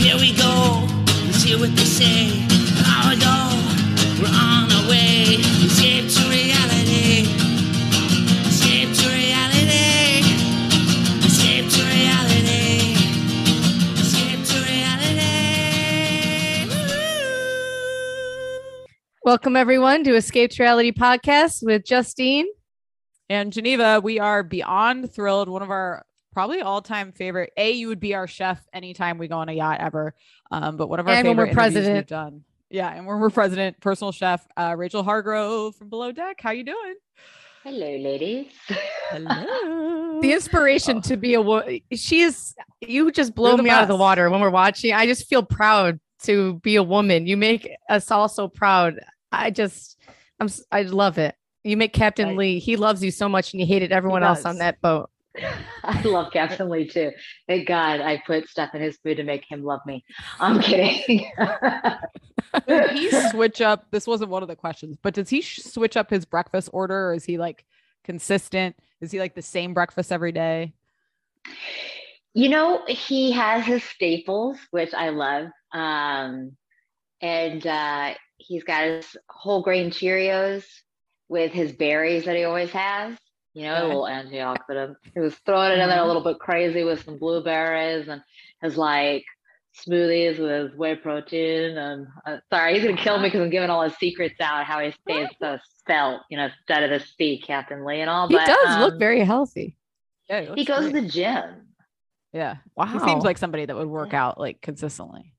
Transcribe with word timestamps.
Here 0.00 0.16
we 0.16 0.32
go. 0.34 0.86
Let's 1.26 1.42
hear 1.42 1.58
what 1.58 1.76
they 1.76 1.84
say. 1.84 2.46
Power 2.84 3.14
go. 3.16 3.50
We're 4.18 4.28
on 4.32 4.72
our 4.72 4.88
way. 4.88 5.36
Escape 5.60 6.08
to 6.08 6.22
reality. 6.26 7.28
Escape 8.48 8.94
to 8.96 9.08
reality. 9.12 10.24
Escape 11.26 11.68
to 11.68 11.82
reality. 11.84 12.96
Escape 14.00 14.40
to 14.46 14.56
reality. 14.64 16.64
Woo! 16.70 16.80
Welcome 19.26 19.54
everyone 19.54 20.02
to 20.04 20.16
Escape 20.16 20.52
to 20.52 20.62
Reality 20.62 20.92
podcast 20.92 21.62
with 21.62 21.84
Justine. 21.84 22.46
And 23.28 23.52
Geneva, 23.52 24.00
we 24.02 24.18
are 24.18 24.42
beyond 24.42 25.12
thrilled. 25.12 25.50
One 25.50 25.60
of 25.60 25.70
our 25.70 26.06
probably 26.32 26.60
all-time 26.60 27.12
favorite. 27.12 27.52
A, 27.56 27.72
you 27.72 27.88
would 27.88 28.00
be 28.00 28.14
our 28.14 28.26
chef 28.26 28.60
anytime 28.72 29.18
we 29.18 29.28
go 29.28 29.38
on 29.38 29.48
a 29.48 29.52
yacht 29.52 29.78
ever. 29.80 30.14
Um, 30.50 30.76
but 30.76 30.88
one 30.88 31.00
of 31.00 31.06
our 31.08 31.14
And 31.14 31.26
favorite 31.26 31.36
we're 31.36 31.42
interviews 31.50 31.74
we've 31.74 31.82
president. 31.84 32.06
done. 32.08 32.44
Yeah, 32.70 32.88
and 32.92 33.04
when 33.06 33.18
we're 33.18 33.30
president, 33.30 33.80
personal 33.80 34.12
chef 34.12 34.46
uh, 34.56 34.74
Rachel 34.78 35.02
Hargrove 35.02 35.74
from 35.76 35.88
Below 35.88 36.12
Deck. 36.12 36.40
How 36.40 36.50
you 36.52 36.62
doing? 36.64 36.94
Hello, 37.64 37.96
ladies. 37.96 38.46
Hello. 39.10 39.96
The 40.20 40.32
inspiration 40.34 41.00
to 41.02 41.16
be 41.16 41.32
a 41.32 41.40
woman. 41.40 41.80
She 41.94 42.20
is. 42.20 42.54
You 42.82 43.10
just 43.10 43.34
blow 43.34 43.50
You're 43.50 43.56
the 43.56 43.62
me 43.62 43.70
out 43.70 43.80
of 43.80 43.88
the 43.88 43.96
water 43.96 44.28
when 44.28 44.42
we're 44.42 44.50
watching. 44.50 44.92
I 44.92 45.06
just 45.06 45.26
feel 45.28 45.42
proud 45.42 45.98
to 46.24 46.54
be 46.60 46.76
a 46.76 46.82
woman. 46.82 47.26
You 47.26 47.38
make 47.38 47.70
us 47.88 48.10
all 48.10 48.28
so 48.28 48.46
proud. 48.46 49.00
I 49.32 49.50
just, 49.50 49.96
I'm. 50.38 50.48
s- 50.48 50.62
I 50.70 50.82
love 50.82 51.16
it. 51.16 51.34
You 51.64 51.78
make 51.78 51.94
Captain 51.94 52.28
Right. 52.28 52.36
Lee. 52.36 52.58
He 52.58 52.76
loves 52.76 53.02
you 53.02 53.10
so 53.10 53.30
much, 53.30 53.54
and 53.54 53.60
you 53.62 53.66
hated 53.66 53.92
everyone 53.92 54.22
else 54.22 54.44
on 54.44 54.58
that 54.58 54.78
boat. 54.82 55.08
I 55.84 56.02
love 56.02 56.32
Captain 56.32 56.68
Lee 56.68 56.88
too. 56.88 57.12
Thank 57.46 57.68
God 57.68 58.00
I 58.00 58.22
put 58.26 58.48
stuff 58.48 58.74
in 58.74 58.82
his 58.82 58.96
food 58.98 59.16
to 59.16 59.24
make 59.24 59.44
him 59.48 59.62
love 59.62 59.80
me. 59.86 60.04
I'm 60.38 60.60
kidding. 60.60 61.30
Did 62.66 62.90
he 62.90 63.10
switch 63.30 63.60
up? 63.60 63.86
This 63.90 64.06
wasn't 64.06 64.30
one 64.30 64.42
of 64.42 64.48
the 64.48 64.56
questions, 64.56 64.96
but 65.00 65.14
does 65.14 65.28
he 65.28 65.42
switch 65.42 65.96
up 65.96 66.10
his 66.10 66.24
breakfast 66.24 66.70
order, 66.72 67.10
or 67.10 67.14
is 67.14 67.24
he 67.24 67.38
like 67.38 67.64
consistent? 68.02 68.76
Is 69.00 69.12
he 69.12 69.20
like 69.20 69.34
the 69.34 69.42
same 69.42 69.72
breakfast 69.72 70.10
every 70.10 70.32
day? 70.32 70.74
you 72.34 72.48
know, 72.48 72.82
he 72.86 73.32
has 73.32 73.64
his 73.64 73.82
staples, 73.82 74.58
which 74.70 74.94
I 74.94 75.08
love. 75.10 75.48
Um, 75.72 76.56
and 77.20 77.66
uh, 77.66 78.14
he's 78.38 78.64
got 78.64 78.84
his 78.84 79.16
whole 79.28 79.62
grain 79.62 79.90
Cheerios 79.90 80.64
with 81.28 81.52
his 81.52 81.72
berries 81.72 82.24
that 82.24 82.36
he 82.36 82.44
always 82.44 82.70
has. 82.70 83.16
You 83.52 83.64
know, 83.64 83.82
a 83.82 83.86
little 83.86 84.02
antioxidant. 84.04 84.94
He 85.12 85.20
was 85.20 85.34
throwing 85.44 85.72
it 85.72 85.78
in 85.80 85.88
there 85.88 85.98
a 85.98 86.02
Mhm. 86.02 86.06
little 86.06 86.22
bit 86.22 86.38
crazy 86.38 86.84
with 86.84 87.04
some 87.04 87.18
blueberries 87.18 88.06
and 88.08 88.22
his 88.62 88.76
like 88.76 89.24
smoothies 89.74 90.38
with 90.38 90.74
whey 90.76 90.94
protein. 90.94 91.76
And 91.76 92.06
uh, 92.26 92.38
sorry, 92.52 92.74
he's 92.74 92.84
gonna 92.84 92.96
kill 92.96 93.18
me 93.18 93.26
because 93.28 93.40
I'm 93.40 93.50
giving 93.50 93.70
all 93.70 93.82
his 93.82 93.96
secrets 93.96 94.40
out. 94.40 94.64
How 94.66 94.78
he 94.80 94.92
stays 94.92 95.28
so 95.40 95.58
spelt, 95.78 96.22
you 96.30 96.36
know, 96.36 96.46
instead 96.46 96.84
of 96.84 96.90
the 96.90 97.04
speak, 97.04 97.44
Captain 97.44 97.84
Lee 97.84 98.00
and 98.00 98.08
all. 98.10 98.28
He 98.28 98.36
but, 98.36 98.46
does 98.46 98.76
look 98.78 98.94
um, 98.94 98.98
very 99.00 99.24
healthy. 99.24 99.76
Yeah, 100.28 100.42
He 100.42 100.48
looks 100.48 100.64
goes 100.64 100.92
to 100.92 101.00
the 101.00 101.08
gym. 101.08 101.66
Yeah, 102.32 102.58
Wow. 102.76 102.86
he 102.86 103.00
seems 103.00 103.24
like 103.24 103.38
somebody 103.38 103.66
that 103.66 103.74
would 103.76 103.88
work 103.88 104.14
out 104.14 104.38
like 104.38 104.60
consistently. 104.60 105.34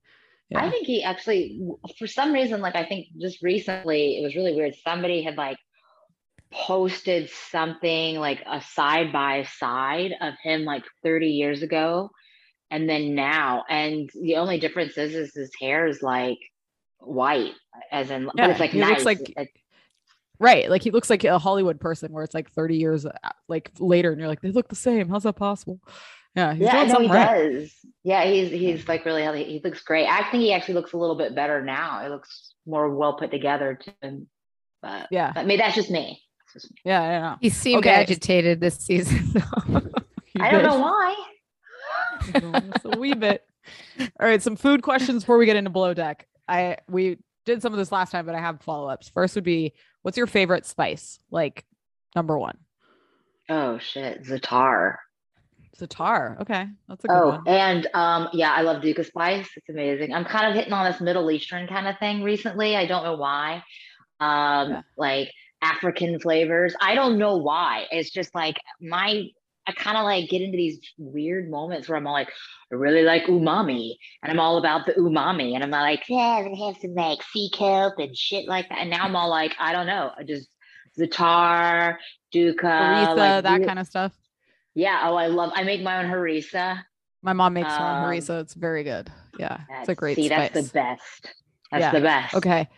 I 0.54 0.68
think 0.68 0.86
he 0.86 1.02
actually, 1.02 1.58
for 1.98 2.06
some 2.06 2.30
reason, 2.32 2.60
like 2.60 2.76
I 2.76 2.84
think 2.84 3.06
just 3.18 3.42
recently, 3.42 4.18
it 4.18 4.22
was 4.22 4.36
really 4.36 4.54
weird. 4.54 4.74
Somebody 4.84 5.22
had 5.22 5.36
like 5.36 5.56
posted 6.52 7.30
something 7.50 8.16
like 8.18 8.42
a 8.46 8.60
side 8.60 9.12
by 9.12 9.44
side 9.58 10.12
of 10.20 10.34
him 10.42 10.64
like 10.64 10.84
30 11.02 11.28
years 11.28 11.62
ago 11.62 12.10
and 12.70 12.88
then 12.88 13.14
now. 13.14 13.64
And 13.68 14.10
the 14.20 14.36
only 14.36 14.58
difference 14.60 14.96
is, 14.98 15.14
is 15.14 15.34
his 15.34 15.50
hair 15.60 15.86
is 15.86 16.02
like 16.02 16.38
white, 16.98 17.52
as 17.90 18.10
in, 18.10 18.26
but 18.26 18.34
Yeah, 18.36 18.48
it's 18.48 18.60
like 18.60 18.70
he 18.70 18.80
nice. 18.80 18.90
looks 18.90 19.04
like 19.04 19.20
It's- 19.30 19.46
Right. 20.38 20.68
Like 20.68 20.82
he 20.82 20.90
looks 20.90 21.08
like 21.08 21.22
a 21.22 21.38
Hollywood 21.38 21.78
person 21.78 22.10
where 22.12 22.24
it's 22.24 22.34
like 22.34 22.50
30 22.50 22.76
years 22.76 23.06
uh, 23.06 23.12
like 23.46 23.70
later 23.78 24.10
and 24.10 24.18
you're 24.18 24.28
like, 24.28 24.40
they 24.40 24.50
look 24.50 24.68
the 24.68 24.74
same. 24.74 25.08
How's 25.08 25.22
that 25.22 25.34
possible? 25.36 25.78
Yeah. 26.34 26.52
He's 26.54 26.62
yeah, 26.64 26.82
no, 26.84 26.98
he 26.98 27.06
right. 27.06 27.52
does. 27.52 27.72
Yeah, 28.02 28.24
he's 28.24 28.50
he's 28.50 28.88
like 28.88 29.04
really 29.04 29.22
healthy. 29.22 29.44
He 29.44 29.60
looks 29.62 29.82
great. 29.82 30.08
I 30.08 30.28
think 30.30 30.42
he 30.42 30.52
actually 30.52 30.74
looks 30.74 30.94
a 30.94 30.96
little 30.96 31.14
bit 31.14 31.36
better 31.36 31.62
now. 31.62 32.04
It 32.04 32.08
looks 32.08 32.54
more 32.66 32.88
well 32.92 33.12
put 33.12 33.30
together 33.30 33.78
to 33.84 33.94
him. 34.02 34.26
But 34.80 35.06
Yeah. 35.12 35.30
but 35.32 35.46
maybe 35.46 35.58
that's 35.62 35.76
just 35.76 35.90
me. 35.92 36.20
That's 36.52 36.64
just 36.64 36.70
me. 36.72 36.78
Yeah. 36.84 37.00
I 37.02 37.18
know. 37.20 37.36
He 37.40 37.48
seemed 37.48 37.86
Okay. 37.86 37.94
agitated 37.94 38.60
this 38.60 38.76
season. 38.76 39.40
I 40.40 40.50
don't 40.50 40.62
know 40.62 40.78
why. 40.78 41.14
A 42.84 42.98
wee 42.98 43.14
bit. 43.14 43.44
All 44.00 44.26
right. 44.26 44.42
Some 44.42 44.56
food 44.56 44.82
questions 44.82 45.22
before 45.22 45.38
we 45.38 45.46
get 45.46 45.56
into 45.56 45.70
below 45.70 45.94
deck. 45.94 46.26
I, 46.48 46.78
we 46.88 47.18
did 47.44 47.62
some 47.62 47.72
of 47.72 47.78
this 47.78 47.92
last 47.92 48.10
time, 48.10 48.26
but 48.26 48.34
I 48.34 48.40
have 48.40 48.60
follow 48.62 48.88
ups. 48.88 49.08
First 49.08 49.34
would 49.34 49.44
be 49.44 49.72
what's 50.02 50.16
your 50.16 50.26
favorite 50.26 50.66
spice? 50.66 51.18
Like 51.30 51.64
number 52.14 52.38
one. 52.38 52.58
Oh 53.48 53.78
shit, 53.78 54.24
Zatar. 54.24 54.96
Zatar. 55.78 56.40
Okay. 56.40 56.66
That's 56.88 57.04
a 57.04 57.08
good 57.08 57.16
Oh, 57.16 57.28
one. 57.30 57.48
and 57.48 57.88
um, 57.94 58.28
yeah, 58.32 58.52
I 58.52 58.60
love 58.62 58.82
Dukkah 58.82 59.04
Spice. 59.06 59.48
It's 59.56 59.68
amazing. 59.68 60.14
I'm 60.14 60.24
kind 60.24 60.46
of 60.48 60.54
hitting 60.54 60.72
on 60.72 60.90
this 60.90 61.00
Middle 61.00 61.30
Eastern 61.30 61.66
kind 61.66 61.88
of 61.88 61.98
thing 61.98 62.22
recently. 62.22 62.76
I 62.76 62.86
don't 62.86 63.04
know 63.04 63.16
why. 63.16 63.62
Um, 64.20 64.70
Yeah. 64.70 64.80
like 64.96 65.30
African 65.62 66.18
flavors. 66.20 66.74
I 66.80 66.94
don't 66.94 67.18
know 67.18 67.36
why. 67.36 67.86
It's 67.90 68.10
just 68.10 68.34
like 68.34 68.56
my 68.80 69.28
I 69.64 69.72
kind 69.72 69.96
of 69.96 70.02
like 70.02 70.28
get 70.28 70.42
into 70.42 70.56
these 70.56 70.80
weird 70.98 71.48
moments 71.48 71.88
where 71.88 71.96
I'm 71.96 72.04
all 72.04 72.12
like, 72.12 72.30
I 72.72 72.74
really 72.74 73.02
like 73.04 73.26
umami, 73.26 73.92
and 74.20 74.32
I'm 74.32 74.40
all 74.40 74.58
about 74.58 74.86
the 74.86 74.92
umami, 74.94 75.54
and 75.54 75.62
I'm 75.62 75.70
like, 75.70 76.02
yeah, 76.08 76.36
I'm 76.38 76.44
gonna 76.44 76.66
have 76.66 76.78
some 76.82 76.94
like 76.94 77.22
sea 77.22 77.48
kelp 77.54 77.94
and 77.98 78.16
shit 78.16 78.48
like 78.48 78.68
that. 78.70 78.78
And 78.78 78.90
now 78.90 79.04
I'm 79.04 79.14
all 79.14 79.30
like, 79.30 79.54
I 79.60 79.72
don't 79.72 79.86
know, 79.86 80.10
I 80.18 80.24
just 80.24 80.48
Zatar, 80.98 81.96
Dukkah, 82.34 82.56
Harissa, 82.60 83.16
like, 83.16 83.42
that 83.44 83.64
kind 83.64 83.78
of 83.78 83.86
stuff. 83.86 84.12
Yeah. 84.74 85.00
Oh, 85.04 85.14
I 85.14 85.26
love. 85.28 85.52
I 85.54 85.62
make 85.64 85.82
my 85.82 86.02
own 86.02 86.10
harissa. 86.10 86.82
My 87.22 87.32
mom 87.32 87.54
makes 87.54 87.68
her 87.68 87.82
own 87.84 88.04
Um, 88.04 88.04
harissa. 88.04 88.40
It's 88.40 88.54
very 88.54 88.82
good. 88.84 89.10
Yeah. 89.38 89.58
It's 89.80 89.88
a 89.88 89.94
great 89.94 90.16
See, 90.16 90.26
spice. 90.26 90.50
that's 90.52 90.68
the 90.68 90.72
best. 90.72 91.34
That's 91.70 91.82
Yeah. 91.82 91.92
the 91.92 92.00
best. 92.00 92.34
Okay. 92.34 92.68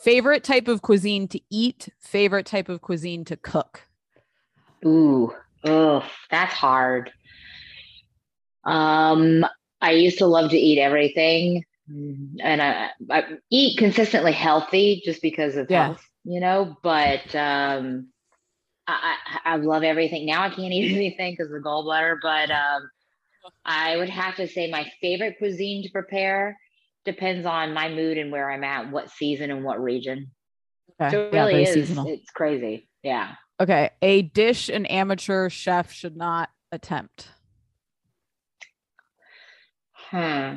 Favorite 0.00 0.44
type 0.44 0.68
of 0.68 0.82
cuisine 0.82 1.26
to 1.28 1.40
eat, 1.50 1.88
favorite 2.00 2.46
type 2.46 2.68
of 2.68 2.80
cuisine 2.80 3.24
to 3.24 3.36
cook. 3.36 3.88
Ooh, 4.84 5.32
oh, 5.64 6.04
that's 6.30 6.52
hard. 6.52 7.10
Um, 8.64 9.46
I 9.80 9.92
used 9.92 10.18
to 10.18 10.26
love 10.26 10.50
to 10.50 10.56
eat 10.56 10.78
everything, 10.78 11.64
and 11.88 12.62
I, 12.62 12.90
I 13.10 13.24
eat 13.50 13.78
consistently 13.78 14.32
healthy 14.32 15.02
just 15.04 15.22
because 15.22 15.56
of 15.56 15.70
Yeah. 15.70 15.86
health, 15.86 16.04
you 16.24 16.40
know. 16.40 16.76
But 16.82 17.34
um, 17.34 18.08
I, 18.86 19.16
I 19.44 19.52
I 19.54 19.56
love 19.56 19.82
everything. 19.82 20.26
Now 20.26 20.42
I 20.42 20.50
can't 20.50 20.60
eat 20.72 20.94
anything 20.94 21.32
because 21.32 21.46
of 21.46 21.62
the 21.62 21.66
gallbladder. 21.68 22.18
But 22.22 22.50
um, 22.50 22.90
I 23.64 23.96
would 23.96 24.10
have 24.10 24.36
to 24.36 24.46
say 24.48 24.70
my 24.70 24.90
favorite 25.00 25.38
cuisine 25.38 25.82
to 25.84 25.90
prepare 25.90 26.58
depends 27.06 27.46
on 27.46 27.72
my 27.72 27.88
mood 27.88 28.18
and 28.18 28.30
where 28.30 28.50
I'm 28.50 28.64
at, 28.64 28.90
what 28.90 29.10
season 29.10 29.50
and 29.50 29.64
what 29.64 29.82
region. 29.82 30.32
Okay. 31.00 31.10
So 31.10 31.20
it 31.20 31.34
yeah, 31.34 31.44
really 31.46 31.62
is. 31.62 31.74
seasonal. 31.74 32.08
It's 32.08 32.30
crazy. 32.30 32.88
Yeah. 33.02 33.34
Okay. 33.60 33.90
A 34.02 34.22
dish 34.22 34.68
an 34.68 34.84
amateur 34.86 35.48
chef 35.48 35.90
should 35.92 36.16
not 36.16 36.50
attempt. 36.72 37.28
Hmm. 39.94 40.56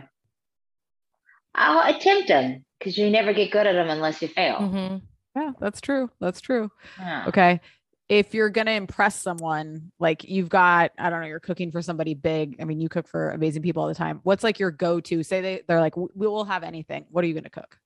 I'll 1.55 1.95
attempt 1.95 2.27
them 2.27 2.65
because 2.77 2.97
you 2.97 3.09
never 3.09 3.33
get 3.33 3.51
good 3.51 3.67
at 3.67 3.73
them 3.73 3.89
unless 3.89 4.21
you 4.21 4.27
fail. 4.27 4.57
Mhm. 4.57 5.01
Yeah, 5.35 5.51
that's 5.59 5.81
true. 5.81 6.09
That's 6.19 6.41
true. 6.41 6.71
Yeah. 6.99 7.25
Okay. 7.27 7.61
If 8.09 8.33
you're 8.33 8.49
going 8.49 8.65
to 8.65 8.73
impress 8.73 9.21
someone, 9.21 9.91
like 9.99 10.23
you've 10.23 10.49
got, 10.49 10.91
I 10.97 11.11
don't 11.11 11.21
know, 11.21 11.27
you're 11.27 11.39
cooking 11.39 11.71
for 11.71 11.81
somebody 11.81 12.15
big. 12.15 12.55
I 12.59 12.65
mean, 12.65 12.79
you 12.81 12.89
cook 12.89 13.07
for 13.07 13.29
amazing 13.29 13.61
people 13.61 13.83
all 13.83 13.87
the 13.87 13.93
time. 13.95 14.19
What's 14.23 14.43
like 14.43 14.57
your 14.59 14.71
go 14.71 14.99
to? 15.01 15.21
Say 15.21 15.41
they, 15.41 15.61
they're 15.67 15.79
like, 15.79 15.95
we 15.95 16.09
will 16.27 16.43
have 16.45 16.63
anything. 16.63 17.05
What 17.11 17.23
are 17.23 17.27
you 17.27 17.33
going 17.35 17.43
to 17.43 17.51
cook? 17.51 17.77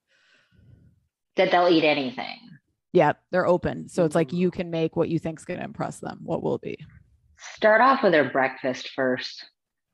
That 1.35 1.51
they'll 1.51 1.67
eat 1.67 1.83
anything. 1.83 2.37
Yeah, 2.93 3.13
they're 3.31 3.45
open. 3.45 3.89
So 3.89 4.05
it's 4.05 4.15
like 4.15 4.31
you 4.31 4.49
can 4.49 4.71
make 4.71 4.95
what 4.95 5.09
you 5.09 5.19
think's 5.19 5.43
going 5.43 5.59
to 5.59 5.65
impress 5.65 5.99
them. 5.99 6.19
What 6.23 6.41
will 6.41 6.55
it 6.55 6.61
be? 6.61 6.77
Start 7.55 7.81
off 7.81 8.01
with 8.01 8.13
their 8.13 8.29
breakfast 8.29 8.91
first. 8.95 9.43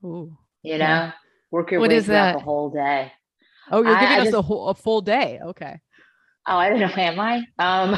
Ooh. 0.04 0.38
You 0.62 0.74
know, 0.74 0.86
Yeah. 0.86 1.12
Work 1.50 1.72
your 1.72 1.80
What 1.80 1.90
way 1.90 2.02
throughout 2.02 2.34
that? 2.34 2.38
the 2.40 2.44
whole 2.44 2.70
day. 2.70 3.12
Oh, 3.72 3.82
you're 3.84 3.96
giving 4.00 4.08
I 4.08 4.20
us 4.20 4.28
a 4.28 4.32
just- 4.34 4.46
whole 4.46 4.68
a 4.70 4.76
full 4.76 5.02
day. 5.02 5.40
Okay. 5.44 5.80
Oh, 6.46 6.58
I 6.58 6.70
don't 6.70 6.80
know. 6.80 6.92
Am 6.96 7.20
I? 7.20 7.44
Um, 7.58 7.98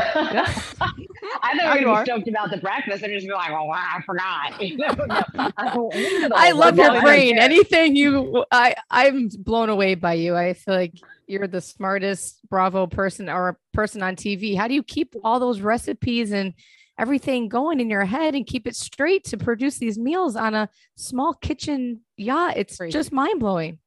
I 1.44 1.58
thought 1.58 1.80
you 1.82 1.90
were 1.90 2.04
stoked 2.04 2.28
about 2.28 2.50
the 2.52 2.58
breakfast 2.58 3.04
and 3.04 3.14
just 3.14 3.26
be 3.28 3.34
like, 3.34 3.52
oh, 3.52 3.66
wow, 3.66 3.76
I 3.98 4.02
forgot. 4.04 4.62
You 4.62 4.78
know, 4.78 4.94
no, 5.08 5.22
I 5.58 5.74
don't 5.74 5.94
remember 5.94 6.30
the 6.30 6.36
I 6.36 6.52
love 6.52 6.78
your 6.78 6.94
No, 6.94 7.02
brain. 7.02 7.38
Anything 7.38 7.96
you, 7.96 8.46
I, 8.52 8.76
I'm 8.90 9.30
blown 9.40 9.70
away 9.70 9.96
by 9.96 10.14
you. 10.14 10.36
I 10.36 10.54
feel 10.54 10.76
like 10.76 10.94
you're 11.28 11.48
the 11.48 11.62
smartest 11.62 12.40
Bravo 12.50 12.88
person 12.88 13.30
or 13.30 13.58
person 13.74 14.02
on 14.04 14.16
TV. 14.16 14.56
How 14.58 14.68
do 14.68 14.74
you 14.74 14.84
keep 14.84 15.16
all 15.24 15.40
those 15.40 15.62
recipes 15.62 16.32
and 16.32 16.54
everything 16.98 17.50
going 17.50 17.80
in 17.80 17.90
your 17.90 18.06
head 18.06 18.36
and 18.36 18.46
keep 18.46 18.68
it 18.68 18.76
straight 18.76 19.24
to 19.26 19.38
produce 19.38 19.78
these 19.78 19.98
meals 19.98 20.36
on 20.36 20.54
a 20.54 20.70
small 20.96 21.34
kitchen 21.34 22.02
yacht? 22.18 22.54
It's 22.58 22.78
Crazy. 22.78 22.92
just 22.92 23.12
mind 23.12 23.40
blowing. 23.40 23.80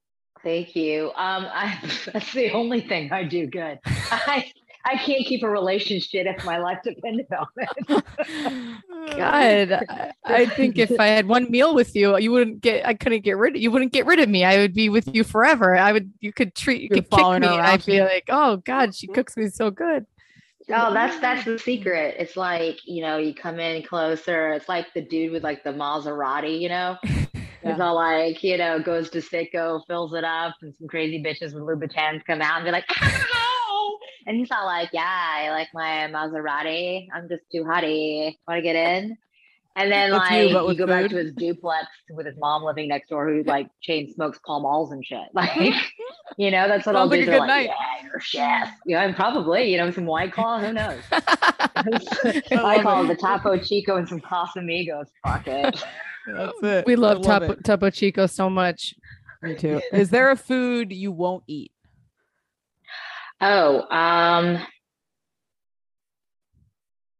Thank 0.42 0.76
you. 0.76 1.06
Um, 1.16 1.46
I, 1.50 1.78
that's 2.12 2.32
the 2.32 2.50
only 2.52 2.80
thing 2.82 3.10
I 3.12 3.24
do 3.24 3.46
good. 3.46 3.78
I 3.86 4.50
I 4.86 4.96
can't 4.96 5.24
keep 5.24 5.42
a 5.42 5.48
relationship 5.48 6.26
if 6.26 6.44
my 6.44 6.58
life 6.58 6.78
depended 6.84 7.26
on 7.32 7.46
it. 7.56 9.16
God, 9.16 9.72
I, 9.88 10.12
I 10.24 10.46
think 10.46 10.78
if 10.78 10.98
I 11.00 11.06
had 11.06 11.26
one 11.26 11.50
meal 11.50 11.74
with 11.74 11.96
you, 11.96 12.18
you 12.18 12.30
wouldn't 12.30 12.60
get. 12.60 12.86
I 12.86 12.94
couldn't 12.94 13.24
get 13.24 13.36
rid. 13.36 13.56
Of 13.56 13.62
you 13.62 13.70
wouldn't 13.70 13.92
get 13.92 14.06
rid 14.06 14.20
of 14.20 14.28
me. 14.28 14.44
I 14.44 14.58
would 14.58 14.74
be 14.74 14.88
with 14.88 15.08
you 15.14 15.24
forever. 15.24 15.76
I 15.76 15.92
would. 15.92 16.12
You 16.20 16.32
could 16.32 16.54
treat. 16.54 16.82
You 16.82 16.88
You're 16.90 17.02
could 17.02 17.10
kick 17.10 17.18
me. 17.18 17.24
her 17.24 17.36
and 17.36 17.44
around. 17.44 17.60
I'd 17.60 17.86
be 17.86 18.00
like, 18.00 18.24
oh 18.28 18.58
God, 18.58 18.94
she 18.94 19.06
mm-hmm. 19.06 19.14
cooks 19.14 19.36
me 19.36 19.48
so 19.48 19.70
good. 19.70 20.06
Oh, 20.70 20.94
that's 20.94 21.18
that's 21.20 21.44
the 21.44 21.58
secret. 21.58 22.16
It's 22.18 22.36
like, 22.36 22.86
you 22.86 23.02
know, 23.02 23.18
you 23.18 23.34
come 23.34 23.60
in 23.60 23.82
closer. 23.82 24.52
It's 24.52 24.68
like 24.68 24.92
the 24.94 25.02
dude 25.02 25.32
with 25.32 25.44
like 25.44 25.62
the 25.62 25.70
Maserati, 25.70 26.60
you 26.60 26.68
know? 26.68 26.96
It's 27.66 27.80
all 27.80 27.94
like, 27.94 28.44
you 28.44 28.58
know, 28.58 28.78
goes 28.78 29.08
to 29.10 29.18
Citgo, 29.20 29.80
fills 29.86 30.12
it 30.12 30.22
up, 30.22 30.54
and 30.60 30.74
some 30.74 30.86
crazy 30.86 31.22
bitches 31.22 31.54
with 31.54 31.62
Louboutins 31.62 32.22
come 32.26 32.42
out 32.42 32.56
and 32.56 32.64
be 32.66 32.70
like, 32.70 32.84
ah, 33.00 33.53
Ow! 33.84 33.98
and 34.26 34.36
he's 34.36 34.50
all 34.50 34.66
like, 34.66 34.90
Yeah, 34.92 35.02
I 35.06 35.50
like 35.50 35.68
my 35.74 36.08
Maserati. 36.12 37.06
I'm 37.14 37.28
just 37.28 37.42
too 37.52 37.64
hotty. 37.64 38.36
Want 38.46 38.58
to 38.58 38.62
get 38.62 38.76
in? 38.76 39.16
And 39.76 39.90
then 39.90 40.10
That's 40.12 40.30
you, 40.30 40.36
like 40.36 40.52
but 40.52 40.62
you, 40.62 40.66
with 40.68 40.78
go 40.78 40.86
back 40.86 41.10
to 41.10 41.16
his 41.16 41.32
duplex 41.32 41.88
with 42.10 42.26
his 42.26 42.36
mom 42.38 42.62
living 42.62 42.86
next 42.88 43.08
door 43.08 43.28
who 43.28 43.42
like 43.42 43.66
chain 43.82 44.12
smokes 44.12 44.38
Pall 44.46 44.62
Malls 44.62 44.92
and 44.92 45.04
shit. 45.04 45.18
Like, 45.34 45.74
you 46.36 46.50
know, 46.50 46.68
that's 46.68 46.86
what 46.86 46.94
all 46.94 47.08
Sounds 47.08 47.10
like 47.10 47.20
a 47.20 47.24
dudes 47.24 47.28
are 47.28 47.32
good 47.32 47.38
like, 47.40 47.48
night. 47.48 47.70
Yeah, 47.70 48.04
you're 48.04 48.16
a 48.16 48.20
chef. 48.20 48.68
Yeah, 48.86 49.02
and 49.02 49.16
probably, 49.16 49.70
you 49.70 49.76
know, 49.76 49.90
some 49.90 50.06
white 50.06 50.32
claw, 50.32 50.60
who 50.60 50.72
knows? 50.72 51.00
I 51.12 52.42
I 52.52 52.82
call 52.82 53.02
it. 53.02 53.04
it 53.04 53.08
the 53.08 53.16
Topo 53.16 53.58
Chico 53.58 53.96
and 53.96 54.08
some 54.08 54.20
Casamigos. 54.20 55.06
Fuck 55.24 55.48
it. 55.48 55.84
That's 56.26 56.62
it. 56.62 56.86
we 56.86 56.94
I 56.94 56.96
love, 56.96 57.22
Topo, 57.22 57.86
it. 57.86 57.94
Chico 57.94 58.26
so 58.26 58.48
much. 58.48 58.94
Me 59.42 59.54
too. 59.54 59.80
Is 59.92 60.10
there 60.10 60.30
a 60.30 60.36
food 60.36 60.92
you 60.92 61.10
won't 61.12 61.44
eat? 61.46 61.72
Oh, 63.40 63.80
um, 63.90 64.58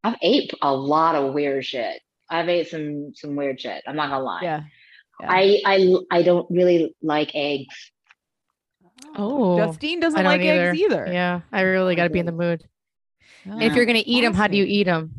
I've 0.03 0.17
ate 0.23 0.53
a 0.63 0.75
lot 0.75 1.15
of 1.15 1.35
weird 1.35 1.65
shit. 1.65 2.01
I've 2.29 2.49
ate 2.49 2.69
some 2.69 3.13
some 3.15 3.37
weird 3.37 3.61
shit. 3.61 3.83
I'm 3.87 3.97
not 3.97 4.11
gonna 4.11 4.25
lie. 4.25 4.41
Yeah. 4.43 4.63
yeah. 5.21 5.27
I 5.31 5.61
I 5.65 5.95
I 6.11 6.23
don't 6.23 6.47
really 6.51 6.95
like 7.03 7.31
eggs. 7.35 7.93
Oh, 9.17 9.57
Justine 9.57 10.01
doesn't 10.01 10.19
I 10.19 10.23
don't 10.23 10.33
like 10.33 10.41
eggs 10.43 10.79
either. 10.79 11.05
either. 11.05 11.13
Yeah, 11.13 11.41
I 11.53 11.63
really 11.63 11.95
got 11.95 12.05
to 12.05 12.11
be 12.11 12.19
in 12.19 12.27
the 12.27 12.33
mood. 12.33 12.65
Oh, 13.49 13.61
If 13.61 13.75
you're 13.75 13.87
gonna 13.87 14.03
eat 14.05 14.23
them, 14.23 14.35
how 14.35 14.47
do 14.47 14.57
you 14.57 14.65
eat 14.65 14.85
them? 14.85 15.13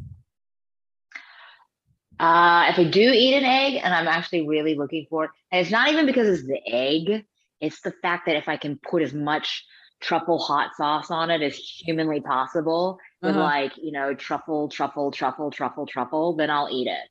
Uh, 2.19 2.67
if 2.69 2.79
I 2.79 2.85
do 2.85 3.01
eat 3.01 3.35
an 3.35 3.43
egg, 3.43 3.81
and 3.83 3.93
I'm 3.93 4.07
actually 4.07 4.47
really 4.47 4.75
looking 4.75 5.05
for 5.09 5.25
it, 5.25 5.31
and 5.51 5.61
it's 5.61 5.71
not 5.71 5.89
even 5.91 6.05
because 6.05 6.27
it's 6.27 6.47
the 6.47 6.61
egg, 6.65 7.25
it's 7.59 7.81
the 7.81 7.91
fact 7.91 8.25
that 8.27 8.37
if 8.37 8.47
I 8.47 8.57
can 8.57 8.77
put 8.77 9.01
as 9.01 9.13
much 9.13 9.65
truffle 10.01 10.37
hot 10.39 10.71
sauce 10.75 11.09
on 11.11 11.29
it 11.31 11.41
as 11.41 11.55
humanly 11.57 12.21
possible, 12.21 12.99
with 13.21 13.31
Uh-huh. 13.35 13.43
like 13.43 13.71
you 13.77 13.91
know 13.91 14.13
truffle, 14.13 14.69
truffle, 14.69 15.11
truffle, 15.11 15.51
truffle, 15.51 15.85
truffle, 15.85 16.35
then 16.35 16.49
I'll 16.49 16.69
eat 16.71 16.87
it. 16.87 17.09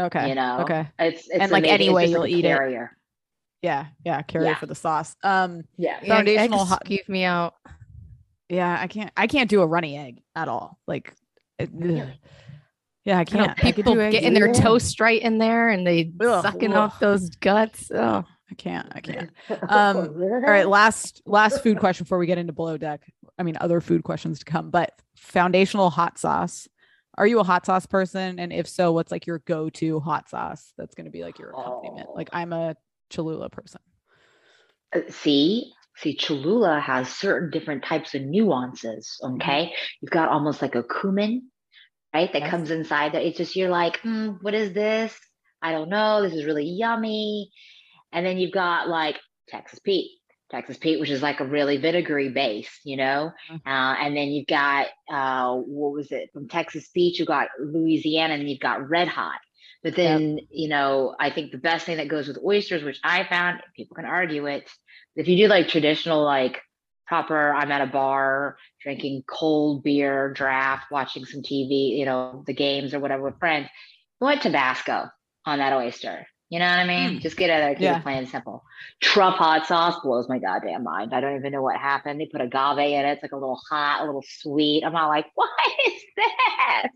Okay. 0.00 0.28
You 0.28 0.34
know, 0.34 0.60
Okay. 0.60 0.88
it's 0.98 1.28
it's 1.28 1.38
And, 1.40 1.50
like, 1.50 1.64
amazing. 1.64 1.64
It's 1.64 1.72
anyway, 1.82 2.06
you'll 2.06 2.20
like 2.20 2.30
a 2.30 2.34
eat 2.36 2.44
it. 2.44 2.88
Yeah. 3.62 3.86
Yeah. 4.04 4.22
Carry 4.22 4.44
Yeah. 4.46 4.54
for 4.56 4.66
the 4.66 4.74
sauce. 4.76 5.16
Um. 5.24 5.62
Yeah. 5.76 5.98
Yeah, 6.02 6.14
Foundational 6.16 6.64
hot- 6.64 6.84
skeeve 6.84 7.08
me 7.08 7.24
out. 7.24 7.54
Yeah. 8.48 8.78
I 8.80 8.86
can't. 8.86 9.10
I 9.16 9.26
can't 9.26 9.50
do 9.50 9.62
a 9.62 9.66
runny 9.66 9.96
egg 9.98 10.22
at 10.36 10.46
all. 10.48 10.78
Like. 10.86 11.12
it- 11.58 11.70
Yeah. 13.04 13.16
I 13.16 13.20
I 13.20 13.24
can't. 13.24 13.50
I 13.50 13.54
could 13.72 13.74
people 13.76 13.94
do 13.94 14.10
getting 14.10 14.34
their 14.34 14.50
either. 14.50 14.60
toast 14.62 15.00
right 15.00 15.20
in 15.20 15.38
there 15.38 15.68
and 15.70 15.84
they 15.86 16.12
Ugh, 16.20 16.42
sucking 16.42 16.72
ugh. 16.72 16.78
off 16.78 17.00
those 17.00 17.30
guts. 17.30 17.90
Oh, 17.90 18.22
I 18.50 18.54
can't. 18.54 18.88
I 18.92 19.00
can't. 19.00 19.30
Um, 19.68 19.96
All 19.96 20.40
right, 20.40 20.68
last 20.68 21.22
last 21.26 21.62
food 21.62 21.78
question 21.80 22.04
before 22.04 22.18
we 22.18 22.26
get 22.26 22.38
into 22.38 22.52
below 22.52 22.76
deck. 22.76 23.02
I 23.38 23.42
mean, 23.42 23.56
other 23.60 23.80
food 23.80 24.02
questions 24.04 24.38
to 24.40 24.44
come, 24.44 24.70
but 24.70 24.92
foundational 25.16 25.90
hot 25.90 26.18
sauce. 26.18 26.66
Are 27.16 27.26
you 27.26 27.40
a 27.40 27.44
hot 27.44 27.66
sauce 27.66 27.86
person? 27.86 28.38
And 28.38 28.52
if 28.52 28.68
so, 28.68 28.92
what's 28.92 29.10
like 29.10 29.26
your 29.26 29.40
go-to 29.40 29.98
hot 30.00 30.28
sauce 30.30 30.72
that's 30.78 30.94
going 30.94 31.06
to 31.06 31.10
be 31.10 31.22
like 31.22 31.38
your 31.38 31.50
accompaniment? 31.50 32.06
Oh. 32.10 32.14
Like 32.14 32.28
I'm 32.32 32.52
a 32.52 32.76
Cholula 33.10 33.50
person. 33.50 33.80
Uh, 34.94 35.00
see 35.10 35.72
see 35.96 36.14
cholula 36.16 36.78
has 36.80 37.08
certain 37.08 37.50
different 37.50 37.82
types 37.84 38.14
of 38.14 38.22
nuances 38.22 39.18
okay 39.22 39.74
you've 40.00 40.10
got 40.12 40.28
almost 40.30 40.62
like 40.62 40.74
a 40.76 40.82
cumin 40.84 41.42
right 42.14 42.32
that 42.32 42.42
Yes. 42.42 42.50
comes 42.50 42.70
inside 42.70 43.12
that 43.12 43.22
it's 43.22 43.36
just 43.36 43.54
you're 43.56 43.68
like 43.68 43.98
"Hmm, 44.00 44.30
what 44.40 44.54
is 44.54 44.72
this 44.72 45.14
i 45.60 45.72
don't 45.72 45.90
know 45.90 46.22
this 46.22 46.32
is 46.32 46.46
really 46.46 46.64
yummy 46.64 47.50
and 48.12 48.24
then 48.24 48.38
you've 48.38 48.52
got 48.52 48.88
like 48.88 49.16
texas 49.48 49.78
pete. 49.78 50.12
Texas 50.50 50.78
pete 50.78 50.98
which 50.98 51.10
is 51.10 51.22
like 51.22 51.40
a 51.40 51.44
really 51.44 51.76
vinegary 51.76 52.30
base 52.30 52.80
you 52.84 52.96
know? 52.96 53.32
Mhm. 53.50 53.60
uh, 53.66 53.94
and 54.02 54.16
then 54.16 54.28
you've 54.28 54.46
got 54.46 54.86
uh, 55.10 55.54
what 55.54 55.92
was 55.92 56.10
it? 56.12 56.30
From 56.32 56.48
texas 56.48 56.88
pete 56.88 57.18
You've 57.18 57.28
got 57.28 57.48
louisiana 57.60 58.34
and 58.34 58.48
you've 58.48 58.60
got 58.60 58.88
red 58.88 59.08
hot. 59.08 59.40
But 59.82 59.94
then 59.94 60.40
you 60.50 60.68
know 60.68 61.14
i 61.20 61.30
think 61.30 61.52
the 61.52 61.58
best 61.58 61.86
thing 61.86 61.98
that 61.98 62.08
goes 62.08 62.26
with 62.28 62.38
oysters 62.44 62.82
which 62.82 62.98
i 63.04 63.24
found 63.24 63.60
people 63.76 63.94
can 63.94 64.06
argue 64.06 64.46
it 64.46 64.68
if 65.14 65.28
you 65.28 65.36
do 65.36 65.46
like 65.48 65.68
traditional 65.68 66.24
like 66.24 66.60
proper 67.06 67.54
i'm 67.54 67.70
at 67.70 67.80
a 67.80 67.86
bar 67.86 68.56
drinking 68.82 69.22
cold 69.26 69.82
beer 69.84 70.32
draft 70.32 70.90
watching 70.90 71.24
some 71.24 71.42
tv 71.42 71.96
you 71.96 72.04
know 72.04 72.42
the 72.46 72.52
games 72.54 72.92
or 72.92 72.98
whatever 73.00 73.22
with 73.22 73.38
friends 73.38 73.68
you 74.20 74.24
want 74.26 74.42
tabasco 74.42 75.08
on 75.46 75.58
that 75.58 75.72
oyster 75.72 76.26
you 76.50 76.58
know 76.58 76.66
what 76.66 76.78
i 76.78 76.86
mean 76.86 77.14
hmm. 77.14 77.18
just 77.18 77.36
get 77.36 77.50
it 77.50 77.60
there 77.60 77.74
keep 77.74 77.82
Yeah. 77.82 77.98
it 77.98 78.02
plain 78.02 78.18
and 78.18 78.28
simple 78.28 78.64
truff 79.00 79.34
hot 79.34 79.66
sauce 79.66 79.98
blows 80.02 80.28
my 80.28 80.38
goddamn 80.38 80.82
mind 80.84 81.14
i 81.14 81.20
don't 81.20 81.36
even 81.36 81.52
know 81.52 81.62
what 81.62 81.76
happened 81.76 82.20
they 82.20 82.26
put 82.26 82.40
agave 82.40 82.78
in 82.78 83.04
it 83.04 83.12
it's 83.12 83.22
like 83.22 83.32
a 83.32 83.36
little 83.36 83.60
hot 83.70 84.02
a 84.02 84.06
little 84.06 84.24
sweet 84.26 84.84
i'm 84.84 84.92
not 84.92 85.08
like 85.08 85.26
what 85.34 85.50
is 85.86 86.02
this 86.16 86.90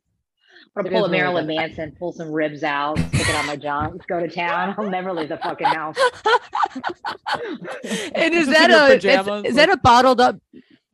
I'm 0.74 0.84
gonna 0.84 0.96
pull 0.96 1.04
a 1.04 1.08
Marilyn 1.10 1.46
good. 1.46 1.56
Manson, 1.56 1.94
pull 1.98 2.12
some 2.12 2.32
ribs 2.32 2.62
out, 2.62 2.98
stick 2.98 3.28
it 3.28 3.34
on 3.34 3.46
my 3.46 3.56
junk, 3.56 4.06
go 4.06 4.20
to 4.20 4.28
town. 4.28 4.74
I'll 4.78 4.88
never 4.88 5.12
leave 5.12 5.28
the 5.28 5.36
fucking 5.36 5.66
house. 5.66 5.98
and 8.14 8.32
is 8.32 8.46
that 8.48 8.70
a 8.70 8.96
is, 8.96 9.50
is 9.50 9.56
that 9.56 9.68
a 9.68 9.76
bottled 9.76 10.18
up 10.20 10.36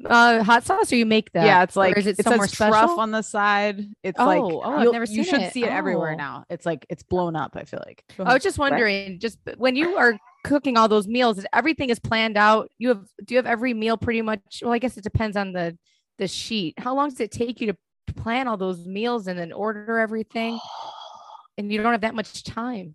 uh, 0.04 0.42
hot 0.44 0.64
sauce 0.64 0.92
or 0.92 0.96
you 0.96 1.06
make 1.06 1.32
that? 1.32 1.44
yeah, 1.46 1.62
it's 1.62 1.76
Or 1.76 1.80
like 1.80 1.96
is 1.96 2.06
it 2.06 2.18
it 2.18 2.24
somewhere 2.24 2.46
says 2.46 2.56
truff 2.56 2.74
special? 2.74 3.00
on 3.00 3.10
the 3.10 3.22
side. 3.22 3.80
It's 4.02 4.18
Oh, 4.18 4.26
like 4.26 4.40
oh, 4.40 4.60
I've 4.60 4.82
you'll- 4.84 4.92
never 4.92 5.04
you 5.06 5.24
should 5.24 5.42
it. 5.42 5.52
see 5.52 5.64
it 5.64 5.70
everywhere 5.70 6.12
Oh. 6.12 6.16
now. 6.16 6.44
It's 6.50 6.64
like 6.66 6.86
it's 6.88 7.02
blown 7.02 7.34
up. 7.36 7.52
I 7.56 7.64
feel 7.64 7.82
like. 7.86 8.04
I 8.18 8.34
was 8.34 8.42
just 8.42 8.58
wondering, 8.58 9.18
just 9.18 9.38
when 9.56 9.74
you 9.76 9.96
are 9.96 10.18
cooking 10.44 10.76
all 10.76 10.88
those 10.88 11.08
meals, 11.08 11.44
everything 11.52 11.90
is 11.90 11.98
planned 11.98 12.36
out. 12.36 12.70
You 12.78 12.88
have 12.88 13.04
do 13.24 13.34
you 13.34 13.38
have 13.38 13.46
every 13.46 13.74
meal 13.74 13.96
pretty 13.96 14.22
much? 14.22 14.62
Well, 14.62 14.72
I 14.72 14.78
guess 14.78 14.96
it 14.96 15.04
depends 15.04 15.36
on 15.36 15.52
the 15.52 15.76
the 16.18 16.28
sheet. 16.28 16.74
How 16.78 16.94
long 16.94 17.08
does 17.10 17.20
it 17.20 17.30
take 17.32 17.60
you 17.60 17.68
to 17.72 17.76
plan 18.14 18.48
all 18.48 18.56
those 18.56 18.86
meals 18.86 19.26
and 19.26 19.38
then 19.38 19.52
order 19.52 19.98
everything? 19.98 20.58
And 21.58 21.72
you 21.72 21.82
don't 21.82 21.90
have 21.90 22.02
that 22.02 22.14
much 22.14 22.44
time. 22.44 22.94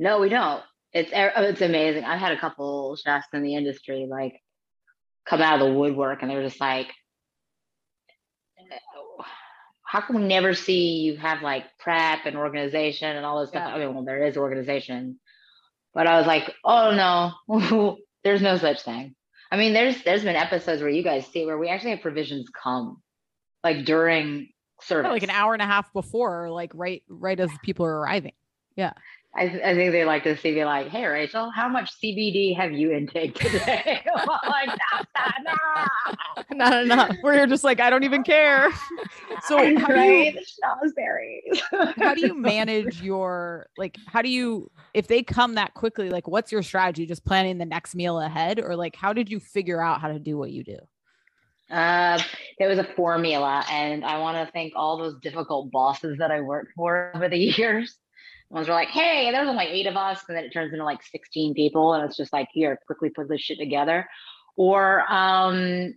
No, 0.00 0.18
we 0.18 0.28
don't. 0.28 0.60
It's 0.92 1.10
it's 1.14 1.60
amazing. 1.60 2.02
I've 2.02 2.18
had 2.18 2.32
a 2.32 2.36
couple 2.40 2.96
chefs 2.96 3.28
in 3.32 3.44
the 3.44 3.54
industry 3.54 4.08
like 4.10 4.40
come 5.28 5.40
out 5.40 5.60
of 5.60 5.66
the 5.68 5.72
woodwork, 5.78 6.22
and 6.22 6.30
they're 6.30 6.42
just 6.42 6.60
like, 6.60 6.88
"How 9.82 10.00
can 10.00 10.16
we 10.16 10.22
never 10.22 10.54
see 10.54 11.00
you 11.00 11.16
have 11.16 11.42
like 11.42 11.64
prep 11.78 12.20
and 12.26 12.36
organization 12.36 13.16
and 13.16 13.24
all 13.24 13.40
this 13.40 13.50
stuff?" 13.50 13.70
I 13.72 13.78
mean, 13.78 13.94
well, 13.94 14.04
there 14.04 14.24
is 14.24 14.36
organization, 14.36 15.18
but 15.94 16.06
I 16.06 16.18
was 16.18 16.26
like, 16.26 16.52
"Oh 16.64 17.32
no, 17.48 17.98
there's 18.24 18.42
no 18.42 18.56
such 18.58 18.82
thing." 18.82 19.14
I 19.50 19.56
mean, 19.56 19.74
there's 19.74 20.02
there's 20.02 20.24
been 20.24 20.34
episodes 20.34 20.80
where 20.80 20.90
you 20.90 21.02
guys 21.02 21.26
see 21.26 21.44
where 21.44 21.58
we 21.58 21.68
actually 21.68 21.90
have 21.90 22.00
provisions 22.00 22.48
come, 22.50 23.02
like 23.62 23.84
during 23.84 24.48
service, 24.80 25.10
like 25.10 25.22
an 25.22 25.30
hour 25.30 25.52
and 25.52 25.62
a 25.62 25.66
half 25.66 25.92
before, 25.92 26.50
like 26.50 26.72
right 26.74 27.02
right 27.08 27.38
as 27.38 27.50
people 27.62 27.84
are 27.84 27.98
arriving. 27.98 28.32
I, 29.34 29.44
I 29.44 29.74
think 29.74 29.92
they 29.92 30.04
like 30.04 30.24
to 30.24 30.36
see 30.36 30.52
me 30.52 30.64
like, 30.64 30.88
hey 30.88 31.06
Rachel, 31.06 31.50
how 31.50 31.68
much 31.68 31.90
CBD 32.02 32.54
have 32.56 32.72
you 32.72 32.92
intake 32.92 33.34
today? 33.34 34.02
Like, 34.14 34.68
"That's 34.92 35.08
not 35.16 35.34
enough." 35.40 36.46
Not 36.50 36.82
enough. 36.84 37.16
Where 37.22 37.34
you're 37.34 37.46
just 37.46 37.64
like, 37.64 37.80
I 37.80 37.88
don't 37.90 38.04
even 38.04 38.22
care. 38.22 38.70
So 39.48 39.56
how 39.78 39.88
do 39.88 40.00
you- 40.00 40.32
the 40.32 41.94
how 41.96 42.14
do 42.14 42.20
you 42.20 42.34
manage 42.34 43.02
your 43.02 43.66
like 43.76 43.96
how 44.06 44.22
do 44.22 44.28
you 44.28 44.70
if 44.94 45.08
they 45.08 45.22
come 45.22 45.54
that 45.56 45.74
quickly 45.74 46.10
like 46.10 46.28
what's 46.28 46.52
your 46.52 46.62
strategy 46.62 47.06
just 47.06 47.24
planning 47.24 47.58
the 47.58 47.64
next 47.64 47.94
meal 47.94 48.20
ahead 48.20 48.60
or 48.60 48.76
like 48.76 48.94
how 48.94 49.12
did 49.12 49.30
you 49.30 49.40
figure 49.40 49.82
out 49.82 50.00
how 50.00 50.08
to 50.08 50.18
do 50.18 50.38
what 50.38 50.50
you 50.52 50.62
do 50.62 50.78
Uh, 51.70 52.20
there 52.58 52.68
was 52.68 52.78
a 52.78 52.84
formula, 52.84 53.64
and 53.70 54.04
I 54.04 54.18
want 54.18 54.36
to 54.46 54.52
thank 54.52 54.74
all 54.76 54.98
those 54.98 55.18
difficult 55.20 55.70
bosses 55.70 56.18
that 56.18 56.30
I 56.30 56.40
worked 56.40 56.72
for 56.76 57.10
over 57.14 57.28
the 57.28 57.38
years. 57.38 57.96
Ones 58.52 58.68
were 58.68 58.74
like, 58.74 58.88
"Hey, 58.88 59.30
there's 59.32 59.48
only 59.48 59.64
eight 59.64 59.86
of 59.86 59.96
us," 59.96 60.22
and 60.28 60.36
then 60.36 60.44
it 60.44 60.50
turns 60.52 60.72
into 60.72 60.84
like 60.84 61.02
16 61.02 61.54
people, 61.54 61.94
and 61.94 62.04
it's 62.04 62.16
just 62.18 62.32
like, 62.32 62.48
"Here, 62.52 62.78
quickly 62.86 63.08
put 63.10 63.28
this 63.28 63.40
shit 63.40 63.58
together." 63.58 64.06
Or 64.56 65.10
um, 65.10 65.94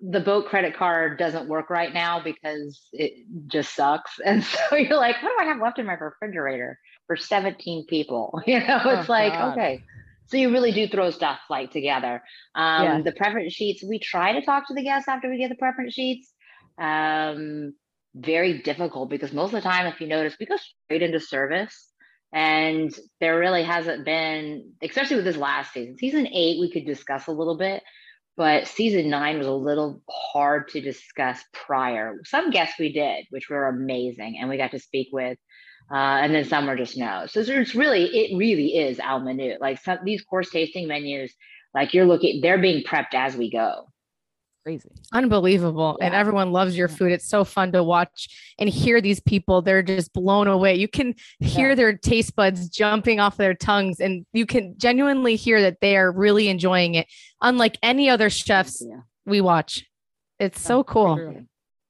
the 0.00 0.20
boat 0.20 0.46
credit 0.46 0.74
card 0.74 1.18
doesn't 1.18 1.48
work 1.48 1.68
right 1.68 1.92
now 1.92 2.20
because 2.22 2.80
it 2.92 3.12
just 3.46 3.74
sucks, 3.74 4.18
and 4.24 4.42
so 4.42 4.76
you're 4.76 4.96
like, 4.96 5.22
"What 5.22 5.32
do 5.36 5.44
I 5.44 5.44
have 5.44 5.60
left 5.60 5.78
in 5.78 5.84
my 5.86 5.94
refrigerator 5.94 6.78
for 7.06 7.16
17 7.16 7.84
people?" 7.86 8.40
You 8.46 8.60
know, 8.60 8.80
it's 8.86 9.08
Oh, 9.08 9.12
like, 9.12 9.34
God. 9.34 9.52
okay. 9.52 9.82
So 10.28 10.36
you 10.38 10.50
really 10.50 10.72
do 10.72 10.88
throw 10.88 11.10
stuff 11.10 11.40
like 11.50 11.70
together. 11.72 12.22
Um, 12.54 12.84
Yeah. 12.84 13.00
The 13.02 13.12
preference 13.12 13.52
sheets, 13.52 13.82
we 13.84 13.98
try 13.98 14.32
to 14.32 14.42
talk 14.44 14.66
to 14.68 14.74
the 14.74 14.82
guests 14.82 15.08
after 15.08 15.28
we 15.28 15.36
get 15.38 15.48
the 15.50 15.56
preference 15.56 15.92
sheets. 15.94 16.32
Um, 16.78 17.74
very 18.14 18.62
difficult 18.62 19.10
because 19.10 19.32
most 19.32 19.48
of 19.54 19.62
the 19.62 19.68
time, 19.68 19.86
if 19.86 20.00
you 20.00 20.06
notice, 20.06 20.36
we 20.40 20.46
go 20.46 20.56
straight 20.56 21.02
into 21.02 21.20
service. 21.20 21.92
And 22.32 22.94
there 23.20 23.38
really 23.38 23.62
hasn't 23.62 24.04
been, 24.04 24.72
especially 24.82 25.16
with 25.16 25.24
this 25.24 25.36
last 25.36 25.72
season, 25.72 25.96
season 25.96 26.26
eight, 26.26 26.60
we 26.60 26.70
could 26.70 26.84
discuss 26.84 27.26
a 27.26 27.32
little 27.32 27.56
bit, 27.56 27.82
but 28.36 28.66
season 28.66 29.08
nine 29.08 29.38
was 29.38 29.46
a 29.46 29.52
little 29.52 30.02
hard 30.10 30.68
to 30.68 30.80
discuss 30.80 31.42
prior. 31.52 32.20
Some 32.24 32.50
guests 32.50 32.78
we 32.78 32.92
did, 32.92 33.24
which 33.30 33.48
were 33.48 33.66
amazing, 33.66 34.36
and 34.38 34.48
we 34.48 34.58
got 34.58 34.72
to 34.72 34.78
speak 34.78 35.08
with. 35.10 35.38
Uh, 35.90 36.20
and 36.20 36.34
then 36.34 36.44
some 36.44 36.66
were 36.66 36.76
just 36.76 36.98
no. 36.98 37.24
So 37.26 37.40
it's 37.40 37.74
really, 37.74 38.04
it 38.04 38.36
really 38.36 38.76
is 38.76 38.98
al 38.98 39.20
minute. 39.20 39.58
Like 39.60 39.80
some 39.80 39.98
these 40.04 40.22
course 40.22 40.50
tasting 40.50 40.86
menus, 40.86 41.32
like 41.74 41.94
you're 41.94 42.04
looking, 42.04 42.42
they're 42.42 42.60
being 42.60 42.84
prepped 42.84 43.14
as 43.14 43.36
we 43.36 43.50
go. 43.50 43.88
Crazy 44.68 44.90
Unbelievable. 45.14 45.96
And 46.02 46.14
everyone 46.14 46.52
loves 46.52 46.76
your 46.76 46.88
food. 46.88 47.10
It's 47.12 47.26
so 47.26 47.42
fun 47.42 47.72
to 47.72 47.82
watch 47.82 48.28
and 48.58 48.68
hear 48.68 49.00
these 49.00 49.18
people. 49.20 49.62
They're 49.62 49.82
just 49.82 50.12
blown 50.12 50.46
away. 50.46 50.74
You 50.74 50.88
can 50.88 51.14
hear 51.40 51.70
Yeah. 51.70 51.74
their 51.74 51.92
taste 51.96 52.36
buds 52.36 52.68
jumping 52.68 53.18
off 53.18 53.38
their 53.38 53.54
tongues, 53.54 53.98
and 53.98 54.26
you 54.34 54.44
can 54.44 54.74
genuinely 54.76 55.36
hear 55.36 55.62
that 55.62 55.78
they 55.80 55.96
are 55.96 56.12
really 56.12 56.48
enjoying 56.48 56.96
it, 56.96 57.06
unlike 57.40 57.78
any 57.82 58.10
other 58.10 58.28
chefs 58.28 58.84
Yeah. 58.86 59.00
we 59.24 59.40
watch. 59.40 59.86
It's 60.38 60.60
so 60.60 60.84
cool. 60.84 61.16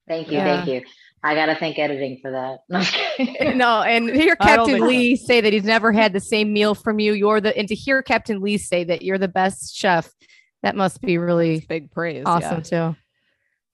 Thank 0.07 0.29
you, 0.29 0.35
Yeah. 0.39 0.45
thank 0.65 0.69
you. 0.69 0.83
I 1.25 1.35
gotta 1.35 1.57
thank 1.57 1.81
editing 1.81 2.21
for 2.23 2.31
that. 2.31 2.61
No, 2.69 2.79
I'm 2.79 2.85
just 2.85 2.95
kidding. 3.17 3.59
no, 3.65 3.83
and 3.83 4.09
hear 4.09 4.37
Captain. 4.37 4.87
Lee 4.87 5.17
say 5.17 5.41
that 5.41 5.53
he's 5.53 5.65
never 5.65 5.91
had 5.91 6.13
the 6.13 6.21
same 6.21 6.53
meal 6.53 6.77
from 6.77 7.01
you. 7.01 7.13
You're 7.13 7.41
the 7.41 7.57
and 7.59 7.67
to 7.67 7.75
hear 7.75 8.03
Captain 8.03 8.41
Lee 8.41 8.57
say 8.57 8.85
that 8.85 9.03
you're 9.03 9.19
the 9.19 9.27
best 9.27 9.75
chef, 9.75 10.09
that 10.63 10.77
must 10.77 11.01
be 11.01 11.19
really 11.19 11.65
big 11.69 11.91
praise 11.91 12.25
awesome 12.27 12.63
too. 12.63 12.97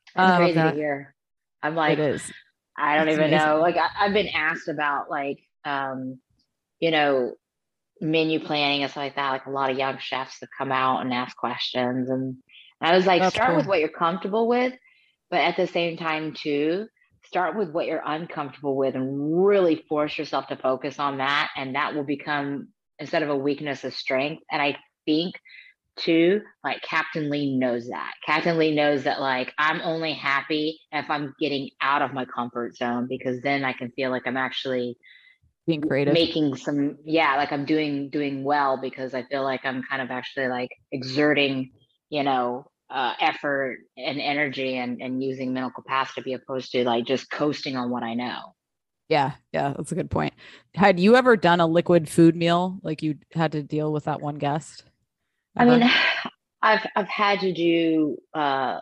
It's 0.06 0.16
I 0.16 0.28
love 0.28 0.38
crazy 0.38 0.52
to 0.52 0.60
that. 0.60 0.74
hear. 0.74 1.14
I'm 1.62 1.74
like, 1.74 1.98
it 1.98 2.14
is 2.14 2.32
I 2.76 2.96
don't 2.96 3.06
That's 3.06 3.18
even 3.18 3.30
know. 3.30 3.60
Like 3.60 3.76
I, 3.76 3.88
I've 3.98 4.12
been 4.12 4.28
asked 4.28 4.68
about 4.68 5.10
like 5.10 5.38
um, 5.64 6.18
you 6.80 6.90
know, 6.90 7.34
menu 8.00 8.40
planning 8.40 8.82
and 8.82 8.90
stuff 8.90 9.02
like 9.02 9.16
that. 9.16 9.30
Like 9.30 9.46
a 9.46 9.50
lot 9.50 9.70
of 9.70 9.78
young 9.78 9.98
chefs 9.98 10.40
have 10.40 10.48
come 10.56 10.72
out 10.72 11.00
and 11.00 11.12
ask 11.12 11.36
questions. 11.36 12.10
And 12.10 12.36
I 12.80 12.96
was 12.96 13.06
like, 13.06 13.22
That's 13.22 13.34
start 13.34 13.56
with 13.56 13.66
what 13.66 13.80
you're 13.80 13.88
comfortable 13.88 14.48
with, 14.48 14.74
but 15.30 15.40
at 15.40 15.56
the 15.56 15.66
same 15.66 15.96
time 15.96 16.34
too, 16.34 16.86
start 17.24 17.56
with 17.56 17.70
what 17.70 17.86
you're 17.86 18.02
uncomfortable 18.04 18.76
with 18.76 18.94
and 18.94 19.46
really 19.46 19.84
force 19.88 20.18
yourself 20.18 20.48
to 20.48 20.56
focus 20.56 20.98
on 20.98 21.18
that. 21.18 21.50
And 21.56 21.74
that 21.74 21.94
will 21.94 22.04
become 22.04 22.68
instead 22.98 23.22
of 23.22 23.30
a 23.30 23.36
weakness, 23.36 23.84
a 23.84 23.90
strength. 23.90 24.42
And 24.50 24.60
I 24.60 24.76
think 25.06 25.34
too, 25.96 26.42
like 26.62 26.82
Captain 26.82 27.30
Lee 27.30 27.56
knows 27.56 27.88
that. 27.88 28.12
Captain 28.26 28.58
Lee 28.58 28.74
knows 28.74 29.04
that 29.04 29.20
like 29.20 29.52
I'm 29.58 29.80
only 29.82 30.12
happy 30.12 30.80
if 30.92 31.08
I'm 31.10 31.34
getting 31.38 31.70
out 31.80 32.02
of 32.02 32.12
my 32.12 32.24
comfort 32.24 32.76
zone 32.76 33.06
because 33.08 33.40
then 33.42 33.64
I 33.64 33.72
can 33.72 33.90
feel 33.92 34.10
like 34.10 34.22
I'm 34.26 34.36
actually 34.36 34.96
being 35.66 35.80
creative 35.80 36.12
making 36.14 36.56
some 36.56 36.98
yeah, 37.04 37.36
like 37.36 37.52
I'm 37.52 37.64
doing 37.64 38.10
doing 38.10 38.44
well 38.44 38.78
because 38.80 39.14
I 39.14 39.22
feel 39.24 39.42
like 39.42 39.64
I'm 39.64 39.82
kind 39.82 40.02
of 40.02 40.10
actually 40.10 40.48
like 40.48 40.70
exerting, 40.92 41.70
you 42.10 42.22
know, 42.22 42.66
uh 42.90 43.14
effort 43.20 43.78
and 43.96 44.20
energy 44.20 44.76
and 44.76 45.00
and 45.00 45.22
using 45.22 45.54
mental 45.54 45.70
capacity 45.70 46.20
be 46.22 46.32
opposed 46.34 46.70
to 46.72 46.84
like 46.84 47.06
just 47.06 47.30
coasting 47.30 47.76
on 47.76 47.90
what 47.90 48.02
I 48.02 48.14
know. 48.14 48.54
yeah 49.08 49.32
yeah 49.52 49.72
that's 49.76 49.92
a 49.92 49.94
good 49.94 50.10
point 50.10 50.34
had 50.74 51.00
you 51.00 51.16
ever 51.16 51.36
done 51.36 51.60
a 51.60 51.66
liquid 51.66 52.08
food 52.08 52.36
meal 52.36 52.78
like 52.82 53.02
you 53.02 53.16
had 53.32 53.52
to 53.52 53.62
deal 53.62 53.92
with 53.92 54.04
that 54.04 54.20
one 54.20 54.36
guest 54.36 54.84
I 55.56 55.64
mean, 55.64 55.82
I've 56.62 56.86
I've 56.96 57.08
had 57.08 57.40
to 57.40 57.52
do 57.52 58.16
uh, 58.32 58.80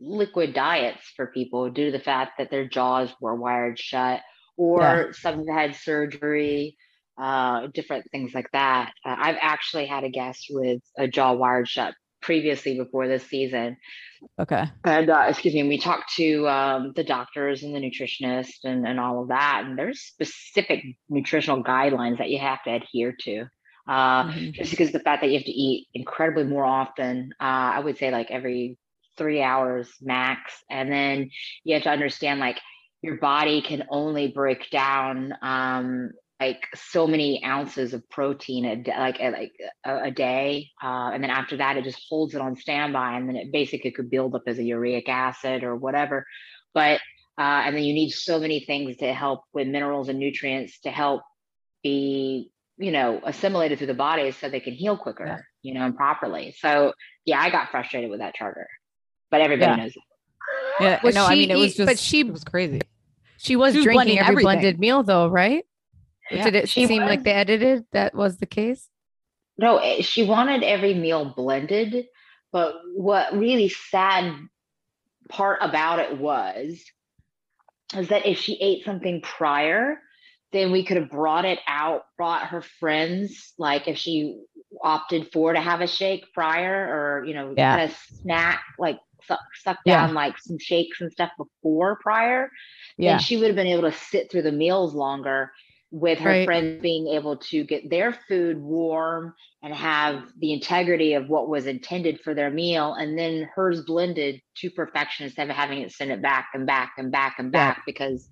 liquid 0.00 0.54
diets 0.54 1.12
for 1.16 1.26
people 1.26 1.70
due 1.70 1.86
to 1.86 1.92
the 1.92 2.02
fact 2.02 2.38
that 2.38 2.50
their 2.50 2.66
jaws 2.66 3.12
were 3.20 3.34
wired 3.34 3.78
shut, 3.78 4.20
or 4.56 4.80
Yeah. 4.80 5.12
some 5.12 5.46
have 5.46 5.56
had 5.56 5.76
surgery, 5.76 6.76
uh, 7.18 7.68
different 7.74 8.06
things 8.10 8.34
like 8.34 8.50
that. 8.52 8.92
Uh, 9.04 9.16
I've 9.18 9.38
actually 9.40 9.86
had 9.86 10.04
a 10.04 10.10
guest 10.10 10.46
with 10.50 10.82
a 10.98 11.08
jaw 11.08 11.32
wired 11.32 11.68
shut 11.68 11.94
previously 12.22 12.76
before 12.78 13.08
this 13.08 13.24
season, 13.28 13.76
okay 14.40 14.64
and 14.84 15.10
uh, 15.10 15.26
excuse 15.28 15.54
me, 15.54 15.66
we 15.66 15.78
talked 15.78 16.14
to 16.14 16.48
um, 16.48 16.92
the 16.94 17.04
doctors 17.04 17.62
and 17.62 17.74
the 17.74 17.80
nutritionist 17.80 18.64
and, 18.64 18.86
and 18.86 19.00
all 19.00 19.22
of 19.22 19.28
that, 19.28 19.64
and 19.64 19.78
there's 19.78 20.00
specific 20.00 20.84
nutritional 21.08 21.62
guidelines 21.62 22.18
that 22.18 22.30
you 22.30 22.38
have 22.38 22.62
to 22.64 22.70
adhere 22.74 23.14
to. 23.20 23.46
Uh, 23.88 24.24
Mhm. 24.24 24.52
just 24.54 24.70
because 24.70 24.92
the 24.92 25.00
fact 25.00 25.22
that 25.22 25.28
you 25.28 25.34
have 25.38 25.44
to 25.44 25.52
eat 25.52 25.86
incredibly 25.94 26.44
more 26.44 26.64
often 26.64 27.32
uh, 27.40 27.70
i 27.76 27.78
would 27.78 27.96
say 27.96 28.10
like 28.10 28.30
every 28.32 28.76
three 29.16 29.42
hours 29.42 29.90
max. 30.00 30.62
And 30.70 30.90
then 30.90 31.30
you 31.64 31.74
have 31.74 31.84
to 31.84 31.90
understand 31.90 32.40
like 32.40 32.58
your 33.02 33.16
body 33.16 33.62
can 33.62 33.84
only 33.90 34.28
break 34.28 34.70
down 34.70 35.34
um, 35.42 36.10
like 36.40 36.66
so 36.74 37.06
many 37.06 37.42
ounces 37.44 37.94
of 37.94 38.08
protein 38.10 38.64
a 38.64 38.76
day, 38.76 38.94
like 38.98 39.18
a, 39.20 39.30
like 39.30 39.52
a, 39.84 40.02
a 40.04 40.10
day. 40.10 40.68
Uh, 40.82 41.10
and 41.12 41.22
then 41.22 41.30
after 41.30 41.56
that 41.58 41.76
it 41.76 41.84
just 41.84 42.04
holds 42.08 42.34
it 42.34 42.40
on 42.40 42.56
standby 42.56 43.16
and 43.16 43.28
then 43.28 43.36
it 43.36 43.52
basically 43.52 43.90
could 43.90 44.10
build 44.10 44.34
up 44.34 44.42
as 44.46 44.58
a 44.58 44.62
uric 44.64 45.08
acid 45.08 45.62
or 45.64 45.76
whatever. 45.76 46.26
But 46.74 47.00
uh, 47.38 47.64
and 47.66 47.76
then 47.76 47.84
you 47.84 47.92
need 47.92 48.10
so 48.10 48.38
many 48.38 48.60
things 48.60 48.96
to 48.98 49.12
help 49.12 49.42
with 49.52 49.68
minerals 49.68 50.08
and 50.08 50.18
nutrients 50.18 50.80
to 50.80 50.90
help 50.90 51.22
be 51.82 52.50
you 52.78 52.90
know 52.92 53.20
assimilated 53.24 53.78
through 53.78 53.86
the 53.86 53.94
body 53.94 54.30
so 54.32 54.48
they 54.48 54.60
can 54.60 54.74
heal 54.74 54.96
quicker 54.96 55.26
Yeah. 55.26 55.38
you 55.62 55.74
know 55.74 55.84
and 55.86 55.96
properly 55.96 56.54
so 56.58 56.92
yeah 57.24 57.40
i 57.40 57.50
got 57.50 57.70
frustrated 57.70 58.10
with 58.10 58.20
that 58.20 58.34
charter 58.34 58.66
but 59.30 59.40
everybody 59.40 59.70
Yeah. 59.70 59.76
knows 59.76 59.92
that. 59.94 60.84
yeah 60.84 61.00
Was 61.02 61.14
no 61.14 61.24
i 61.26 61.34
mean 61.34 61.50
it 61.50 61.56
was 61.56 61.74
just 61.74 61.86
but 61.86 61.98
she- 61.98 62.20
it 62.20 62.32
was 62.32 62.44
crazy 62.44 62.80
She 63.38 63.56
was 63.56 63.72
She 63.72 63.78
was 63.78 63.84
drinking 63.84 63.94
blending 63.96 64.18
every 64.18 64.30
everything. 64.32 64.44
blended 64.44 64.80
meal 64.80 65.02
though, 65.02 65.28
right? 65.28 65.64
Yeah. 66.30 66.44
Did 66.44 66.54
it 66.56 66.68
She 66.68 66.86
seem 66.86 67.02
like 67.02 67.22
they 67.22 67.32
edited 67.32 67.84
that 67.92 68.14
was 68.14 68.38
the 68.38 68.46
case? 68.46 68.88
no 69.58 69.78
eh, 69.78 70.02
she 70.02 70.22
wanted 70.24 70.62
every 70.62 70.92
meal 70.94 71.32
blended 71.36 72.06
but 72.52 72.74
what 72.94 73.32
really 73.36 73.68
sad 73.68 74.34
part 75.28 75.58
about 75.62 75.98
it 75.98 76.18
was 76.18 76.82
is 77.96 78.08
that 78.08 78.26
if 78.26 78.38
she 78.38 78.54
ate 78.60 78.84
something 78.84 79.20
prior 79.22 79.98
then 80.56 80.72
we 80.72 80.84
could 80.84 80.96
have 80.96 81.10
brought 81.10 81.44
it 81.44 81.58
out 81.68 82.02
brought 82.16 82.46
her 82.46 82.62
friends 82.62 83.52
like 83.58 83.86
if 83.86 83.96
she 83.98 84.38
opted 84.82 85.28
for 85.32 85.52
to 85.52 85.60
have 85.60 85.80
a 85.80 85.86
shake 85.86 86.24
prior 86.32 86.86
or 87.20 87.24
you 87.24 87.34
know 87.34 87.54
Yeah. 87.56 87.76
kind 87.76 87.90
of 87.90 87.96
snack 88.22 88.62
like 88.78 88.98
suck, 89.26 89.40
suck 89.62 89.78
Yeah. 89.84 90.06
down 90.06 90.14
like 90.14 90.38
some 90.38 90.58
shakes 90.58 91.00
and 91.00 91.12
stuff 91.12 91.30
before 91.36 91.98
prior 92.02 92.50
yeah 92.96 93.12
then 93.12 93.18
she 93.20 93.36
would 93.36 93.46
have 93.46 93.56
been 93.56 93.66
able 93.66 93.90
to 93.90 93.96
sit 93.96 94.30
through 94.30 94.42
the 94.42 94.52
meals 94.52 94.94
longer 94.94 95.52
with 95.92 96.18
her 96.18 96.34
Right. 96.34 96.44
friends 96.44 96.80
being 96.82 97.08
able 97.08 97.36
to 97.36 97.64
get 97.64 97.88
their 97.90 98.12
food 98.28 98.58
warm 98.58 99.34
and 99.62 99.72
have 99.74 100.22
the 100.40 100.52
integrity 100.52 101.14
of 101.14 101.28
what 101.28 101.48
was 101.48 101.66
intended 101.66 102.20
for 102.20 102.34
their 102.34 102.50
meal 102.50 102.94
and 102.94 103.18
then 103.18 103.48
hers 103.54 103.82
blended 103.86 104.40
to 104.56 104.70
perfection 104.70 105.24
instead 105.26 105.48
of 105.48 105.56
having 105.56 105.80
it 105.80 105.92
send 105.92 106.10
it 106.10 106.22
back 106.22 106.48
and 106.54 106.66
back 106.66 106.92
and 106.98 107.10
back 107.12 107.36
and 107.38 107.52
Yeah. 107.52 107.52
back 107.52 107.82
because 107.86 108.28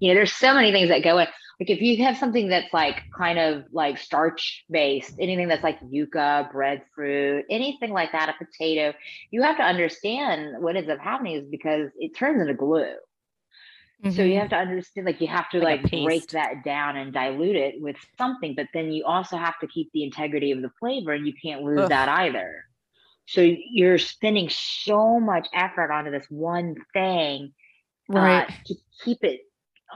you 0.00 0.08
know 0.08 0.14
there's 0.14 0.32
so 0.32 0.54
many 0.54 0.72
things 0.72 0.88
that 0.88 1.02
go 1.04 1.18
in 1.18 1.26
like 1.60 1.70
if 1.70 1.80
you 1.80 2.02
have 2.04 2.16
something 2.16 2.48
that's 2.48 2.72
like 2.72 3.02
kind 3.16 3.38
of 3.38 3.64
like 3.72 3.98
starch 3.98 4.64
based 4.70 5.14
anything 5.20 5.48
that's 5.48 5.62
like 5.64 5.78
yuca 5.92 6.50
breadfruit 6.52 7.44
anything 7.50 7.90
like 7.92 8.12
that 8.12 8.28
a 8.28 8.44
potato 8.44 8.92
you 9.30 9.42
have 9.42 9.56
to 9.56 9.62
understand 9.62 10.54
what 10.62 10.76
ends 10.76 10.90
up 10.90 10.98
happening 10.98 11.36
is 11.36 11.46
because 11.50 11.90
it 11.98 12.16
turns 12.16 12.40
into 12.40 12.54
glue 12.54 12.92
so 14.10 14.22
you 14.22 14.38
have 14.38 14.50
to 14.50 14.56
understand, 14.56 15.06
like 15.06 15.20
you 15.20 15.26
have 15.28 15.48
to 15.50 15.60
Like 15.60 15.82
like, 15.92 15.92
break 16.02 16.30
that 16.30 16.64
down 16.64 16.96
and 16.96 17.12
dilute 17.12 17.56
it 17.56 17.80
with 17.80 17.96
something, 18.18 18.54
but 18.54 18.68
then 18.72 18.92
you 18.92 19.04
also 19.04 19.36
have 19.36 19.58
to 19.60 19.66
keep 19.66 19.90
the 19.92 20.04
integrity 20.04 20.52
of 20.52 20.62
the 20.62 20.70
flavor, 20.80 21.12
and 21.12 21.26
you 21.26 21.32
can't 21.42 21.62
lose 21.62 21.82
Ugh. 21.82 21.88
that 21.88 22.08
either. 22.08 22.64
So 23.26 23.40
you're 23.42 23.98
spending 23.98 24.48
so 24.50 25.18
much 25.20 25.48
effort 25.54 25.90
onto 25.92 26.10
this 26.10 26.26
one 26.30 26.76
thing, 26.92 27.52
Right. 28.08 28.44
uh, 28.44 28.46
to 28.66 28.74
keep 29.04 29.18
it 29.22 29.40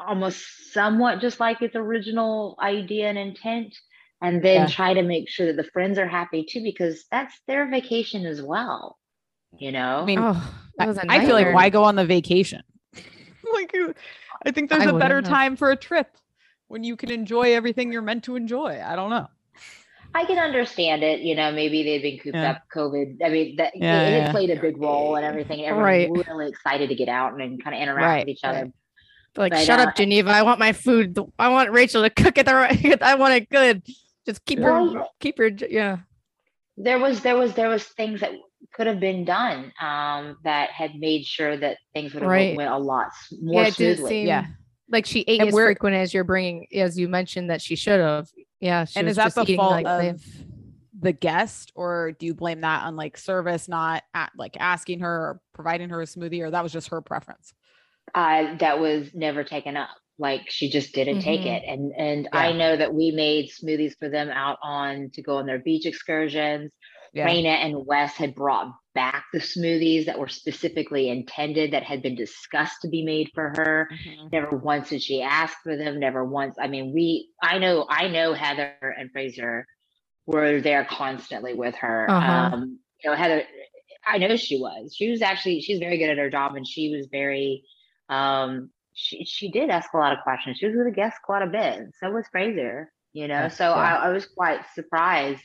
almost 0.06 0.44
somewhat 0.72 1.20
just 1.20 1.40
like 1.40 1.62
its 1.62 1.76
original 1.76 2.56
idea 2.60 3.08
and 3.08 3.18
intent 3.18 3.74
and 4.22 4.42
then 4.42 4.66
Yeah. 4.66 4.66
try 4.66 4.94
to 4.94 5.02
make 5.02 5.28
sure 5.28 5.46
that 5.46 5.56
the 5.56 5.70
friends 5.70 5.98
are 5.98 6.06
happy 6.08 6.44
too 6.44 6.62
because 6.62 7.04
that's 7.10 7.40
their 7.46 7.68
vacation 7.68 8.26
as 8.26 8.40
well 8.42 8.98
you 9.58 9.72
know 9.72 10.02
I 10.02 10.04
mean, 10.06 10.18
oh, 10.18 10.52
that 10.78 10.88
was 10.88 10.98
feel 11.20 11.34
like 11.34 11.48
why 11.48 11.68
go 11.70 11.84
on 11.84 11.96
the 11.96 12.06
vacation? 12.06 12.62
like, 13.54 13.74
I 14.46 14.50
think 14.50 14.70
there's 14.70 14.82
I 14.86 14.90
a 14.90 14.98
better 14.98 15.16
wouldn't 15.16 15.26
time 15.26 15.56
for 15.56 15.70
a 15.70 15.76
trip 15.76 16.16
when 16.68 16.84
you 16.84 16.96
can 16.96 17.10
enjoy 17.10 17.54
everything 17.54 17.92
you're 17.92 18.02
meant 18.02 18.24
to 18.24 18.36
enjoy. 18.36 18.80
I 18.84 18.96
don't 18.96 19.10
know. 19.10 19.28
I 20.14 20.24
can 20.24 20.38
understand 20.38 21.02
it. 21.04 21.20
You 21.20 21.34
know, 21.36 21.52
maybe 21.52 21.82
they've 21.84 22.02
been 22.02 22.18
cooped 22.18 22.36
Yeah. 22.36 22.50
up 22.52 22.62
COVID. 22.74 23.18
I 23.24 23.28
mean, 23.28 23.56
that 23.56 23.76
Yeah, 23.76 24.00
it, 24.02 24.12
it 24.12 24.16
yeah. 24.16 24.30
played 24.32 24.50
a 24.50 24.60
big 24.60 24.76
role 24.76 25.16
and 25.16 25.24
everything. 25.24 25.64
Everyone 25.64 25.84
Right. 25.84 26.10
really 26.28 26.48
excited 26.48 26.88
to 26.88 26.94
get 26.94 27.08
out 27.08 27.40
and, 27.40 27.62
kind 27.62 27.76
of 27.76 27.82
interact 27.82 28.04
Right, 28.04 28.26
with 28.26 28.28
each 28.28 28.44
other. 28.44 28.58
right. 28.64 28.72
Like, 29.36 29.52
But, 29.52 29.62
shut 29.62 29.78
uh, 29.78 29.84
up, 29.84 29.94
Geneva. 29.94 30.30
I 30.30 30.42
want 30.42 30.58
my 30.58 30.72
food. 30.72 31.16
I 31.38 31.48
want 31.48 31.70
Rachel 31.70 32.02
to 32.02 32.10
cook 32.10 32.38
it 32.38 32.46
the 32.46 32.54
right. 32.54 33.02
I 33.02 33.14
want 33.14 33.34
it 33.34 33.48
good. 33.48 33.82
Just 34.26 34.44
keep 34.44 34.58
your 34.58 34.72
Well, 34.72 35.10
keep 35.20 35.38
your 35.38 35.48
yeah. 35.48 35.98
there 36.76 36.98
was 36.98 37.20
there 37.22 37.36
was 37.36 37.54
there 37.54 37.68
was 37.68 37.84
things 37.84 38.20
that 38.20 38.32
could 38.74 38.86
have 38.86 39.00
been 39.00 39.24
done 39.24 39.72
um, 39.80 40.36
that 40.44 40.70
had 40.70 40.94
made 40.96 41.24
sure 41.24 41.56
that 41.56 41.78
things 41.94 42.14
would 42.14 42.22
have 42.22 42.30
Right. 42.30 42.56
went 42.56 42.70
a 42.70 42.78
lot 42.78 43.08
more 43.40 43.62
yeah, 43.62 43.68
it 43.68 43.76
didn't 43.76 43.96
smoothly. 43.98 44.10
seem 44.20 44.26
Yeah. 44.28 44.46
like 44.88 45.06
she 45.06 45.20
ate 45.26 45.40
And 45.40 45.48
as 45.48 45.54
frequent 45.54 45.96
as 45.96 46.14
you're 46.14 46.24
bringing, 46.24 46.66
as 46.74 46.98
you 46.98 47.08
mentioned 47.08 47.50
that 47.50 47.60
she 47.62 47.76
should 47.76 48.00
have. 48.00 48.28
Yeah, 48.60 48.84
she 48.84 48.98
and 48.98 49.06
was 49.06 49.12
is 49.12 49.16
that 49.24 49.34
the 49.34 49.56
fault 49.56 49.72
like 49.72 49.84
the- 49.86 50.10
of 50.10 50.24
the 51.02 51.12
guest, 51.12 51.72
or 51.74 52.12
do 52.12 52.26
you 52.26 52.34
blame 52.34 52.60
that 52.60 52.82
on 52.84 52.94
like 52.94 53.16
service 53.16 53.68
not 53.68 54.02
at, 54.14 54.30
like 54.36 54.56
asking 54.60 55.00
her 55.00 55.10
or 55.10 55.40
providing 55.54 55.88
her 55.88 56.02
a 56.02 56.04
smoothie, 56.04 56.42
or 56.42 56.50
that 56.50 56.62
was 56.62 56.72
just 56.72 56.88
her 56.88 57.00
preference? 57.00 57.54
uh, 58.14 58.56
that 58.58 58.80
was 58.80 59.14
never 59.14 59.44
taken 59.44 59.76
up. 59.76 59.90
Like 60.18 60.50
she 60.50 60.68
just 60.68 60.92
didn't 60.92 61.20
take 61.22 61.42
Mhm. 61.42 61.46
it. 61.56 61.62
And 61.66 61.92
and 61.96 62.28
I 62.32 62.52
know 62.52 62.76
that 62.76 62.92
we 62.92 63.12
made 63.12 63.48
smoothies 63.50 63.94
for 63.98 64.08
them 64.10 64.28
out 64.30 64.58
on 64.62 65.10
to 65.14 65.22
go 65.22 65.36
on 65.38 65.46
their 65.46 65.60
beach 65.60 65.86
excursions. 65.86 66.70
Yeah. 67.12 67.26
Rayna 67.26 67.64
and 67.64 67.86
Wes 67.86 68.14
had 68.14 68.34
brought 68.34 68.72
back 68.94 69.24
the 69.32 69.40
smoothies 69.40 70.06
that 70.06 70.18
were 70.18 70.28
specifically 70.28 71.08
intended 71.08 71.72
that 71.72 71.82
had 71.82 72.02
been 72.02 72.14
discussed 72.14 72.82
to 72.82 72.88
be 72.88 73.04
made 73.04 73.30
for 73.34 73.52
her. 73.56 73.88
Mhm. 73.92 74.32
Never 74.32 74.56
once 74.56 74.90
did 74.90 75.02
she 75.02 75.22
ask 75.22 75.56
for 75.62 75.76
them. 75.76 75.98
Never 75.98 76.24
once. 76.24 76.56
I 76.60 76.68
mean, 76.68 76.92
we. 76.92 77.30
I 77.42 77.58
know. 77.58 77.86
I 77.88 78.08
know 78.08 78.32
Heather 78.34 78.74
and 78.96 79.10
Fraser 79.10 79.66
were 80.26 80.60
there 80.60 80.84
constantly 80.84 81.54
with 81.54 81.74
her. 81.76 82.10
Uh-huh. 82.10 82.50
Um, 82.54 82.78
you 83.02 83.10
know, 83.10 83.16
Heather. 83.16 83.44
I 84.06 84.18
know 84.18 84.36
she 84.36 84.58
was. 84.58 84.94
She 84.94 85.10
was 85.10 85.22
actually. 85.22 85.60
She's 85.60 85.78
very 85.78 85.98
good 85.98 86.10
at 86.10 86.18
her 86.18 86.30
job, 86.30 86.54
and 86.56 86.66
she 86.66 86.90
was 86.90 87.06
very. 87.10 87.64
Um, 88.08 88.70
she 88.92 89.24
she 89.24 89.50
did 89.50 89.70
ask 89.70 89.92
a 89.94 89.98
lot 89.98 90.12
of 90.12 90.22
questions. 90.22 90.58
She 90.58 90.66
was 90.66 90.76
with 90.76 90.86
the 90.86 90.92
guests 90.92 91.18
quite 91.22 91.42
a 91.42 91.46
bit. 91.46 91.88
So 92.00 92.10
was 92.10 92.26
Fraser. 92.30 92.92
You 93.12 93.26
know, 93.26 93.34
Yeah, 93.34 93.48
so. 93.48 93.72
I, 93.72 93.94
I 93.94 94.08
was 94.10 94.24
quite 94.26 94.60
surprised 94.74 95.42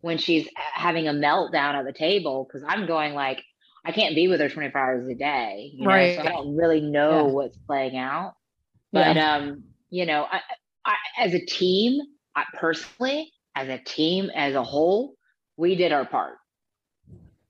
when 0.00 0.18
she's 0.18 0.48
having 0.56 1.08
a 1.08 1.12
meltdown 1.12 1.74
at 1.74 1.84
the 1.84 1.92
table 1.92 2.46
because 2.46 2.66
I'm 2.68 2.86
going 2.86 3.14
like 3.14 3.42
I 3.84 3.92
can't 3.92 4.14
be 4.14 4.28
with 4.28 4.40
her 4.40 4.48
24 4.50 4.78
hours 4.80 5.08
a 5.08 5.14
day, 5.14 5.70
you 5.74 5.84
know, 5.84 5.90
Right. 5.90 6.16
so 6.16 6.22
I 6.22 6.32
don't 6.32 6.54
really 6.54 6.82
know 6.82 7.26
Yeah. 7.28 7.32
what's 7.32 7.56
playing 7.66 7.96
out. 7.96 8.34
But 8.92 9.16
um, 9.16 9.64
you 9.88 10.04
know, 10.06 10.26
I, 10.30 10.40
I 10.84 10.94
as 11.18 11.32
a 11.34 11.44
team, 11.44 12.00
I 12.36 12.44
personally, 12.58 13.32
as 13.54 13.68
a 13.68 13.78
team 13.78 14.30
as 14.34 14.54
a 14.54 14.62
whole, 14.62 15.14
we 15.56 15.76
did 15.76 15.92
our 15.92 16.04
part. 16.04 16.34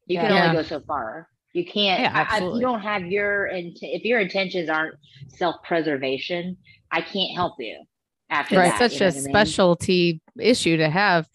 You 0.07 0.19
can 0.19 0.31
Yeah. 0.31 0.45
only 0.51 0.57
go 0.57 0.63
so 0.63 0.81
far. 0.81 1.29
You 1.53 1.65
can't. 1.65 2.01
Yeah, 2.01 2.13
I- 2.15 2.19
I- 2.19 2.23
if 2.23 2.29
absolutely. 2.33 2.61
you 2.61 2.67
don't 2.67 2.81
have 2.81 3.07
your 3.07 3.47
int- 3.47 3.79
if 3.83 4.05
your 4.05 4.21
intentions 4.21 4.69
aren't 4.69 4.95
self-preservation, 5.29 6.57
I 6.91 7.01
can't 7.01 7.35
help 7.35 7.55
you. 7.59 7.83
After 8.31 8.63
it's 8.63 8.79
that, 8.79 8.93
such 8.93 9.01
you 9.01 9.07
know 9.07 9.09
a 9.11 9.13
mean? 9.15 9.23
specialty 9.35 10.21
issue 10.39 10.77
to 10.77 10.89
have. 10.89 11.29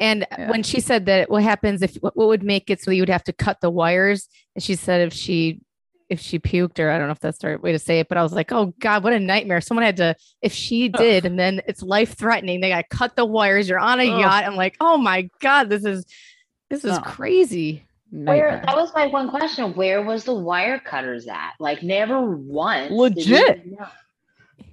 And 0.00 0.26
Yeah. 0.38 0.50
when 0.50 0.62
she 0.62 0.80
said 0.80 1.06
that, 1.06 1.30
what 1.30 1.42
happens 1.42 1.82
if 1.82 1.96
what 1.96 2.16
what 2.16 2.28
would 2.28 2.42
make 2.42 2.70
it 2.70 2.80
so 2.80 2.90
you 2.90 3.02
would 3.02 3.08
have 3.08 3.24
to 3.24 3.32
cut 3.32 3.60
the 3.60 3.70
wires? 3.70 4.28
And 4.54 4.62
she 4.62 4.74
said 4.74 5.06
if 5.06 5.12
she 5.12 5.60
if 6.08 6.20
she 6.20 6.38
puked, 6.38 6.78
or 6.78 6.90
I 6.90 6.98
don't 6.98 7.06
know 7.06 7.12
if 7.12 7.20
that's 7.20 7.38
the 7.38 7.48
right 7.48 7.62
way 7.62 7.72
to 7.72 7.78
say 7.78 8.00
it, 8.00 8.08
but 8.08 8.18
I 8.18 8.22
was 8.22 8.34
like, 8.34 8.52
oh 8.52 8.74
God, 8.80 9.02
what 9.02 9.14
a 9.14 9.20
nightmare. 9.20 9.62
Someone 9.62 9.86
had 9.86 9.96
to, 9.96 10.14
if 10.42 10.52
she 10.52 10.88
did, 10.90 11.24
and 11.24 11.38
then 11.38 11.62
it's 11.66 11.82
life 11.82 12.18
threatening. 12.18 12.60
They 12.60 12.68
got 12.68 12.82
to 12.90 12.96
cut 12.96 13.16
the 13.16 13.24
wires. 13.24 13.66
You're 13.66 13.78
on 13.78 13.98
a 13.98 14.06
Ugh. 14.06 14.20
yacht. 14.20 14.44
I'm 14.44 14.54
like, 14.56 14.76
oh 14.78 14.98
my 14.98 15.30
God, 15.40 15.70
this 15.70 15.86
is 15.86 16.04
this 16.68 16.84
is 16.84 16.96
No. 16.98 17.02
crazy. 17.02 17.86
Where 18.10 18.60
that 18.66 18.76
was 18.76 18.92
my 18.94 19.06
one 19.06 19.30
question. 19.30 19.72
Where 19.72 20.02
was 20.02 20.24
the 20.24 20.34
wire 20.34 20.78
cutters 20.78 21.26
at? 21.28 21.52
Like 21.58 21.82
never 21.82 22.20
once. 22.36 22.88
did 22.88 22.90
we 22.90 22.98
Legit. 22.98 23.66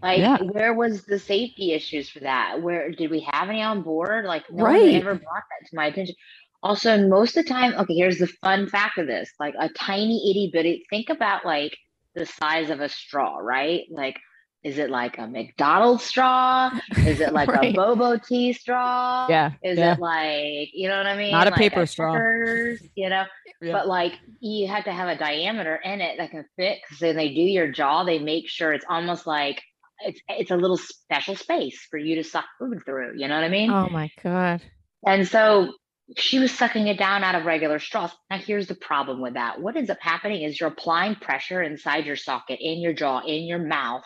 Like 0.04 0.20
Yeah. 0.20 0.38
where 0.40 0.74
was 0.74 1.06
the 1.06 1.20
safety 1.20 1.74
issues 1.74 2.10
for 2.10 2.22
that? 2.22 2.62
Where 2.62 2.92
did 2.92 3.12
we 3.12 3.28
have 3.32 3.50
any 3.50 3.62
on 3.64 3.84
board? 3.84 4.26
Like 4.26 4.46
no 4.52 4.68
one 4.68 4.74
Right. 4.74 4.94
ever 4.94 5.16
brought 5.16 5.44
that 5.50 5.70
to 5.70 5.76
my 5.76 5.88
attention. 5.88 6.16
Also, 6.64 6.98
most 7.08 7.38
of 7.38 7.46
the 7.46 7.50
time, 7.50 7.74
okay, 7.76 7.96
here's 7.96 8.20
the 8.20 8.28
fun 8.28 8.68
fact 8.70 8.98
of 9.00 9.08
this: 9.08 9.32
like 9.40 9.56
a 9.60 9.70
tiny 9.70 10.32
itty 10.32 10.52
bitty. 10.54 10.86
Think 10.90 11.10
about 11.10 11.46
like 11.46 11.78
the 12.16 12.26
size 12.26 12.70
of 12.70 12.82
a 12.82 12.90
straw, 12.90 13.38
right? 13.40 13.84
Like, 13.92 14.18
is 14.64 14.78
it 14.78 14.90
like 14.90 15.18
a 15.20 15.28
McDonald's 15.28 16.04
straw? 16.06 16.72
Is 17.06 17.22
it 17.22 17.34
like 17.34 17.50
Right. 17.50 17.74
a 17.76 17.78
Boba 17.78 18.26
tea 18.26 18.54
straw? 18.54 19.28
Yeah. 19.30 19.54
Is 19.64 19.80
yeah. 19.80 19.96
it 19.96 20.00
like 20.00 20.70
you 20.74 20.90
know 20.90 20.98
what 20.98 21.08
I 21.08 21.18
mean? 21.18 21.32
Not 21.32 21.48
a 21.48 21.52
Like 21.52 21.60
paper 21.60 21.86
straw. 21.88 22.14
Checkers, 22.14 22.82
you 22.96 23.10
know, 23.10 23.26
Yeah. 23.62 23.74
but 23.74 23.88
like 23.88 24.14
you 24.42 24.68
have 24.68 24.86
to 24.86 24.94
have 24.94 25.10
a 25.10 25.18
diameter 25.18 25.76
in 25.84 26.02
it 26.02 26.18
that 26.20 26.32
can 26.32 26.46
fit. 26.58 26.80
Because 26.84 27.02
when 27.02 27.16
they 27.18 27.30
do 27.34 27.42
your 27.42 27.72
jaw, 27.72 28.04
they 28.06 28.20
make 28.20 28.50
sure 28.50 28.74
it's 28.74 28.86
almost 28.90 29.28
like 29.28 29.62
it's 30.06 30.20
it's 30.28 30.52
a 30.52 30.56
little 30.56 30.78
special 30.78 31.36
space 31.36 31.80
for 31.90 31.98
you 31.98 32.16
to 32.16 32.24
suck 32.24 32.46
food 32.58 32.80
through. 32.86 33.14
You 33.18 33.28
know 33.28 33.36
what 33.36 33.44
I 33.44 33.50
mean? 33.50 33.72
Oh 33.72 33.90
my 33.90 34.10
God. 34.24 34.62
And 35.06 35.28
so 35.28 35.74
she 36.18 36.40
was 36.40 36.52
sucking 36.52 36.88
it 36.88 36.98
down 36.98 37.24
out 37.24 37.36
of 37.36 37.46
regular 37.46 37.80
straws. 37.80 38.12
Now, 38.30 38.38
here's 38.40 38.68
the 38.68 38.76
problem 38.76 39.22
with 39.22 39.36
that. 39.36 39.62
What 39.62 39.76
ends 39.78 39.90
up 39.90 40.00
happening 40.02 40.42
is 40.42 40.60
you're 40.60 40.70
applying 40.70 41.16
pressure 41.16 41.62
inside 41.62 42.06
your 42.06 42.16
socket, 42.16 42.60
in 42.60 42.80
your 42.80 42.94
jaw, 42.94 43.20
in 43.20 43.44
your 43.44 43.60
mouth, 43.60 44.04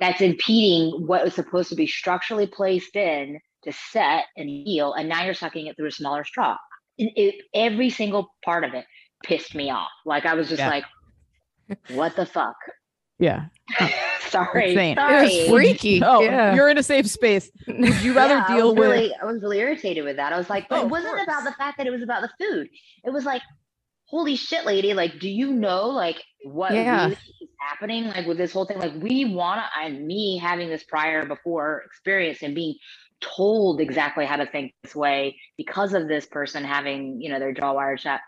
that's 0.00 0.20
impeding 0.22 1.06
what 1.06 1.22
was 1.24 1.34
supposed 1.34 1.68
to 1.68 1.74
be 1.74 1.86
structurally 1.86 2.46
placed 2.46 2.96
in 2.96 3.38
to 3.64 3.72
set 3.92 4.24
and 4.36 4.48
heal. 4.48 4.94
And 4.94 5.08
now 5.10 5.24
you're 5.24 5.34
sucking 5.34 5.66
it 5.66 5.76
through 5.76 5.88
a 5.88 5.92
smaller 5.92 6.24
straw. 6.24 6.56
It, 6.96 7.12
it- 7.16 7.44
every 7.54 7.90
single 7.90 8.32
part 8.44 8.64
of 8.64 8.72
it 8.72 8.86
pissed 9.22 9.54
me 9.54 9.70
off. 9.70 9.90
Like, 10.06 10.24
I 10.24 10.34
was 10.34 10.48
just 10.48 10.60
Yeah. 10.60 10.70
like, 10.70 10.84
what 11.90 12.16
the 12.16 12.24
fuck? 12.26 12.56
yeah. 13.18 13.46
Sorry. 14.30 14.70
Insane. 14.70 14.98
It 14.98 15.10
It 15.10 15.22
was 15.22 15.48
freaky. 15.48 16.02
Oh, 16.04 16.22
yeah. 16.22 16.54
you're 16.54 16.68
in 16.68 16.78
a 16.78 16.82
safe 16.82 17.06
space. 17.08 17.50
Would 17.66 18.02
you 18.02 18.14
rather 18.14 18.36
Yeah, 18.36 18.46
deal 18.56 18.68
was 18.74 18.78
with? 18.78 18.90
really, 18.90 19.14
I 19.20 19.24
was 19.24 19.42
really 19.42 19.58
irritated 19.58 20.04
with 20.04 20.16
that. 20.16 20.32
I 20.32 20.38
was 20.38 20.48
like, 20.50 20.68
but 20.68 20.80
Oh, 20.80 20.82
it 20.86 20.88
wasn't 20.90 21.22
about 21.22 21.44
the 21.44 21.52
fact 21.52 21.78
that 21.78 21.86
it 21.86 21.90
was 21.90 22.02
about 22.02 22.22
the 22.22 22.30
food. 22.38 22.68
It 23.04 23.10
was 23.12 23.24
like, 23.24 23.42
holy 24.06 24.36
shit, 24.36 24.64
lady! 24.64 24.94
Like, 24.94 25.18
do 25.20 25.28
you 25.28 25.52
know 25.52 25.88
like 25.88 26.22
what 26.44 26.72
Yeah. 26.72 27.02
really 27.04 27.12
is 27.40 27.48
happening? 27.60 28.04
Like 28.08 28.26
with 28.26 28.38
this 28.38 28.52
whole 28.52 28.64
thing, 28.64 28.78
like 28.78 28.94
we 29.00 29.24
want 29.24 29.60
to, 29.60 29.80
and 29.84 30.06
me 30.06 30.38
having 30.38 30.68
this 30.68 30.84
prior 30.84 31.24
before 31.26 31.82
experience 31.86 32.42
and 32.42 32.54
being 32.54 32.74
told 33.20 33.80
exactly 33.80 34.24
how 34.24 34.36
to 34.36 34.46
think 34.46 34.72
this 34.82 34.96
way 34.96 35.38
because 35.58 35.92
of 35.92 36.08
this 36.08 36.26
person 36.26 36.64
having, 36.64 37.20
you 37.20 37.30
know, 37.30 37.38
their 37.38 37.52
jaw 37.52 37.72
wired 37.74 38.00
shut. 38.00 38.20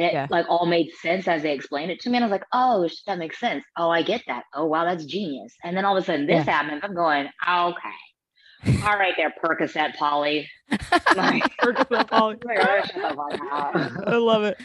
And 0.00 0.06
it 0.06 0.14
Yeah. 0.14 0.26
like 0.30 0.46
all 0.48 0.64
made 0.64 0.90
sense 1.02 1.28
as 1.28 1.42
they 1.42 1.52
explained 1.52 1.90
it 1.90 2.00
to 2.00 2.08
me. 2.10 2.16
And 2.16 2.24
I 2.24 2.28
was 2.28 2.32
like, 2.32 2.46
oh, 2.54 2.88
that 3.06 3.18
makes 3.18 3.38
sense. 3.38 3.64
Oh, 3.76 3.90
I 3.90 4.00
get 4.02 4.22
that. 4.28 4.44
Oh, 4.54 4.64
wow, 4.64 4.84
that's 4.86 5.04
genius. 5.04 5.54
And 5.62 5.76
then 5.76 5.84
all 5.84 5.94
of 5.96 6.02
a 6.02 6.06
sudden 6.06 6.26
this 6.26 6.46
happens. 6.46 6.80
I'm 6.82 6.94
going, 6.94 7.26
okay. 7.46 8.80
All 8.82 8.96
right 8.98 9.12
there, 9.18 9.34
Percocet 9.44 9.94
Polly. 9.96 10.48
Like, 11.16 11.54
Percocet 11.58 12.08
Polly. 12.10 12.36
like, 12.44 12.58
oh, 12.60 12.80
shut 12.86 12.94
the 12.94 13.14
fuck 13.14 13.52
up. 13.52 13.92
I 14.06 14.16
love 14.16 14.44
it. 14.44 14.56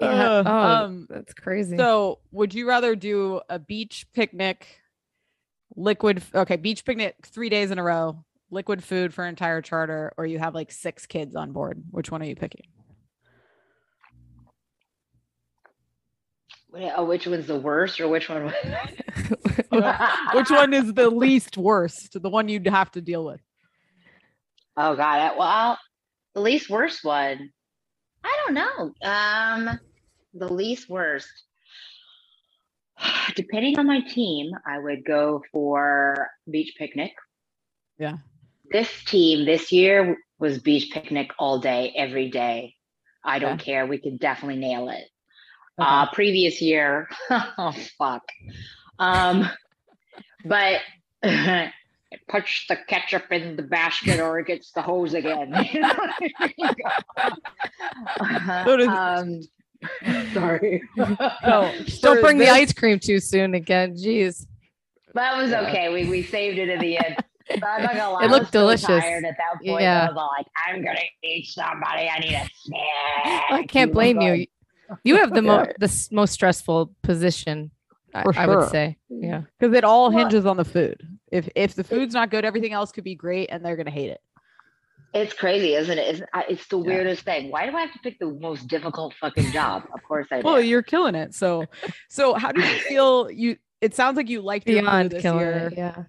Yeah. 0.00 0.22
Uh, 0.22 0.42
oh, 0.46 0.84
um, 0.84 1.06
that's 1.10 1.34
crazy. 1.34 1.76
So, 1.76 2.20
would 2.30 2.54
you 2.54 2.66
rather 2.66 2.94
do 2.96 3.40
a 3.50 3.58
beach 3.58 4.06
picnic, 4.14 4.80
liquid? 5.76 6.22
Okay, 6.34 6.56
beach 6.56 6.84
picnic 6.84 7.16
three 7.26 7.48
days 7.50 7.70
in 7.70 7.78
a 7.78 7.82
row, 7.82 8.24
liquid 8.50 8.82
food 8.82 9.12
for 9.12 9.26
entire 9.26 9.60
charter, 9.60 10.12
or 10.16 10.24
you 10.24 10.38
have 10.38 10.54
like 10.54 10.70
six 10.72 11.04
kids 11.06 11.34
on 11.34 11.52
board? 11.52 11.82
Which 11.90 12.10
one 12.10 12.22
are 12.22 12.26
you 12.26 12.36
picking? 12.36 12.66
Oh, 16.74 17.04
which 17.04 17.26
one's 17.26 17.46
the 17.46 17.58
worst 17.58 18.00
or 18.00 18.08
which 18.08 18.28
one? 18.28 18.52
Which 20.34 20.50
one 20.50 20.72
is 20.74 20.92
the 20.92 21.10
least 21.10 21.56
worst? 21.56 22.20
The 22.20 22.28
one 22.28 22.48
you'd 22.48 22.66
have 22.68 22.90
to 22.92 23.00
deal 23.00 23.24
with? 23.24 23.40
Oh 24.76 24.94
God. 24.96 25.18
I- 25.20 25.36
Well, 25.36 25.78
the 26.34 26.40
least 26.40 26.68
worst 26.70 27.04
one. 27.04 27.50
I 28.24 28.38
don't 28.46 28.54
know. 28.54 28.92
Um, 29.02 29.80
the 30.34 30.52
least 30.52 30.88
worst. 30.88 31.28
Depending 33.34 33.78
on 33.78 33.86
my 33.86 34.00
team, 34.00 34.50
I 34.66 34.78
would 34.78 35.04
go 35.04 35.42
for 35.52 36.28
beach 36.50 36.74
picnic. 36.78 37.12
Yeah. 37.98 38.16
This 38.70 38.88
team 39.04 39.44
this 39.44 39.72
year 39.72 40.16
was 40.38 40.58
beach 40.58 40.90
picnic 40.92 41.30
all 41.38 41.58
day, 41.58 41.92
every 41.96 42.30
day. 42.30 42.74
I 43.24 43.38
don't 43.38 43.58
care. 43.60 43.86
We 43.86 43.98
could 43.98 44.18
definitely 44.18 44.56
nail 44.60 44.88
it. 44.88 45.04
Uh, 45.78 46.06
previous 46.12 46.60
year, 46.60 47.08
oh 47.30 47.74
fuck. 47.98 48.22
Um, 48.98 49.48
but 50.44 50.80
puts 52.28 52.66
the 52.68 52.76
ketchup 52.88 53.24
in 53.32 53.56
the 53.56 53.62
basket 53.62 54.20
or 54.20 54.38
it 54.38 54.46
gets 54.46 54.70
the 54.72 54.82
hose 54.82 55.14
again. 55.14 55.50
Does- 58.66 58.86
um, 58.88 59.40
sorry. 60.32 60.82
No, 60.96 61.72
Don't 62.00 62.20
bring 62.20 62.38
the 62.38 62.48
ice 62.48 62.72
cream 62.72 62.98
too 62.98 63.18
soon 63.20 63.54
again. 63.54 63.94
Jeez. 63.94 64.46
That 65.14 65.36
was 65.36 65.50
Yeah. 65.50 65.62
okay. 65.68 65.88
We 65.92 66.08
we 66.08 66.22
saved 66.22 66.58
it 66.58 66.68
in 66.68 66.78
the 66.80 66.98
end. 66.98 67.16
But 67.48 67.64
I'm 67.64 67.82
not 67.82 67.94
gonna 67.94 68.10
lie. 68.12 68.24
It 68.24 68.30
looked 68.30 68.52
delicious. 68.52 68.86
tired 68.86 69.24
at 69.24 69.36
that 69.36 69.64
point. 69.66 69.82
Yeah. 69.82 70.04
I 70.08 70.12
was 70.12 70.30
like, 70.38 70.46
I'm 70.66 70.82
gonna 70.82 71.00
eat 71.22 71.46
somebody. 71.46 72.08
I 72.08 72.18
need 72.20 72.34
a 72.34 72.48
snack. 72.54 73.42
I 73.50 73.64
can't 73.68 73.92
blame 73.92 74.20
you. 74.20 74.46
You 75.04 75.16
have 75.16 75.30
the 75.34 75.42
Yeah. 75.44 75.56
mo- 75.64 75.72
the 75.78 76.08
most 76.10 76.32
stressful 76.32 76.92
position. 77.02 77.70
I, 78.14 78.22
For 78.24 78.38
I 78.38 78.46
would 78.46 78.68
say. 78.68 78.98
Mm-hmm. 79.10 79.24
Yeah. 79.24 79.42
because 79.58 79.74
it 79.74 79.84
all 79.84 80.10
Well- 80.10 80.18
hinges 80.18 80.44
on 80.46 80.56
the 80.58 80.64
food. 80.64 81.00
If 81.30 81.48
if 81.54 81.74
the 81.74 81.84
food's 81.84 82.12
not 82.14 82.30
good, 82.30 82.44
everything 82.44 82.72
else 82.74 82.92
could 82.92 83.04
be 83.04 83.14
great, 83.14 83.48
and 83.50 83.64
they're 83.64 83.76
gonna 83.76 83.90
hate 83.90 84.10
it. 84.10 84.20
It's 85.14 85.32
crazy, 85.34 85.74
isn't 85.74 85.98
it? 85.98 86.20
It's, 86.20 86.22
it's 86.48 86.66
the 86.68 86.78
Yeah. 86.78 86.84
weirdest 86.86 87.22
thing. 87.24 87.50
Why 87.50 87.68
do 87.68 87.76
I 87.76 87.80
have 87.82 87.92
to 87.92 87.98
pick 88.00 88.18
the 88.18 88.26
most 88.32 88.66
difficult 88.68 89.12
fucking 89.20 89.50
job? 89.52 89.84
Of 89.94 90.02
course 90.02 90.26
I 90.30 90.36
do. 90.42 90.46
Well, 90.46 90.60
you're 90.60 90.82
killing 90.82 91.14
it. 91.14 91.34
So, 91.34 91.64
so 92.08 92.34
how 92.34 92.52
do 92.52 92.60
you 92.62 92.78
feel? 92.80 93.30
You 93.30 93.56
it 93.80 93.94
sounds 93.94 94.16
like 94.16 94.28
you 94.28 94.40
liked 94.42 94.68
your 94.68 94.80
crew 94.82 94.88
Beyond 94.90 95.10
this 95.10 95.22
killing 95.22 95.40
year. 95.40 95.68
it. 95.72 95.74
Yeah. 95.76 96.04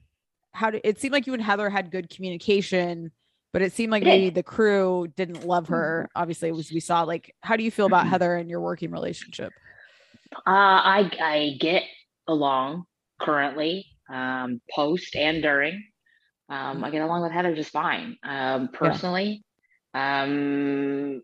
How 0.51 0.69
did 0.71 0.81
it 0.83 0.99
seemed 0.99 1.13
like 1.13 1.25
you 1.25 1.33
and 1.33 1.41
Heather 1.41 1.69
had 1.69 1.89
good 1.89 2.09
communication, 2.09 3.11
but 3.53 3.61
it 3.61 3.71
seemed 3.71 3.91
like 3.91 4.03
maybe 4.03 4.31
the 4.31 4.43
crew 4.43 5.07
didn't 5.15 5.45
love 5.45 5.67
her. 5.67 6.09
Obviously, 6.15 6.49
as 6.49 6.71
we 6.71 6.79
saw. 6.79 7.03
Like, 7.03 7.35
how 7.41 7.55
do 7.55 7.63
you 7.63 7.71
feel 7.71 7.85
about 7.85 8.05
Mhm. 8.05 8.09
Heather 8.09 8.35
and 8.35 8.49
your 8.49 8.59
working 8.59 8.91
relationship? 8.91 9.53
Uh, 10.33 10.39
I 10.47 11.11
I 11.21 11.57
get 11.59 11.83
along 12.27 12.85
currently, 13.21 13.85
um, 14.09 14.59
post 14.71 15.15
and 15.15 15.41
during. 15.41 15.81
Um, 16.49 16.83
I 16.83 16.89
get 16.89 17.03
along 17.03 17.21
with 17.21 17.31
Heather 17.31 17.55
just 17.55 17.71
fine. 17.71 18.17
Um, 18.23 18.69
personally, 18.73 19.43
um, 19.93 21.21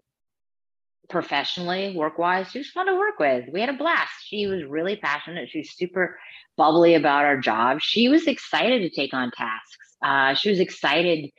professionally, 1.09 1.95
work 1.95 2.19
wise, 2.19 2.51
she 2.51 2.59
was 2.59 2.69
fun 2.69 2.85
to 2.85 2.95
work 2.95 3.19
with. 3.19 3.45
We 3.51 3.59
had 3.59 3.69
a 3.69 3.73
blast. 3.73 4.13
She 4.27 4.45
was 4.45 4.63
really 4.63 4.95
passionate. 4.95 5.49
She 5.49 5.59
was 5.59 5.71
super 5.71 6.19
bubbly 6.57 6.93
about 6.93 7.25
our 7.25 7.37
job. 7.37 7.81
She 7.81 8.07
was 8.07 8.27
excited 8.27 8.81
to 8.81 8.89
take 8.89 9.13
on 9.15 9.31
tasks. 9.31 9.97
Uh, 10.03 10.35
she 10.35 10.49
was 10.49 10.59
excited. 10.59 11.31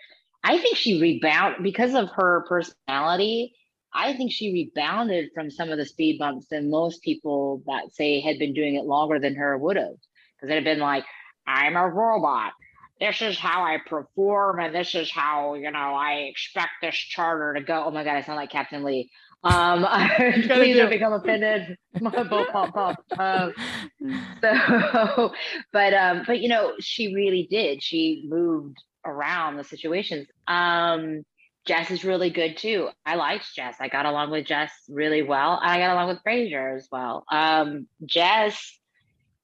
I 0.42 0.58
think 0.58 0.76
she 0.76 1.00
rebounded 1.00 1.62
because 1.62 1.94
of 1.94 2.08
her 2.10 2.44
personality. 2.48 3.54
I 3.92 4.14
think 4.14 4.32
she 4.32 4.52
rebounded 4.52 5.30
from 5.34 5.50
some 5.50 5.70
of 5.70 5.78
the 5.78 5.84
speed 5.84 6.18
bumps 6.18 6.46
than 6.48 6.70
most 6.70 7.02
people 7.02 7.62
that 7.66 7.92
say 7.92 8.20
had 8.20 8.38
been 8.38 8.54
doing 8.54 8.76
it 8.76 8.84
longer 8.84 9.18
than 9.18 9.34
her 9.34 9.58
would 9.58 9.76
have. 9.76 9.96
Because 10.36 10.50
it 10.50 10.54
had 10.54 10.64
been 10.64 10.78
like, 10.78 11.04
I'm 11.46 11.76
a 11.76 11.88
robot. 11.88 12.52
This 13.00 13.22
is 13.22 13.38
how 13.38 13.64
I 13.64 13.78
perform, 13.86 14.60
and 14.60 14.74
this 14.74 14.94
is 14.94 15.10
how 15.10 15.54
you 15.54 15.70
know 15.70 15.78
I 15.78 16.26
expect 16.30 16.72
this 16.82 16.94
charter 16.94 17.54
to 17.54 17.62
go. 17.62 17.84
Oh 17.86 17.90
my 17.90 18.04
god, 18.04 18.16
I 18.16 18.22
sound 18.22 18.36
like 18.36 18.50
Captain 18.50 18.84
Lee. 18.84 19.10
Um, 19.42 19.86
please 20.18 20.46
do. 20.46 20.74
don't 20.74 20.90
become 20.90 21.14
offended. 21.14 21.78
My 22.00 22.22
boat 22.24 22.48
pop 22.52 22.74
pop. 22.74 23.02
Um, 23.18 23.54
so, 24.42 25.32
but 25.72 25.94
um, 25.94 26.24
but 26.26 26.40
you 26.40 26.48
know, 26.48 26.74
she 26.78 27.14
really 27.14 27.48
did. 27.50 27.82
She 27.82 28.26
moved 28.28 28.76
around 29.04 29.56
the 29.56 29.64
situations. 29.64 30.26
Um, 30.46 31.24
Jess 31.66 31.90
is 31.90 32.04
really 32.04 32.30
good 32.30 32.56
too. 32.56 32.88
I 33.04 33.16
liked 33.16 33.54
Jess. 33.54 33.76
I 33.80 33.88
got 33.88 34.06
along 34.06 34.30
with 34.30 34.46
Jess 34.46 34.72
really 34.88 35.22
well. 35.22 35.58
I 35.62 35.78
got 35.78 35.92
along 35.92 36.08
with 36.08 36.22
Fraser 36.22 36.74
as 36.76 36.88
well. 36.90 37.24
Um, 37.30 37.86
Jess 38.04 38.78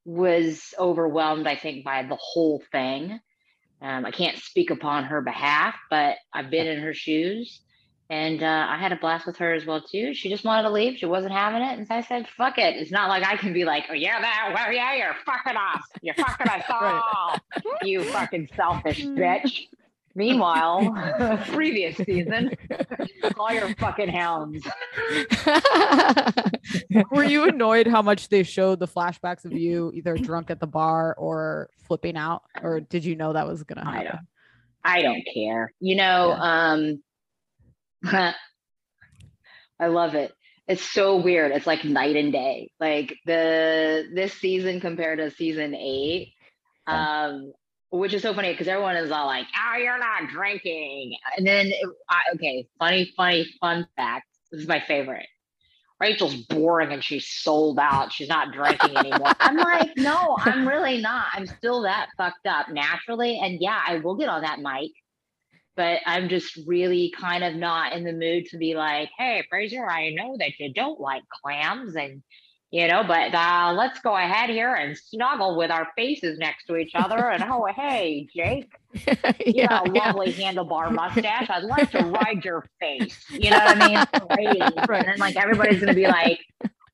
was 0.05 0.73
overwhelmed, 0.79 1.47
I 1.47 1.57
think, 1.57 1.85
by 1.85 2.05
the 2.05 2.17
whole 2.19 2.63
thing. 2.73 3.21
Um, 3.83 4.07
I 4.07 4.11
can't 4.11 4.39
speak 4.39 4.71
upon 4.71 5.05
her 5.05 5.21
behalf, 5.21 5.75
but 5.91 6.17
I've 6.33 6.51
been 6.51 6.67
in 6.67 6.81
her 6.81 6.95
shoes. 6.95 7.61
And 8.09 8.43
uh, 8.43 8.67
I 8.69 8.77
had 8.79 8.93
a 8.93 8.97
blast 8.97 9.27
with 9.27 9.37
her 9.39 9.53
as 9.53 9.67
well 9.67 9.81
too. 9.81 10.15
She 10.15 10.29
just 10.29 10.45
wanted 10.45 10.63
to 10.63 10.71
leave. 10.71 10.97
She 10.97 11.07
wasn't 11.07 11.33
having 11.33 11.63
it, 11.63 11.77
and 11.77 11.87
so 11.89 11.97
I 11.97 12.03
said, 12.03 12.29
"Fuck 12.29 12.57
it." 12.57 12.77
It's 12.77 12.93
not 12.93 13.09
like 13.09 13.25
I 13.27 13.37
can 13.37 13.53
be 13.53 13.65
like, 13.65 13.85
"Oh 13.91 13.95
yeah, 13.95 14.21
that, 14.21 14.53
well, 14.55 14.73
yeah, 14.73 14.95
you're 14.95 15.15
fucking 15.25 15.57
us. 15.57 15.83
You're 16.03 16.15
fucking 16.15 16.47
us 16.47 16.65
all. 16.71 17.37
You 17.83 18.05
fucking 18.05 18.49
selfish 18.55 19.05
bitch." 19.05 19.67
Meanwhile, 20.17 20.95
previous 21.49 21.97
season, 21.97 22.51
call 23.35 23.53
your 23.53 23.75
fucking 23.75 24.09
hounds. 24.09 24.67
Were 27.11 27.25
you 27.25 27.45
annoyed 27.45 27.87
how 27.87 28.01
much 28.03 28.29
they 28.29 28.43
showed 28.43 28.79
the 28.79 28.89
flashbacks 28.89 29.45
of 29.45 29.53
you 29.53 29.93
either 29.95 30.17
drunk 30.17 30.51
at 30.51 30.59
the 30.59 30.67
bar 30.67 31.15
or 31.19 31.69
flipping 31.87 32.17
out, 32.17 32.43
or 32.63 32.81
did 32.81 33.05
you 33.05 33.15
know 33.15 33.35
that 33.35 33.47
was 33.47 33.63
gonna 33.65 33.83
I 33.85 34.05
don't. 34.05 34.27
I 34.83 35.03
don't 35.03 35.23
care. 35.35 35.73
You 35.81 35.97
know, 35.97 36.33
um 36.33 37.03
I 39.81 39.87
love 39.89 40.15
it. 40.15 40.33
It's 40.69 40.83
so 40.83 41.17
weird. 41.17 41.53
It's 41.53 41.67
like 41.67 41.85
night 41.85 42.17
and 42.17 42.33
day. 42.33 42.71
Like 42.81 43.15
the 43.27 44.09
this 44.15 44.33
season 44.35 44.81
compared 44.81 45.19
to 45.19 45.31
season 45.31 45.75
8. 45.75 46.33
Um 46.87 47.53
which 47.91 48.13
is 48.15 48.23
so 48.23 48.35
funny 48.35 48.53
because 48.53 48.69
everyone 48.69 48.97
is 48.97 49.11
all 49.11 49.27
like, 49.27 49.47
"Oh, 49.57 49.79
you're 49.79 49.99
not 49.99 50.29
drinking." 50.29 51.17
And 51.37 51.47
then 51.47 51.69
it, 51.69 51.89
I, 52.11 52.21
okay, 52.35 52.67
funny 52.79 53.13
funny 53.17 53.47
fun 53.61 53.87
fact. 53.97 54.27
This 54.51 54.63
is 54.63 54.69
my 54.69 54.81
favorite. 54.81 55.27
Rachel's 55.99 56.35
boring 56.35 56.93
and 56.93 57.03
she's 57.03 57.27
sold 57.27 57.79
out. 57.79 58.13
She's 58.13 58.29
not 58.29 58.53
drinking 58.53 58.97
anymore. 58.97 59.33
I'm 59.41 59.57
like, 59.57 59.91
no, 59.97 60.37
I'm 60.41 60.69
really 60.69 61.01
not. 61.01 61.27
I'm 61.33 61.47
still 61.47 61.83
that 61.83 62.09
fucked 62.19 62.47
up 62.47 62.69
naturally. 62.69 63.41
And 63.43 63.59
yeah, 63.61 63.81
I 63.87 63.99
will 63.99 64.15
get 64.15 64.29
on 64.29 64.43
that 64.43 64.61
mic, 64.61 64.91
but 65.77 66.01
I'm 66.07 66.29
just 66.29 66.59
really 66.67 67.13
kind 67.19 67.45
of 67.45 67.55
not 67.55 67.93
in 67.93 68.05
the 68.05 68.13
mood 68.13 68.47
to 68.47 68.59
be 68.59 68.75
like, 68.75 69.11
hey, 69.19 69.45
Fraser, 69.49 69.87
I 69.89 70.11
know 70.11 70.37
that 70.39 70.59
you 70.59 70.73
don't 70.73 71.01
like 71.01 71.23
clams 71.43 71.97
and 71.97 72.23
you 72.71 72.87
know, 72.89 73.05
but 73.07 73.35
uh, 73.35 73.73
let's 73.77 74.01
go 74.01 74.17
ahead 74.17 74.51
here 74.51 74.75
and 74.75 74.97
snuggle 74.97 75.57
with 75.57 75.71
our 75.71 75.89
faces 75.97 76.39
next 76.39 76.67
to 76.67 76.77
each 76.77 76.93
other. 76.95 77.31
And 77.31 77.43
oh, 77.45 77.67
hey, 77.75 78.29
Jake, 78.35 78.69
you 79.47 79.55
yeah, 79.55 79.69
got 79.69 79.87
a 79.87 79.91
yeah. 79.95 80.13
lovely 80.13 80.35
handlebar 80.35 80.93
mustache. 80.95 81.49
I'd 81.51 81.65
like 81.65 81.91
to 81.93 82.01
ride 82.01 82.45
your 82.45 82.65
face. 82.81 83.25
You 83.37 83.51
know 83.51 83.59
what 83.59 83.71
I 83.71 83.75
mean? 83.77 84.07
Right. 84.87 84.89
And 84.95 85.09
then 85.09 85.19
like 85.19 85.37
everybody's 85.37 85.81
gonna 85.81 85.95
be 85.95 86.07
like, 86.07 86.41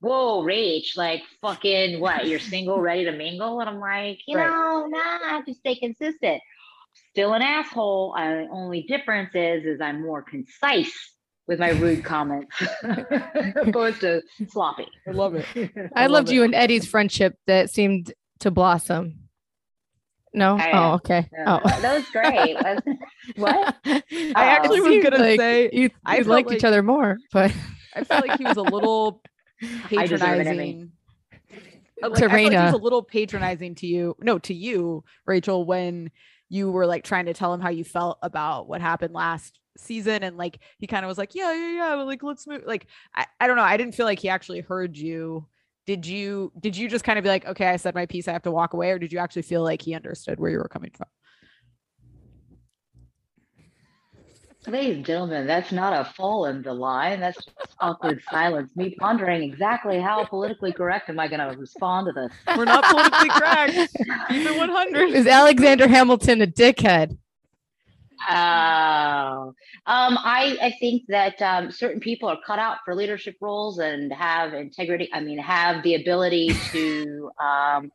"Whoa, 0.00 0.42
Rach, 0.44 0.96
like 0.96 1.22
fucking 1.40 2.00
what? 2.00 2.26
You're 2.26 2.38
single, 2.38 2.80
ready 2.80 3.04
to 3.04 3.12
mingle?" 3.12 3.60
And 3.60 3.68
I'm 3.68 3.80
like, 3.80 4.20
you 4.26 4.36
Right. 4.36 4.46
know, 4.46 4.86
nah, 4.88 4.98
I 5.24 5.28
have 5.30 5.46
to 5.46 5.54
stay 5.54 5.76
consistent. 5.76 6.42
Still 7.12 7.34
an 7.34 7.42
asshole. 7.42 8.14
Uh, 8.18 8.46
only 8.52 8.82
difference 8.82 9.30
is, 9.34 9.64
is 9.64 9.80
I'm 9.80 10.02
more 10.02 10.22
concise 10.22 10.92
with 11.46 11.58
my 11.58 11.70
rude 11.70 12.04
comments 12.04 12.54
opposed 13.56 14.00
to 14.00 14.22
sloppy. 14.48 14.86
I 15.06 15.10
love 15.10 15.34
it. 15.34 15.44
I 15.94 16.02
love 16.06 16.10
loved 16.12 16.28
it. 16.30 16.34
you 16.34 16.42
and 16.44 16.54
Eddie's 16.54 16.86
friendship 16.86 17.34
that 17.46 17.68
seemed 17.70 18.12
to 18.40 18.50
blossom. 18.50 19.18
No? 20.32 20.56
I- 20.56 20.70
oh, 20.72 20.92
okay. 20.94 21.28
Yeah, 21.32 21.58
Oh. 21.62 21.80
that 21.80 21.94
was 21.96 22.08
great. 22.10 22.56
What? 23.36 23.76
I 23.84 24.02
Oh. 24.08 24.32
actually 24.36 24.80
was 24.80 24.90
Seemed 24.90 25.04
gonna 25.04 25.18
like 25.18 25.38
say 25.40 25.70
you, 25.72 25.90
I 26.06 26.16
you 26.16 26.24
felt 26.24 26.28
liked 26.34 26.48
like- 26.48 26.56
each 26.58 26.64
other 26.64 26.82
more, 26.82 27.18
but 27.32 27.52
I 27.94 28.04
felt 28.04 28.26
like 28.26 28.38
he 28.38 28.44
was 28.44 28.56
a 28.56 28.62
little 28.62 29.20
I 29.96 30.06
deserve 30.06 30.40
it, 30.40 30.46
Emmy. 30.46 30.88
patronizing. 30.88 30.92
Like, 32.00 32.12
I 32.12 32.18
felt 32.18 32.32
like 32.32 32.50
he 32.52 32.56
was 32.58 32.74
a 32.74 32.78
little 32.78 33.02
patronizing 33.02 33.74
to 33.76 33.86
you. 33.86 34.16
No, 34.20 34.38
to 34.40 34.54
you, 34.54 35.04
Rachel, 35.26 35.64
when 35.64 36.10
you 36.52 36.70
were 36.70 36.84
like 36.86 37.02
trying 37.02 37.24
to 37.24 37.32
tell 37.32 37.54
him 37.54 37.62
how 37.62 37.70
you 37.70 37.82
felt 37.82 38.18
about 38.20 38.68
what 38.68 38.82
happened 38.82 39.14
last 39.14 39.58
season, 39.78 40.22
and 40.22 40.36
like 40.36 40.58
he 40.76 40.86
kind 40.86 41.02
of 41.02 41.08
was 41.08 41.16
like, 41.16 41.34
"Yeah, 41.34 41.50
yeah, 41.54 41.72
yeah," 41.72 41.94
like 42.02 42.22
let's 42.22 42.46
move. 42.46 42.64
Like 42.66 42.88
I, 43.14 43.24
I 43.40 43.46
don't 43.46 43.56
know. 43.56 43.62
I 43.62 43.78
didn't 43.78 43.94
feel 43.94 44.04
like 44.04 44.18
he 44.18 44.28
actually 44.28 44.60
heard 44.60 44.94
you. 44.98 45.46
Did 45.86 46.04
you? 46.04 46.52
Did 46.60 46.76
you 46.76 46.90
just 46.90 47.04
kind 47.04 47.18
of 47.18 47.22
be 47.22 47.30
like, 47.30 47.46
"Okay, 47.46 47.66
I 47.68 47.76
said 47.76 47.94
my 47.94 48.04
piece. 48.04 48.28
I 48.28 48.32
have 48.32 48.42
to 48.42 48.50
walk 48.50 48.74
away," 48.74 48.90
or 48.90 48.98
did 48.98 49.14
you 49.14 49.18
actually 49.18 49.42
feel 49.42 49.62
like 49.62 49.80
he 49.80 49.94
understood 49.94 50.38
where 50.38 50.50
you 50.50 50.58
were 50.58 50.68
coming 50.68 50.90
from? 50.94 51.08
Ladies 54.66 54.96
and 54.96 55.04
gentlemen, 55.04 55.46
that's 55.46 55.72
not 55.72 55.92
a 55.92 56.08
fall 56.12 56.46
in 56.46 56.62
the 56.62 56.72
line. 56.72 57.18
That's 57.18 57.44
just 57.44 57.74
awkward 57.80 58.22
silence. 58.30 58.70
Me 58.76 58.94
pondering 58.94 59.42
exactly 59.42 60.00
how 60.00 60.24
politically 60.24 60.72
correct 60.72 61.08
am 61.10 61.18
I 61.18 61.26
going 61.26 61.40
to 61.40 61.58
respond 61.58 62.06
to 62.06 62.12
this. 62.12 62.56
We're 62.56 62.64
not 62.64 62.84
politically 62.84 63.28
correct. 63.30 63.72
Keep 64.28 64.46
it 64.46 64.56
100. 64.56 65.10
is 65.10 65.26
Alexander 65.26 65.88
Hamilton 65.88 66.42
a 66.42 66.46
dickhead? 66.46 67.18
Oh, 68.30 69.52
um, 69.86 70.16
I 70.18 70.56
I 70.62 70.74
think 70.78 71.02
that 71.08 71.42
um, 71.42 71.72
certain 71.72 72.00
people 72.00 72.28
are 72.28 72.38
cut 72.46 72.60
out 72.60 72.78
for 72.84 72.94
leadership 72.94 73.34
roles 73.40 73.80
and 73.80 74.12
have 74.12 74.54
integrity. 74.54 75.08
I 75.12 75.20
mean, 75.20 75.38
have 75.38 75.82
the 75.82 75.96
ability 75.96 76.54
to, 76.70 77.30
um, 77.42 77.90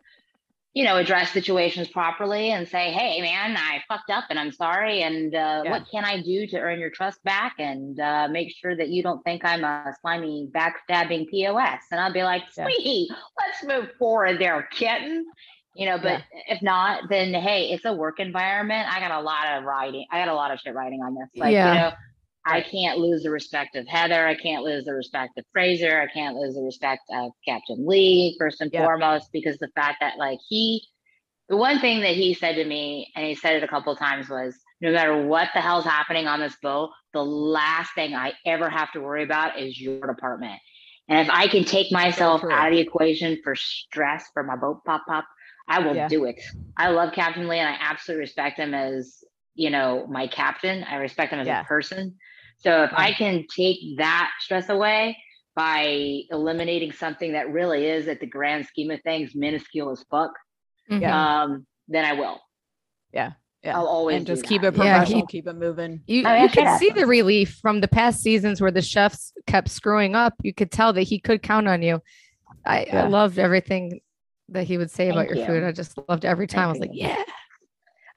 you 0.78 0.84
know, 0.84 0.98
address 0.98 1.32
situations 1.32 1.88
properly 1.88 2.52
and 2.52 2.68
say, 2.68 2.92
"Hey, 2.92 3.20
man, 3.20 3.58
I 3.58 3.84
fucked 3.88 4.12
up 4.12 4.26
and 4.30 4.38
I'm 4.38 4.52
sorry. 4.52 5.02
And 5.02 5.34
uh, 5.34 5.62
Yeah. 5.66 5.72
what 5.72 5.90
can 5.90 6.06
I 6.06 6.22
do 6.22 6.46
to 6.52 6.60
earn 6.60 6.78
your 6.80 6.92
trust 6.92 7.24
back 7.24 7.56
and 7.58 8.00
uh, 8.00 8.28
make 8.30 8.56
sure 8.56 8.76
that 8.76 8.90
you 8.90 9.02
don't 9.02 9.24
think 9.24 9.44
I'm 9.44 9.64
a 9.64 9.92
slimy, 10.02 10.50
backstabbing 10.54 11.32
pos?" 11.32 11.82
And 11.90 12.00
I'll 12.00 12.14
be 12.14 12.22
like, 12.22 12.44
Yeah. 12.56 12.66
"Sweetie, 12.66 13.08
let's 13.40 13.64
move 13.64 13.90
forward 13.98 14.38
there, 14.40 14.68
kitten." 14.72 15.26
You 15.74 15.88
know, 15.88 15.98
but 15.98 16.22
if 16.48 16.62
not, 16.62 17.10
then 17.10 17.34
hey, 17.34 17.72
it's 17.72 17.86
a 17.86 17.94
work 17.94 18.20
environment. 18.20 18.88
I 18.96 19.00
got 19.00 19.12
a 19.12 19.22
lot 19.22 19.46
of 19.58 19.64
writing. 19.64 20.06
I 20.12 20.20
got 20.20 20.28
a 20.28 20.36
lot 20.36 20.52
of 20.52 20.60
shit 20.60 20.76
writing 20.76 21.02
on 21.02 21.16
this. 21.16 21.30
Like, 21.36 21.54
Yeah. 21.54 21.74
you 21.74 21.80
know, 21.80 21.92
I 22.48 22.62
can't 22.62 23.00
lose 23.00 23.24
the 23.24 23.32
respect 23.32 23.76
of 23.76 23.88
Heather. 23.88 24.26
I 24.28 24.36
can't 24.36 24.64
lose 24.64 24.86
the 24.86 24.94
respect 24.94 25.38
of 25.38 25.46
Fraser. 25.54 26.02
I 26.02 26.08
can't 26.12 26.36
lose 26.36 26.56
the 26.56 26.62
respect 26.62 27.02
of 27.12 27.32
Captain 27.46 27.86
Lee, 27.88 28.36
first 28.40 28.62
and 28.62 28.72
Yep. 28.72 28.84
foremost, 28.84 29.30
because 29.32 29.58
the 29.58 29.70
fact 29.76 29.98
that 30.02 30.18
like 30.18 30.40
he 30.48 30.82
the 31.50 31.56
one 31.58 31.80
thing 31.80 32.02
that 32.02 32.16
he 32.16 32.34
said 32.34 32.56
to 32.56 32.66
me, 32.66 33.10
and 33.16 33.26
he 33.26 33.34
said 33.34 33.56
it 33.56 33.64
a 33.64 33.68
couple 33.70 33.94
of 33.94 34.00
times, 34.00 34.30
was 34.30 34.60
no 34.82 34.92
matter 34.92 35.26
what 35.26 35.50
the 35.54 35.62
hell's 35.62 35.86
happening 35.86 36.28
on 36.28 36.42
this 36.42 36.58
boat, 36.62 36.90
the 37.14 37.24
last 37.24 37.94
thing 37.96 38.14
I 38.14 38.34
ever 38.46 38.70
have 38.70 38.92
to 38.92 39.00
worry 39.00 39.24
about 39.24 39.58
is 39.58 39.80
your 39.80 40.06
department. 40.06 40.60
And 41.08 41.20
if 41.20 41.30
I 41.30 41.48
can 41.48 41.64
take 41.64 41.92
myself 41.92 42.42
true. 42.42 42.52
out 42.52 42.68
of 42.68 42.74
the 42.74 42.82
equation 42.82 43.40
for 43.44 43.56
stress 43.56 44.30
for 44.34 44.44
my 44.44 44.58
boat 44.58 44.84
pop 44.86 45.06
pop, 45.08 45.26
I 45.70 45.80
will 45.80 45.96
Yeah. 45.96 46.10
do 46.10 46.26
it. 46.26 46.36
I 46.76 46.90
love 46.90 47.14
Captain 47.14 47.48
Lee 47.48 47.60
and 47.60 47.70
I 47.70 47.78
absolutely 47.80 48.22
respect 48.22 48.60
him 48.60 48.74
as, 48.74 49.24
you 49.56 49.70
know, 49.70 50.06
my 50.08 50.28
captain. 50.28 50.84
I 50.84 50.98
respect 50.98 51.32
him 51.32 51.40
as 51.40 51.48
Yeah. 51.48 51.62
a 51.62 51.64
person. 51.64 52.18
So 52.60 52.84
if 52.84 52.92
I 52.94 53.14
can 53.14 53.46
take 53.56 53.78
that 53.98 54.32
stress 54.40 54.70
away 54.70 55.18
by 55.56 56.22
eliminating 56.32 56.92
something 56.92 57.34
that 57.34 57.52
really 57.52 57.86
is 57.86 58.08
at 58.08 58.20
the 58.20 58.26
grand 58.28 58.66
scheme 58.66 58.92
of 58.92 59.02
things 59.02 59.32
minuscule 59.36 59.92
as 59.92 60.04
fuck, 60.10 60.32
Mhm. 60.90 61.10
um, 61.10 61.66
then 61.88 62.06
I 62.06 62.14
will. 62.14 62.40
Yeah. 63.14 63.34
Yeah. 63.64 63.76
I'll 63.78 63.88
always 63.88 64.18
and 64.18 64.26
just 64.28 64.44
keep 64.44 64.62
that. 64.62 64.74
it 64.76 64.78
Yeah, 64.78 64.98
professional, 65.00 65.22
he- 65.22 65.26
keep 65.28 65.48
it 65.48 65.54
moving. 65.56 66.02
You, 66.08 66.24
Oh, 66.26 66.34
yeah, 66.34 66.44
you 66.44 66.50
could 66.50 66.78
see 66.80 66.90
the 66.92 67.06
relief 67.06 67.58
from 67.62 67.82
the 67.82 67.88
past 67.88 68.22
seasons 68.22 68.62
where 68.62 68.72
the 68.72 68.82
chefs 68.82 69.34
kept 69.48 69.70
screwing 69.70 70.16
up. 70.16 70.34
You 70.44 70.54
could 70.54 70.72
tell 70.72 70.94
that 70.94 71.02
he 71.04 71.20
could 71.20 71.42
count 71.42 71.68
on 71.68 71.82
you. 71.82 72.02
I, 72.66 72.86
Yeah. 72.86 73.04
I 73.06 73.08
loved 73.08 73.40
everything 73.40 74.02
that 74.50 74.64
he 74.66 74.78
would 74.78 74.92
say 74.92 75.10
about 75.10 75.28
your 75.28 75.38
you. 75.38 75.46
food. 75.46 75.64
I 75.64 75.72
just 75.72 75.98
loved 76.08 76.24
every 76.24 76.48
time. 76.48 76.66
I 76.66 76.72
was 76.72 76.80
Thank 76.80 76.92
like, 76.92 77.00
yeah. 77.02 77.24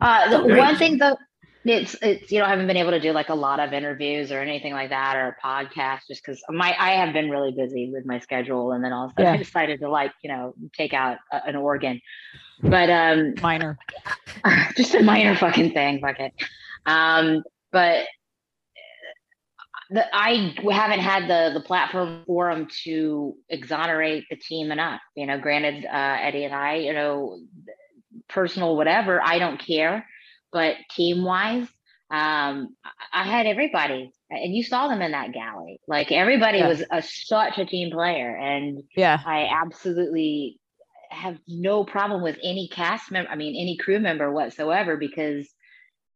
Uh, 0.00 0.31
the 0.31 0.42
Great. 0.44 0.59
one 0.59 0.76
thing 0.76 0.98
though, 0.98 1.16
it's 1.64 1.94
it's 2.03 2.31
you 2.33 2.38
know 2.38 2.46
I 2.46 2.51
haven't 2.51 2.66
been 2.66 2.77
able 2.77 2.92
to 2.92 3.01
do 3.01 3.12
like 3.12 3.29
a 3.29 3.35
lot 3.35 3.61
of 3.61 3.73
interviews 3.73 4.33
or 4.33 4.40
anything 4.40 4.73
like 4.73 4.90
that 4.90 5.16
or 5.16 5.29
a 5.29 5.46
podcast 5.46 6.01
just 6.09 6.25
because 6.25 6.42
my 6.49 6.75
I 6.79 6.92
have 6.92 7.12
been 7.12 7.31
really 7.31 7.53
busy 7.53 7.90
with 7.92 8.07
my 8.07 8.18
schedule 8.18 8.73
and 8.73 8.83
then 8.85 8.92
also 8.92 9.14
Yeah. 9.18 9.33
I 9.33 9.37
decided 9.38 9.81
to 9.81 9.88
like 9.90 10.12
you 10.23 10.31
know 10.31 10.55
take 10.77 10.92
out 10.94 11.18
a, 11.33 11.46
an 11.46 11.57
organ, 11.57 12.01
but 12.62 12.88
um 12.90 13.35
Minor. 13.42 13.79
just 14.77 14.94
a 14.94 15.03
minor 15.03 15.35
fucking 15.37 15.73
thing, 15.73 16.01
fuck 16.01 16.18
it. 16.20 16.33
Um, 16.87 17.42
but 17.73 18.07
the, 19.90 20.05
I 20.14 20.55
haven't 20.70 21.01
had 21.01 21.29
the 21.29 21.53
the 21.59 21.64
platform 21.64 22.23
forum 22.27 22.68
to 22.85 23.35
exonerate 23.49 24.25
the 24.31 24.37
team 24.37 24.70
enough. 24.73 25.01
You 25.16 25.27
know, 25.27 25.38
granted, 25.38 25.85
uh, 25.85 26.16
Eddie 26.20 26.44
and 26.44 26.55
I, 26.55 26.77
you 26.77 26.92
know, 26.92 27.38
personal 28.29 28.77
whatever, 28.77 29.20
I 29.23 29.38
don't 29.38 29.59
care, 29.59 30.07
but 30.52 30.76
team 30.94 31.24
wise, 31.24 31.66
um, 32.10 32.74
I 33.12 33.24
had 33.24 33.46
everybody, 33.46 34.12
and 34.30 34.54
you 34.54 34.64
saw 34.64 34.88
them 34.88 35.02
in 35.02 35.12
that 35.12 35.32
galley. 35.32 35.80
Like 35.86 36.10
everybody 36.10 36.58
Yeah. 36.58 36.68
was 36.68 36.82
a, 36.90 37.02
such 37.02 37.58
a 37.58 37.64
team 37.64 37.90
player, 37.92 38.36
and 38.36 38.82
Yeah. 38.96 39.18
I 39.24 39.48
absolutely 39.50 40.58
have 41.10 41.38
no 41.48 41.84
problem 41.84 42.22
with 42.22 42.36
any 42.42 42.68
cast 42.68 43.10
member, 43.10 43.30
I 43.30 43.36
mean, 43.36 43.60
any 43.60 43.76
crew 43.76 43.98
member 43.98 44.32
whatsoever, 44.32 44.96
because 44.96 45.48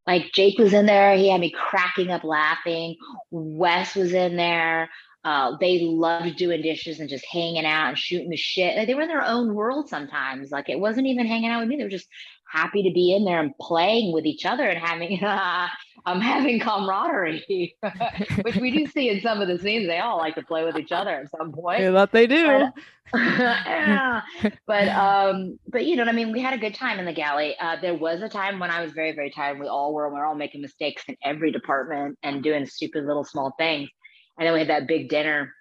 like 0.07 0.33
Jake 0.33 0.59
was 0.59 0.73
in 0.73 0.87
there, 0.87 1.17
he 1.17 1.31
had 1.31 1.41
me 1.41 1.51
cracking 1.51 2.11
up 2.11 2.25
laughing. 2.25 2.97
Wes 3.31 3.95
was 3.95 4.13
in 4.13 4.37
there. 4.37 4.91
Uh, 5.25 5.57
they 5.59 5.81
loved 5.81 6.37
doing 6.37 6.61
dishes 6.61 7.01
and 7.01 7.09
just 7.09 7.25
hanging 7.31 7.65
out 7.65 7.89
and 7.89 7.99
shooting 7.99 8.29
the 8.29 8.37
shit. 8.37 8.77
Like 8.77 8.87
they 8.87 8.95
were 8.95 9.03
in 9.03 9.09
their 9.09 9.25
own 9.25 9.55
world 9.55 9.89
sometimes. 9.89 10.51
Like 10.51 10.69
it 10.69 10.79
wasn't 10.79 11.07
even 11.07 11.27
hanging 11.27 11.51
out 11.51 11.61
with 11.61 11.69
me. 11.69 11.77
They 11.77 11.85
were 11.85 11.89
just 11.89 12.09
happy 12.55 12.83
to 12.83 12.93
be 12.93 13.15
in 13.15 13.25
there 13.25 13.41
and 13.41 13.57
playing 13.59 14.13
with 14.13 14.27
each 14.27 14.45
other 14.47 14.69
and 14.69 14.79
having 14.79 15.19
I'm 16.07 16.21
having 16.21 16.61
camaraderie, 16.61 17.77
which 18.43 18.57
we 18.57 18.71
do 18.71 18.87
see 18.87 19.09
in 19.09 19.23
some 19.23 19.41
of 19.41 19.49
the 19.49 19.59
scenes. 19.59 19.87
They 19.87 19.99
all 19.99 20.19
like 20.19 20.35
to 20.35 20.43
play 20.43 20.65
with 20.65 20.77
each 20.77 20.93
other 20.93 21.11
at 21.11 21.31
some 21.31 21.53
point 21.53 21.81
Yeah, 21.81 21.91
that 21.93 22.13
they 22.13 22.27
do. 22.27 22.69
yeah. 23.15 24.21
But 24.67 24.89
um, 24.89 25.59
but 25.69 25.87
you 25.87 25.97
know 25.97 26.03
what 26.03 26.11
I 26.11 26.13
mean. 26.13 26.33
We 26.33 26.43
had 26.43 26.53
a 26.53 26.59
good 26.59 26.75
time 26.75 26.99
in 26.99 27.07
the 27.07 27.15
galley. 27.15 27.57
Uh, 27.59 27.77
there 27.81 27.95
was 27.95 28.21
a 28.21 28.29
time 28.29 28.59
when 28.59 28.71
I 28.71 28.83
was 28.83 28.93
very 28.93 29.13
very 29.13 29.31
tired. 29.31 29.59
We 29.59 29.67
all 29.67 29.95
were. 29.95 30.09
We 30.09 30.17
were 30.17 30.27
all 30.27 30.35
making 30.35 30.61
mistakes 30.61 31.03
in 31.09 31.17
every 31.25 31.51
department 31.51 32.19
and 32.23 32.43
doing 32.43 32.67
stupid 32.67 33.05
little 33.07 33.25
small 33.25 33.55
things. 33.57 33.89
And 34.39 34.47
then 34.47 34.53
we 34.53 34.59
had 34.61 34.69
that 34.69 34.87
big 34.89 35.09
dinner. 35.09 35.53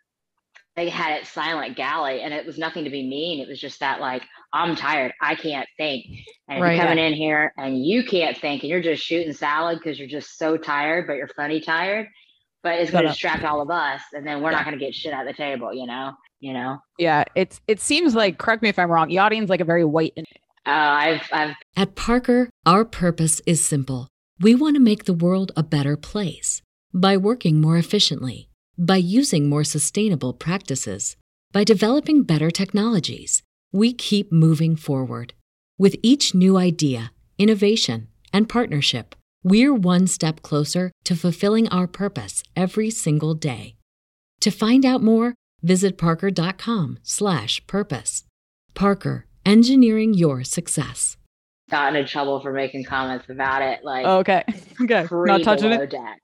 They 0.75 0.89
had 0.89 1.17
it 1.21 1.27
silent 1.27 1.77
galley, 1.77 2.21
and 2.21 2.33
it 2.33 2.45
was 2.47 2.57
nothing 2.57 2.85
to 2.85 2.89
be 2.89 3.07
mean. 3.07 3.39
It 3.39 3.47
was 3.47 3.59
just 3.61 3.79
that 3.81 3.99
like 4.01 4.23
I'm 4.51 4.75
tired. 4.75 5.13
I 5.21 5.35
can't 5.35 5.67
think. 5.77 6.05
And 6.47 6.57
if 6.57 6.63
Right. 6.63 6.75
you're 6.75 6.83
coming 6.85 7.03
in 7.03 7.13
here 7.13 7.53
and 7.57 7.83
you 7.85 8.03
can't 8.03 8.35
think, 8.37 8.63
and 8.63 8.69
you're 8.71 8.81
just 8.81 9.03
shooting 9.03 9.33
salad 9.33 9.77
because 9.77 9.99
you're 9.99 10.07
just 10.07 10.37
so 10.39 10.57
tired, 10.57 11.05
but 11.05 11.13
you're 11.13 11.27
funny 11.35 11.59
tired. 11.61 12.07
But 12.63 12.79
it's 12.79 12.89
going 12.91 13.03
to 13.03 13.09
distract 13.09 13.43
all 13.43 13.61
of 13.61 13.69
us, 13.69 14.01
and 14.13 14.25
then 14.25 14.41
we're 14.41 14.49
Yeah. 14.51 14.57
not 14.57 14.65
going 14.65 14.79
to 14.79 14.83
get 14.83 14.95
shit 14.95 15.13
at 15.13 15.25
the 15.27 15.33
table. 15.33 15.73
You 15.73 15.85
know. 15.85 16.13
You 16.39 16.53
know. 16.53 16.79
Yeah. 16.97 17.23
It's 17.35 17.61
it 17.67 17.79
seems 17.79 18.15
like 18.15 18.37
correct 18.39 18.63
me 18.63 18.69
if 18.69 18.79
I'm 18.79 18.89
wrong. 18.91 19.09
Yachting's 19.09 19.49
like 19.49 19.61
a 19.61 19.65
very 19.65 19.85
white 19.85 20.13
and 20.17 20.25
Uh, 20.65 20.69
I've 20.71 21.29
I've 21.31 21.55
At 21.77 21.95
Parker, 21.95 22.49
our 22.65 22.83
purpose 22.83 23.41
is 23.45 23.63
simple. 23.63 24.07
We 24.39 24.55
want 24.55 24.75
to 24.75 24.81
make 24.81 25.05
the 25.05 25.13
world 25.13 25.51
a 25.55 25.61
better 25.63 25.95
place 25.97 26.61
by 26.93 27.15
working 27.17 27.61
more 27.61 27.77
efficiently, 27.77 28.49
by 28.77 28.97
using 28.97 29.49
more 29.49 29.63
sustainable 29.63 30.33
practices, 30.33 31.15
by 31.51 31.63
developing 31.63 32.23
better 32.23 32.51
technologies. 32.51 33.41
We 33.71 33.93
keep 33.93 34.31
moving 34.31 34.75
forward. 34.75 35.33
With 35.77 35.95
each 36.03 36.33
new 36.35 36.57
idea, 36.57 37.11
innovation, 37.37 38.07
and 38.31 38.47
partnership, 38.49 39.15
we're 39.43 39.73
one 39.73 40.07
step 40.07 40.41
closer 40.41 40.91
to 41.05 41.15
fulfilling 41.15 41.67
our 41.69 41.87
purpose 41.87 42.43
every 42.55 42.89
single 42.89 43.33
day. 43.33 43.75
To 44.41 44.51
find 44.51 44.85
out 44.85 45.01
more, 45.03 45.33
visit 45.61 45.97
parker.com/purpose. 45.97 48.23
Parker, 48.73 49.25
engineering 49.45 50.13
your 50.13 50.43
success. 50.43 51.17
gotten 51.69 51.95
in 51.95 52.05
trouble 52.05 52.41
for 52.41 52.51
making 52.51 52.83
comments 52.83 53.29
about 53.29 53.61
it, 53.61 53.79
like 53.83 54.05
okay. 54.05 54.43
Okay. 54.81 55.05
pre 55.07 55.27
Not 55.27 55.43
touching 55.43 55.71
it. 55.71 55.89
deck, 55.89 56.21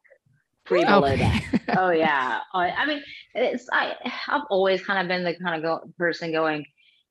pre 0.69 0.85
oh. 0.85 1.01
below 1.01 1.15
deck. 1.17 1.43
Oh 1.77 1.91
yeah. 1.91 2.39
I, 2.53 2.71
I 2.71 2.85
mean, 2.87 3.03
it's 3.35 3.67
I 3.71 3.93
I've 4.27 4.41
always 4.49 4.83
kind 4.83 4.99
of 4.99 5.07
been 5.07 5.23
the 5.23 5.35
kind 5.35 5.55
of 5.55 5.61
go, 5.61 5.93
person 5.97 6.31
going, 6.31 6.65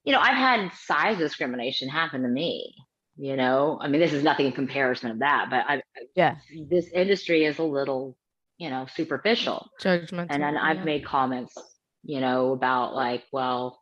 you 0.05 0.13
know, 0.13 0.19
I've 0.19 0.37
had 0.37 0.73
size 0.73 1.19
discrimination 1.19 1.89
happen 1.89 2.23
to 2.23 2.29
me. 2.29 2.75
You 3.17 3.37
know, 3.37 3.79
I 3.81 3.89
mean, 3.89 4.01
this 4.01 4.13
is 4.13 4.25
nothing 4.25 4.47
in 4.47 4.53
comparison 4.53 5.11
of 5.11 5.19
that, 5.21 5.47
but 5.51 5.65
I 5.69 5.83
Yeah. 6.17 6.37
this 6.69 6.89
industry 6.93 7.45
is 7.45 7.59
a 7.59 7.65
little, 7.65 8.17
you 8.59 8.71
know, 8.71 8.87
superficial. 8.95 9.69
Judgment. 9.81 10.31
and 10.33 10.43
then 10.43 10.57
I've 10.57 10.85
made 10.85 11.05
comments, 11.05 11.55
you 12.03 12.21
know, 12.21 12.53
about 12.53 12.95
like, 12.95 13.25
well, 13.33 13.81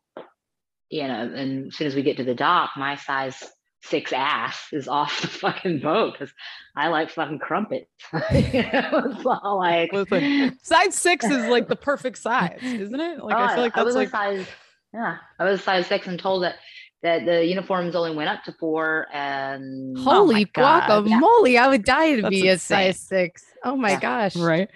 you 0.91 1.07
know, 1.09 1.33
and 1.35 1.69
as 1.69 1.77
soon 1.77 1.87
as 1.87 1.95
we 1.95 2.03
get 2.03 2.17
to 2.19 2.25
the 2.25 2.35
dock, 2.35 2.71
my 2.77 2.97
size 2.97 3.43
six 3.87 4.13
ass 4.13 4.59
is 4.73 4.89
off 4.89 5.21
the 5.23 5.29
fucking 5.43 5.81
boat 5.81 6.13
because 6.19 6.33
I 6.77 6.89
like 6.89 7.11
fucking 7.11 7.39
crumpets. 7.39 7.87
you 8.13 8.63
know, 8.63 9.03
it's 9.15 9.25
all 9.27 9.59
like 9.59 9.93
Listen, 9.93 10.59
size 10.63 10.95
six 10.95 11.25
is 11.25 11.47
like 11.49 11.69
the 11.69 11.77
perfect 11.77 12.19
size, 12.19 12.59
isn't 12.63 13.01
it? 13.01 13.23
Like 13.23 13.37
I 13.37 13.45
Oh, 13.45 13.55
feel 13.55 13.63
like 13.65 13.77
I 13.77 13.85
that's 13.85 13.87
was 13.87 13.95
like 13.97 14.09
a 14.09 14.11
size, 14.11 14.47
yeah, 14.93 15.17
I 15.39 15.45
was 15.45 15.61
a 15.61 15.63
size 15.63 15.87
six 15.87 16.07
and 16.07 16.19
told 16.19 16.43
that 16.43 16.57
that 17.03 17.25
the 17.27 17.45
uniforms 17.45 17.95
only 17.95 18.17
went 18.17 18.29
up 18.31 18.43
to 18.45 18.53
four 18.59 19.07
and 19.13 19.97
oh 19.99 20.03
Holy 20.03 20.45
God. 20.47 20.89
guacamole. 20.89 21.59
I 21.59 21.69
would 21.69 21.85
die 21.85 22.17
to 22.17 22.23
That's 22.23 22.31
be 22.31 22.49
a 22.49 22.53
insane. 22.53 22.93
size 22.93 23.01
six. 23.01 23.45
Oh 23.65 23.77
my 23.77 23.91
Yeah. 23.93 24.01
gosh. 24.01 24.37
right. 24.37 24.69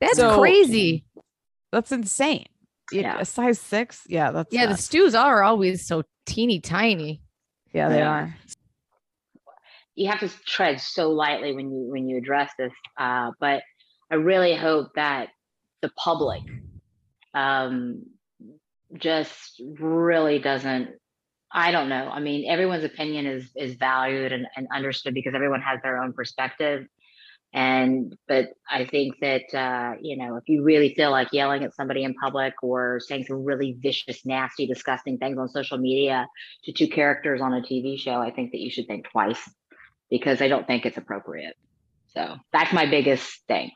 That's 0.00 0.16
So- 0.18 0.38
crazy. 0.40 1.04
That's 1.70 1.92
insane. 1.92 2.46
You- 2.90 3.02
Yeah. 3.02 3.20
A 3.20 3.24
size 3.24 3.58
six. 3.60 4.02
Yeah. 4.08 4.32
That's 4.32 4.52
Yeah, 4.52 4.66
the 4.66 4.76
stews 4.76 5.14
are 5.14 5.42
always 5.42 5.86
so 5.86 6.02
teeny 6.26 6.60
tiny. 6.60 7.21
Yeah 7.72 7.88
they 7.88 8.02
are. 8.02 8.34
you 9.94 10.08
have 10.10 10.20
to 10.20 10.28
tread 10.46 10.80
so 10.80 11.10
lightly 11.10 11.54
when 11.54 11.70
you 11.70 11.90
when 11.90 12.08
you 12.08 12.18
address 12.18 12.50
this 12.58 12.72
uh, 12.98 13.30
but 13.40 13.62
i 14.10 14.14
really 14.14 14.54
hope 14.54 14.88
that 14.94 15.28
the 15.80 15.90
public 15.96 16.42
um, 17.34 18.02
just 18.94 19.60
really 19.78 20.38
doesn't 20.38 20.90
i 21.52 21.70
don't 21.70 21.88
know 21.88 22.08
i 22.12 22.20
mean 22.20 22.50
everyone's 22.50 22.84
opinion 22.84 23.26
is 23.26 23.50
is 23.56 23.74
valued 23.74 24.32
and, 24.32 24.46
and 24.56 24.66
understood 24.74 25.14
because 25.14 25.34
everyone 25.34 25.60
has 25.60 25.80
their 25.82 26.02
own 26.02 26.12
perspective 26.12 26.86
and 27.54 28.16
but 28.28 28.50
i 28.70 28.84
think 28.84 29.14
that 29.20 29.42
uh, 29.54 29.94
you 30.00 30.16
know 30.16 30.36
if 30.36 30.44
you 30.48 30.62
really 30.62 30.94
feel 30.94 31.10
like 31.10 31.28
yelling 31.32 31.62
at 31.64 31.74
somebody 31.74 32.02
in 32.04 32.14
public 32.14 32.54
or 32.62 32.98
saying 33.00 33.24
some 33.24 33.44
really 33.44 33.76
vicious 33.80 34.24
nasty 34.24 34.66
disgusting 34.66 35.18
things 35.18 35.36
on 35.38 35.48
social 35.48 35.76
media 35.78 36.26
to 36.64 36.72
two 36.72 36.88
characters 36.88 37.40
on 37.42 37.52
a 37.52 37.60
tv 37.60 37.98
show 37.98 38.16
i 38.16 38.30
think 38.30 38.52
that 38.52 38.60
you 38.60 38.70
should 38.70 38.86
think 38.86 39.08
twice 39.10 39.50
because 40.10 40.42
I 40.42 40.48
don't 40.48 40.66
think 40.66 40.84
it's 40.84 40.98
appropriate. 40.98 41.56
So 42.08 42.36
that's 42.52 42.70
my 42.74 42.84
biggest 42.84 43.40
thing. 43.48 43.70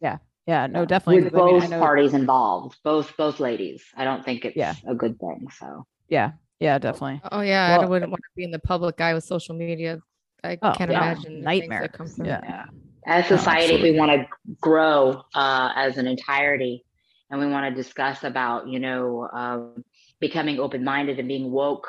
Yeah. 0.00 0.16
Yeah 0.46 0.66
no, 0.68 0.86
definitely. 0.86 1.24
With 1.24 1.34
I 1.34 1.36
mean, 1.36 1.46
I 1.56 1.60
both 1.60 1.70
know- 1.70 1.78
parties 1.78 2.14
involved, 2.14 2.78
both 2.82 3.14
both 3.18 3.40
ladies. 3.40 3.84
I 3.94 4.04
don't 4.04 4.24
think 4.24 4.46
it's 4.46 4.56
Yeah. 4.56 4.72
a 4.88 4.94
good 4.94 5.18
thing. 5.20 5.48
So 5.58 5.84
Yeah. 6.08 6.32
Yeah, 6.60 6.78
definitely. 6.78 7.20
Oh 7.30 7.42
yeah, 7.42 7.76
I 7.78 7.84
wouldn't 7.84 8.10
want 8.10 8.22
to 8.22 8.30
be 8.34 8.44
in 8.44 8.52
the 8.52 8.58
public 8.58 9.02
eye 9.02 9.12
with 9.12 9.24
social 9.24 9.54
media. 9.54 9.98
I 10.42 10.56
Oh, 10.62 10.72
can't 10.72 10.90
yeah. 10.90 10.96
imagine 11.12 11.22
the 11.24 11.28
things 11.30 11.44
Nightmare. 11.44 11.80
that 11.82 11.92
come 11.92 12.06
from 12.08 12.24
Yeah. 12.24 12.64
As 13.06 13.26
society 13.26 13.74
if 13.74 13.82
we 13.82 13.98
want 13.98 14.10
to 14.10 14.26
grow 14.60 15.22
uh, 15.34 15.72
as 15.76 15.96
an 15.98 16.06
entirety 16.06 16.84
and 17.30 17.40
we 17.40 17.46
want 17.46 17.74
to 17.74 17.82
discuss 17.82 18.24
about 18.24 18.68
you 18.68 18.78
know 18.78 19.28
um, 19.32 19.84
becoming 20.20 20.58
open-minded 20.58 21.18
and 21.18 21.28
being 21.28 21.50
woke 21.50 21.88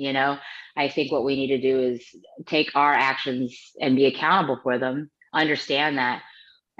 you 0.00 0.14
know? 0.14 0.38
I 0.76 0.88
think 0.88 1.12
what 1.12 1.24
we 1.24 1.36
need 1.36 1.48
to 1.48 1.60
do 1.60 1.78
is 1.78 2.02
take 2.46 2.74
our 2.74 2.94
actions 2.94 3.72
and 3.80 3.96
be 3.96 4.06
accountable 4.06 4.58
for 4.62 4.78
them 4.78 5.10
understand 5.32 5.98
that 5.98 6.22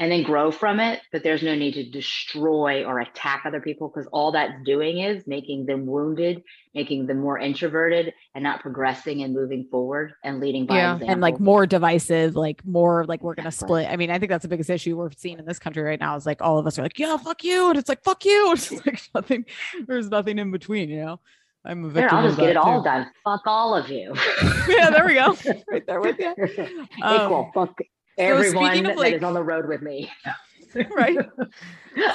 and 0.01 0.11
then 0.11 0.23
grow 0.25 0.51
from 0.51 0.81
it 0.81 1.01
but 1.13 1.23
there's 1.23 1.43
no 1.45 1.55
need 1.55 1.75
to 1.75 1.89
destroy 1.89 2.85
or 2.85 2.99
attack 2.99 3.43
other 3.47 3.61
people 3.61 3.89
because 3.89 4.09
all 4.13 4.33
that's 4.33 4.55
doing 4.65 4.99
is 4.99 5.25
making 5.27 5.67
them 5.67 5.87
wounded 5.87 6.43
making 6.75 7.07
them 7.07 7.21
more 7.21 7.39
introverted 7.39 8.13
and 8.35 8.43
not 8.45 8.61
progressing 8.61 9.23
and 9.23 9.35
moving 9.35 9.67
forward 9.71 10.13
and 10.25 10.41
leading 10.41 10.67
by 10.67 10.77
Yeah. 10.77 10.93
example 10.95 11.11
and 11.13 11.21
like 11.21 11.41
more 11.41 11.67
divisive, 11.67 12.37
like 12.37 12.65
more 12.65 13.05
like 13.07 13.23
we're 13.23 13.35
gonna 13.35 13.51
split. 13.51 13.89
I 13.91 13.97
mean, 13.97 14.11
I 14.11 14.19
think 14.21 14.31
that's 14.31 14.43
the 14.43 14.49
biggest 14.49 14.71
issue 14.71 14.97
we're 14.97 15.11
seeing 15.17 15.39
in 15.41 15.45
this 15.47 15.59
country 15.59 15.83
right 15.83 15.99
now. 15.99 16.15
Is 16.15 16.27
like 16.27 16.41
all 16.41 16.59
of 16.59 16.67
us 16.69 16.79
are 16.79 16.83
like, 16.83 16.97
yeah, 16.99 17.17
fuck 17.17 17.43
you, 17.43 17.71
and 17.71 17.79
it's 17.79 17.89
like 17.89 18.05
fuck 18.05 18.25
you. 18.25 18.53
It's 18.53 18.71
like 18.87 19.01
nothing. 19.15 19.45
There's 19.87 20.09
nothing 20.11 20.39
in 20.39 20.53
between, 20.53 20.89
you 20.91 21.05
know. 21.05 21.21
I'm 21.65 21.85
a 21.85 21.89
victim 21.91 22.17
I'll 22.19 22.27
just 22.27 22.39
get 22.39 22.51
it 22.51 22.57
all 22.57 22.83
done. 22.83 23.11
Fuck 23.25 23.43
all 23.47 23.75
of 23.77 23.91
you. 23.91 24.15
yeah, 24.69 24.91
there 24.91 25.05
we 25.05 25.15
go. 25.15 25.37
Right 25.71 25.85
there 25.87 26.01
with 26.01 26.19
you. 26.21 26.33
Equal. 26.99 27.03
Um, 27.03 27.51
fuck 27.53 27.77
everyone 28.21 28.67
speaking 28.67 28.87
of, 28.87 28.97
that 28.97 28.99
like- 28.99 29.15
is 29.15 29.23
on 29.23 29.35
the 29.35 29.43
road 29.43 29.69
with 29.69 29.83
me. 29.83 30.11
right. 30.95 31.19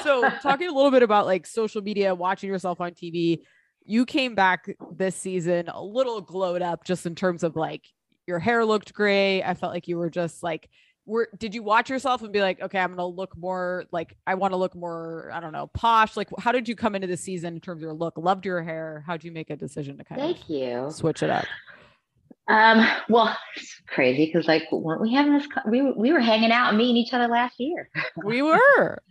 So 0.03 0.29
talking 0.41 0.67
a 0.69 0.71
little 0.71 0.91
bit 0.91 1.03
about 1.03 1.25
like 1.25 1.45
social 1.45 1.81
media, 1.81 2.15
watching 2.15 2.49
yourself 2.49 2.79
on 2.79 2.91
TV, 2.91 3.39
you 3.83 4.05
came 4.05 4.35
back 4.35 4.67
this 4.91 5.15
season 5.15 5.67
a 5.67 5.83
little 5.83 6.21
glowed 6.21 6.61
up 6.61 6.83
just 6.85 7.05
in 7.05 7.15
terms 7.15 7.43
of 7.43 7.55
like 7.55 7.85
your 8.27 8.39
hair 8.39 8.65
looked 8.65 8.93
great. 8.93 9.43
I 9.43 9.53
felt 9.53 9.73
like 9.73 9.87
you 9.87 9.97
were 9.97 10.09
just 10.09 10.41
like 10.41 10.69
were 11.05 11.29
did 11.37 11.53
you 11.53 11.61
watch 11.61 11.89
yourself 11.89 12.23
and 12.23 12.33
be 12.33 12.41
like, 12.41 12.59
okay, 12.61 12.79
I'm 12.79 12.91
gonna 12.91 13.05
look 13.05 13.37
more 13.37 13.85
like 13.91 14.15
I 14.25 14.35
want 14.35 14.53
to 14.53 14.57
look 14.57 14.75
more, 14.75 15.29
I 15.33 15.39
don't 15.39 15.53
know, 15.53 15.67
posh? 15.67 16.17
Like 16.17 16.29
how 16.39 16.51
did 16.51 16.67
you 16.67 16.75
come 16.75 16.95
into 16.95 17.07
the 17.07 17.17
season 17.17 17.55
in 17.55 17.61
terms 17.61 17.79
of 17.79 17.81
your 17.83 17.93
look? 17.93 18.17
Loved 18.17 18.45
your 18.45 18.63
hair. 18.63 19.03
How'd 19.05 19.23
you 19.23 19.31
make 19.31 19.49
a 19.49 19.55
decision 19.55 19.97
to 19.97 20.03
kind 20.03 20.19
Thank 20.19 20.49
you. 20.49 20.87
switch 20.91 21.21
it 21.21 21.29
up? 21.29 21.45
Um, 22.47 22.87
well, 23.09 23.35
it's 23.55 23.81
crazy 23.87 24.25
because 24.27 24.47
like 24.47 24.63
weren't 24.71 25.01
we 25.01 25.13
having 25.13 25.33
this? 25.33 25.47
We 25.67 25.81
were- 25.81 25.93
we 25.97 26.11
were 26.13 26.19
hanging 26.19 26.51
out 26.51 26.69
and 26.69 26.77
meeting 26.77 26.97
each 26.97 27.13
other 27.13 27.27
last 27.27 27.55
year. 27.59 27.89
We 28.23 28.41
were. 28.41 28.99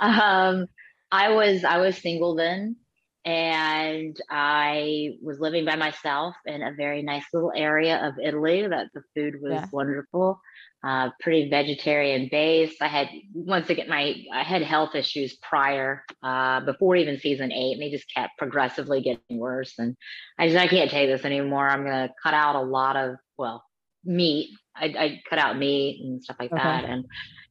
Um, 0.00 0.66
I 1.10 1.30
was 1.30 1.64
I 1.64 1.78
was 1.78 1.96
single 1.98 2.34
then, 2.36 2.76
and 3.24 4.16
I 4.30 5.16
was 5.22 5.40
living 5.40 5.64
by 5.64 5.76
myself 5.76 6.34
in 6.46 6.62
a 6.62 6.72
very 6.72 7.02
nice 7.02 7.24
little 7.34 7.52
area 7.54 8.06
of 8.06 8.14
Italy. 8.22 8.66
That 8.66 8.86
the 8.94 9.02
food 9.14 9.34
was 9.42 9.52
Yeah. 9.52 9.66
wonderful, 9.72 10.40
uh, 10.84 11.10
pretty 11.20 11.50
vegetarian 11.50 12.28
based. 12.30 12.80
I 12.80 12.88
had 12.88 13.08
once 13.34 13.68
again 13.70 13.88
my 13.88 14.14
I 14.32 14.42
had 14.42 14.62
health 14.62 14.94
issues 14.94 15.36
prior, 15.36 16.04
uh, 16.22 16.60
before 16.60 16.96
even 16.96 17.18
season 17.18 17.52
eight, 17.52 17.72
and 17.74 17.82
they 17.82 17.90
just 17.90 18.12
kept 18.14 18.38
progressively 18.38 19.02
getting 19.02 19.38
worse. 19.38 19.74
And 19.78 19.96
I 20.38 20.48
just 20.48 20.58
I 20.58 20.68
can't 20.68 20.90
take 20.90 21.08
this 21.10 21.24
anymore. 21.24 21.68
I'm 21.68 21.84
gonna 21.84 22.10
cut 22.22 22.34
out 22.34 22.56
a 22.56 22.62
lot 22.62 22.96
of 22.96 23.16
well 23.36 23.64
meat. 24.04 24.50
I, 24.76 24.84
I 24.86 25.22
cut 25.28 25.38
out 25.38 25.58
meat 25.58 26.00
and 26.04 26.22
stuff 26.22 26.36
like 26.38 26.52
Okay. 26.52 26.62
that, 26.62 26.84
and 26.84 27.04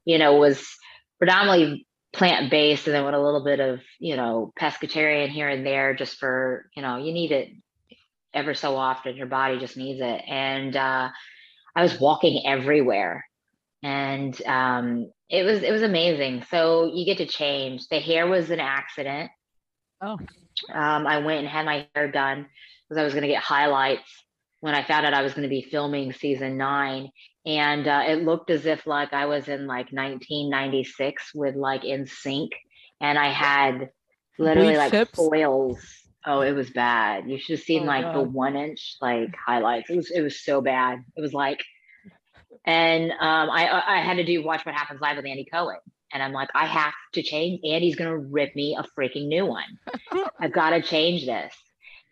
you 0.06 0.18
know 0.18 0.36
was 0.38 0.66
predominantly 1.20 1.86
plant 2.14 2.50
based 2.50 2.88
and 2.88 2.96
then 2.96 3.06
with 3.06 3.14
a 3.14 3.20
little 3.20 3.44
bit 3.44 3.60
of 3.60 3.82
you 4.00 4.16
know 4.16 4.52
pescatarian 4.60 5.30
here 5.30 5.50
and 5.50 5.66
there 5.66 5.94
just 5.94 6.18
for 6.18 6.70
you 6.76 6.82
know 6.82 6.98
you 6.98 7.12
need 7.12 7.32
it 7.32 7.50
ever 8.34 8.54
so 8.54 8.76
often 8.78 9.16
your 9.18 9.28
body 9.28 9.60
just 9.60 9.78
needs 9.78 10.00
it 10.02 10.22
and 10.28 10.76
uh 10.76 11.10
i 11.78 11.82
was 11.84 12.00
walking 12.00 12.46
everywhere 12.46 13.26
and 13.84 14.42
um 14.46 15.10
it 15.30 15.44
was 15.44 15.64
it 15.64 15.72
was 15.72 15.84
amazing 15.84 16.44
so 16.50 16.92
you 16.94 17.06
get 17.06 17.20
to 17.20 17.26
change 17.26 17.88
the 17.88 18.00
hair 18.00 18.28
was 18.28 18.50
an 18.50 18.60
accident 18.60 19.32
Oh. 20.02 20.20
um 20.74 21.08
i 21.08 21.20
went 21.20 21.40
and 21.40 21.48
had 21.48 21.66
my 21.66 21.88
hair 21.96 22.12
done 22.12 22.46
because 22.90 23.00
i 23.00 23.04
was 23.06 23.14
going 23.14 23.24
to 23.24 23.30
get 23.30 23.42
highlights 23.42 24.10
when 24.60 24.76
i 24.76 24.84
found 24.84 25.06
out 25.06 25.14
i 25.14 25.22
was 25.22 25.34
going 25.34 25.44
to 25.44 25.50
be 25.50 25.62
filming 25.62 26.12
season 26.12 26.58
nine 26.58 27.10
and 27.48 27.88
uh, 27.88 28.04
it 28.06 28.24
looked 28.24 28.50
as 28.50 28.66
if 28.66 28.86
like 28.86 29.14
I 29.14 29.26
was 29.26 29.48
in 29.48 29.68
like 29.68 29.94
1996 29.94 31.32
with 31.34 31.56
like 31.56 31.84
NSYNC, 31.84 32.50
and 33.00 33.18
I 33.18 33.32
had 33.32 33.90
literally 34.38 34.76
like 34.76 34.92
tips? 34.92 35.12
foils. 35.16 35.80
Oh, 36.28 36.42
it 36.42 36.54
was 36.54 36.70
bad. 36.72 37.30
You 37.30 37.40
should 37.40 37.58
have 37.60 37.66
seen 37.66 37.84
Oh, 37.84 37.88
like 37.88 38.14
the 38.14 38.22
one 38.22 38.56
inch 38.58 38.98
like 39.02 39.30
highlights. 39.48 39.90
It 39.90 39.98
was 39.98 40.12
it 40.12 40.22
was 40.22 40.44
so 40.44 40.62
bad. 40.62 41.00
It 41.18 41.22
was 41.22 41.34
like, 41.34 41.64
and 42.66 43.12
um, 43.12 43.50
I 43.50 43.70
I 43.88 44.02
had 44.02 44.18
to 44.18 44.26
do 44.26 44.44
watch 44.44 44.66
what 44.66 44.76
happens 44.76 45.02
live 45.02 45.18
with 45.18 45.26
Andy 45.26 45.48
Cohen, 45.52 45.78
and 46.14 46.24
I'm 46.24 46.34
like 46.34 46.50
I 46.56 46.66
have 46.68 46.94
to 47.14 47.24
change. 47.24 47.62
Andy's 47.66 47.96
gonna 47.96 48.18
rip 48.18 48.56
me 48.56 48.78
a 48.80 48.84
freaking 49.00 49.28
new 49.28 49.46
one. 49.46 49.80
I've 50.40 50.54
got 50.54 50.72
to 50.72 50.82
change 50.84 51.26
this 51.26 51.54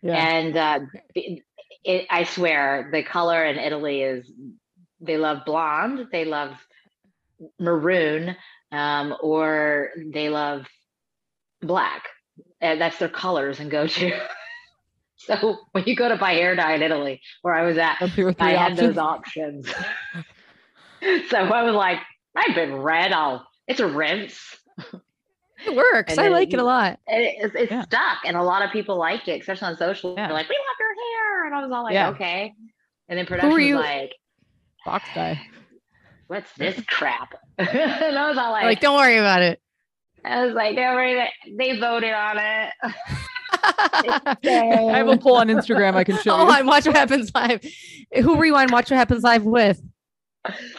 Yeah. 0.02 0.14
and 0.14 0.56
uh, 0.56 0.80
it, 1.14 2.06
I 2.10 2.24
swear 2.24 2.90
the 2.92 3.02
color 3.04 3.44
in 3.44 3.58
Italy 3.58 4.02
is 4.02 4.30
they 5.00 5.18
love 5.18 5.44
blonde, 5.46 6.08
they 6.12 6.24
love 6.24 6.56
maroon, 7.60 8.36
um, 8.72 9.14
or 9.22 9.90
they 10.12 10.28
love 10.30 10.66
black. 11.62 12.04
And 12.60 12.80
that's 12.80 12.98
their 12.98 13.08
colors 13.08 13.60
and 13.60 13.70
go 13.70 13.86
to. 13.86 14.18
so 15.16 15.58
when 15.72 15.84
you 15.86 15.94
go 15.96 16.08
to 16.08 16.16
buy 16.16 16.32
hair 16.32 16.54
dye 16.56 16.74
in 16.74 16.82
Italy, 16.82 17.20
where 17.42 17.54
I 17.54 17.62
was 17.66 17.76
at, 17.78 18.00
Up 18.02 18.10
here 18.10 18.26
with 18.26 18.40
I 18.40 18.50
three 18.50 18.56
had 18.58 18.76
those 18.76 18.96
options. 18.98 19.68
options. 19.68 21.28
so 21.30 21.36
I 21.38 21.62
was 21.62 21.74
like, 21.74 21.98
I've 22.34 22.54
been 22.54 22.76
red. 22.76 23.12
I'll. 23.12 23.46
It's 23.68 23.80
a 23.80 23.86
rinse. 23.86 24.56
It 25.66 25.74
works. 25.74 26.18
I 26.18 26.28
like 26.28 26.52
it 26.52 26.58
a 26.58 26.64
lot. 26.64 26.98
It- 27.06 27.36
it's, 27.44 27.54
it's 27.54 27.70
Yeah. 27.72 27.82
stuck, 27.82 28.18
and 28.26 28.36
a 28.36 28.42
lot 28.42 28.62
of 28.62 28.70
people 28.70 28.96
like 28.98 29.26
it, 29.26 29.40
especially 29.40 29.68
on 29.68 29.76
social. 29.76 30.14
Yeah. 30.14 30.26
They're 30.28 30.36
like, 30.36 30.48
"We 30.48 30.54
love 30.56 30.76
your 30.78 30.94
hair," 30.94 31.46
and 31.46 31.54
I 31.54 31.62
was 31.62 31.72
all 31.72 31.82
like, 31.82 31.94
Yeah. 31.94 32.10
"Okay." 32.10 32.52
And 33.08 33.18
then 33.18 33.24
production 33.26 33.50
was 33.50 33.84
like, 33.84 34.12
Box 34.84 35.08
dye. 35.14 35.40
"What's 36.26 36.52
this 36.54 36.78
crap?" 36.88 37.34
and 37.58 38.18
I 38.18 38.28
was 38.28 38.36
all 38.38 38.50
like, 38.52 38.64
Like, 38.64 38.80
don't 38.80 38.96
worry 38.96 39.16
about 39.16 39.40
it. 39.42 39.60
"I 40.26 40.44
was 40.46 40.54
like, 40.54 40.76
don't 40.76 40.94
worry, 40.94 41.14
they- 41.14 41.52
they 41.72 41.78
voted 41.80 42.12
on 42.12 42.38
it." 42.38 42.72
I 43.52 44.96
have 44.96 45.08
a 45.08 45.16
poll 45.16 45.36
on 45.36 45.48
Instagram 45.48 45.94
I 45.94 46.04
can 46.04 46.16
show 46.22 46.32
oh, 46.34 46.44
you. 46.46 46.52
on 46.52 46.66
Watch 46.66 46.86
What 46.86 46.96
Happens 46.96 47.30
Live. 47.34 47.64
Who 48.22 48.36
rewind 48.38 48.70
Watch 48.70 48.90
What 48.90 48.96
Happens 48.98 49.22
Live 49.22 49.44
with? 49.44 49.80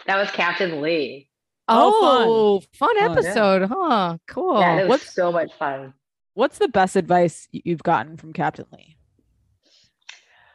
that 0.06 0.16
was 0.16 0.30
Captain 0.30 0.80
Lee. 0.80 1.28
Oh, 1.68 2.60
Oh, 2.60 2.60
fun, 2.72 2.96
Fun. 2.96 3.10
episode, 3.10 3.68
huh? 3.70 4.16
Cool. 4.26 4.60
yeah, 4.60 4.76
it 4.78 4.82
was 4.82 4.88
what's- 5.00 5.14
so 5.14 5.30
much 5.32 5.52
fun. 5.58 5.92
What's 6.34 6.58
the 6.58 6.68
best 6.68 6.94
advice 6.94 7.48
you've 7.50 7.82
gotten 7.82 8.16
from 8.16 8.32
Captain 8.32 8.66
Lee? 8.72 8.96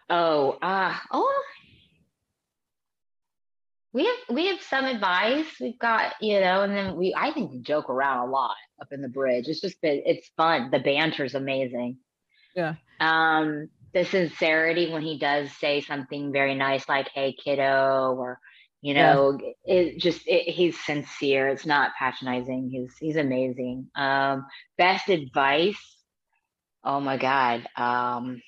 Oh, 0.10 0.58
uh, 0.62 0.93
oh. 1.12 1.41
We 3.93 4.06
have 4.06 4.36
we 4.36 4.47
have 4.47 4.62
some 4.62 4.86
advice. 4.86 5.47
We've 5.62 5.79
got, 5.79 6.13
you 6.21 6.39
know, 6.39 6.62
and 6.63 6.75
then 6.75 6.95
we 6.97 7.13
I 7.17 7.32
think 7.32 7.51
we 7.51 7.60
joke 7.62 7.89
around 7.89 8.27
a 8.27 8.32
lot 8.32 8.56
up 8.82 8.89
in 8.91 9.01
the 9.01 9.10
bridge. 9.10 9.47
It's 9.47 9.62
just 9.62 9.82
been 9.82 10.01
it's 10.06 10.29
fun. 10.38 10.71
The 10.71 10.79
banter's 10.79 11.36
amazing. 11.36 11.97
Yeah. 12.56 12.75
Um, 12.99 13.69
the 13.93 14.06
sincerity 14.06 14.91
when 14.91 15.01
he 15.01 15.17
does 15.19 15.51
say 15.58 15.82
something 15.82 16.32
very 16.32 16.56
nice 16.56 16.88
like, 16.89 17.10
hey 17.13 17.34
kiddo, 17.43 18.15
or 18.17 18.39
you 18.82 18.93
Yeah. 18.95 19.15
know, 19.15 19.39
it 19.65 19.99
just 19.99 20.21
it, 20.27 20.49
he's 20.51 20.79
sincere. 20.86 21.49
It's 21.49 21.65
not 21.65 21.91
patronizing. 21.99 22.69
He's 22.71 22.95
he's 22.99 23.17
amazing. 23.17 23.88
Um, 23.95 24.45
best 24.77 25.10
advice. 25.10 25.79
Oh 26.84 26.99
my 26.99 27.17
God. 27.17 27.67
Um 27.77 28.41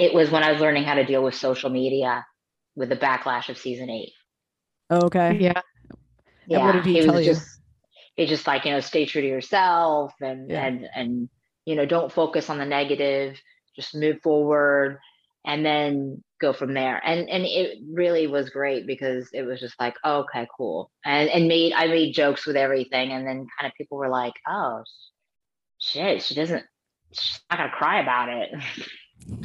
it 0.00 0.14
was 0.14 0.30
when 0.30 0.42
I 0.42 0.50
was 0.50 0.62
learning 0.62 0.84
how 0.84 0.94
to 0.94 1.04
deal 1.04 1.22
with 1.22 1.34
social 1.34 1.68
media 1.68 2.26
with 2.74 2.88
the 2.88 2.96
backlash 2.96 3.50
of 3.50 3.58
season 3.58 3.90
eight. 3.90 4.12
Oh, 4.88 5.02
okay. 5.06 5.36
Yeah. 5.38 5.60
And 6.48 6.64
what 6.64 6.72
did 6.72 6.86
he 6.86 6.96
was 6.96 7.04
tell 7.04 7.20
you? 7.20 7.26
Just, 7.26 7.60
he 8.16 8.26
just 8.26 8.46
like 8.46 8.64
you 8.64 8.72
know, 8.72 8.80
stay 8.80 9.04
true 9.04 9.20
to 9.20 9.28
yourself 9.28 10.14
and 10.20 10.50
Yeah. 10.50 10.66
and 10.66 10.88
and 10.94 11.28
you 11.66 11.76
know, 11.76 11.84
don't 11.84 12.10
focus 12.10 12.48
on 12.48 12.58
the 12.58 12.64
negative. 12.64 13.38
Just 13.76 13.94
move 13.94 14.20
forward, 14.22 14.98
and 15.44 15.64
then 15.64 16.24
go 16.40 16.54
from 16.54 16.72
there. 16.72 17.00
And 17.04 17.28
and 17.28 17.44
it 17.44 17.78
really 17.92 18.26
was 18.26 18.48
great 18.48 18.86
because 18.86 19.28
it 19.34 19.42
was 19.42 19.60
just 19.60 19.78
like, 19.78 19.94
oh, 20.02 20.20
okay, 20.20 20.48
cool. 20.56 20.90
And 21.04 21.28
and 21.28 21.46
made 21.46 21.74
I 21.74 21.86
made 21.86 22.14
jokes 22.14 22.46
with 22.46 22.56
everything, 22.56 23.12
and 23.12 23.26
then 23.26 23.46
kind 23.60 23.70
of 23.70 23.76
people 23.76 23.98
were 23.98 24.08
like, 24.08 24.34
oh, 24.48 24.82
shit, 25.78 26.22
she 26.22 26.34
doesn't. 26.34 26.64
She's 27.12 27.40
not 27.50 27.58
gonna 27.58 27.70
cry 27.70 28.00
about 28.00 28.30
it. 28.30 28.48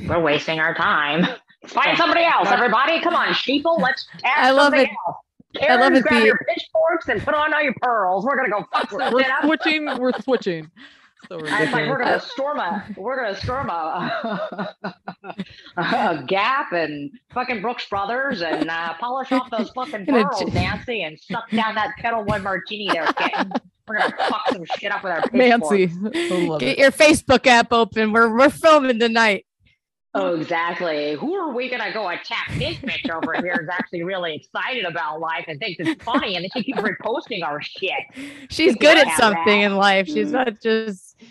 We're 0.07 0.19
wasting 0.21 0.59
our 0.59 0.73
time. 0.73 1.25
Find 1.67 1.97
somebody 1.97 2.23
else, 2.23 2.49
everybody. 2.49 2.99
Come 3.01 3.15
on, 3.15 3.29
sheeple. 3.29 3.79
Let's 3.79 4.03
cast 4.21 4.37
I 4.37 4.51
love 4.51 4.73
it. 4.73 4.87
else. 5.07 5.17
I 5.67 5.75
love 5.77 5.93
it 5.93 6.03
grab 6.03 6.19
the- 6.21 6.25
your 6.27 6.37
pitchforks 6.47 7.07
and 7.07 7.21
put 7.23 7.33
on 7.33 7.53
all 7.53 7.61
your 7.61 7.73
pearls. 7.81 8.25
We're 8.25 8.35
gonna 8.35 8.49
go 8.49 8.65
fuck 8.71 8.89
some 8.89 9.13
We're 9.13 9.21
up. 9.21 9.43
switching. 9.45 9.85
We're 9.97 10.11
switching. 10.21 10.69
So 11.29 11.39
I 11.39 11.61
was 11.63 11.71
like, 11.71 11.89
we're 11.89 11.97
gonna 12.03 12.19
storm 12.21 12.59
a, 12.59 12.85
we're 12.97 13.15
gonna 13.15 13.35
storm 13.41 13.69
a, 13.71 14.75
a 15.77 16.23
Gap 16.27 16.71
and 16.71 17.09
fucking 17.33 17.61
Brooks 17.61 17.87
Brothers 17.89 18.41
and 18.43 18.69
uh, 18.69 18.93
polish 18.99 19.31
off 19.31 19.49
those 19.49 19.71
fucking 19.71 20.05
pearls, 20.05 20.39
j- 20.39 20.45
Nancy, 20.51 21.01
and 21.03 21.19
suck 21.19 21.49
down 21.49 21.73
that 21.75 21.95
Ketel 21.97 22.25
One 22.25 22.43
martini 22.43 22.89
there, 22.91 23.07
kitten. 23.13 23.51
We're 23.87 23.99
gonna 23.99 24.15
fuck 24.29 24.41
some 24.51 24.65
shit 24.77 24.91
up 24.91 25.03
with 25.03 25.13
our 25.13 25.23
Nancy. 25.33 25.87
pitchforks. 25.87 26.15
I 26.31 26.45
love 26.47 26.59
Get 26.59 26.69
it. 26.73 26.77
your 26.79 26.91
Facebook 26.91 27.47
app 27.47 27.71
open. 27.73 28.11
We're 28.11 28.35
we're 28.35 28.49
filming 28.49 28.99
tonight. 28.99 29.45
Oh, 30.15 30.35
exactly. 30.39 31.13
Who 31.15 31.35
are 31.35 31.53
we 31.53 31.69
gonna 31.69 31.93
go 31.93 32.09
attack? 32.09 32.51
This 32.57 32.77
bitch 32.77 33.09
over 33.09 33.33
here 33.33 33.59
is 33.61 33.69
actually 33.69 34.03
really 34.03 34.35
excited 34.35 34.85
about 34.85 35.19
life 35.19 35.45
and 35.47 35.59
thinks 35.59 35.79
it's 35.79 36.03
funny, 36.03 36.35
and 36.35 36.43
then 36.43 36.49
she 36.55 36.63
keeps 36.63 36.79
reposting 36.79 37.43
our 37.43 37.61
shit. 37.61 38.03
She's 38.49 38.75
good 38.75 38.97
at 38.97 39.17
something 39.17 39.61
that. 39.61 39.71
in 39.71 39.75
life. 39.75 40.07
She's 40.07 40.29
mm. 40.29 40.45
not 40.45 40.61
just 40.61 41.21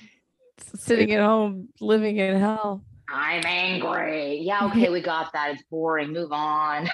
sitting 0.76 1.12
at 1.12 1.20
home 1.20 1.68
living 1.80 2.18
in 2.18 2.38
hell. 2.38 2.82
I'm 3.08 3.42
angry. 3.46 4.40
Yeah, 4.40 4.66
okay, 4.70 4.90
we 4.90 5.00
got 5.00 5.32
that. 5.32 5.52
It's 5.54 5.62
boring. 5.70 6.12
Move 6.12 6.32
on. 6.32 6.88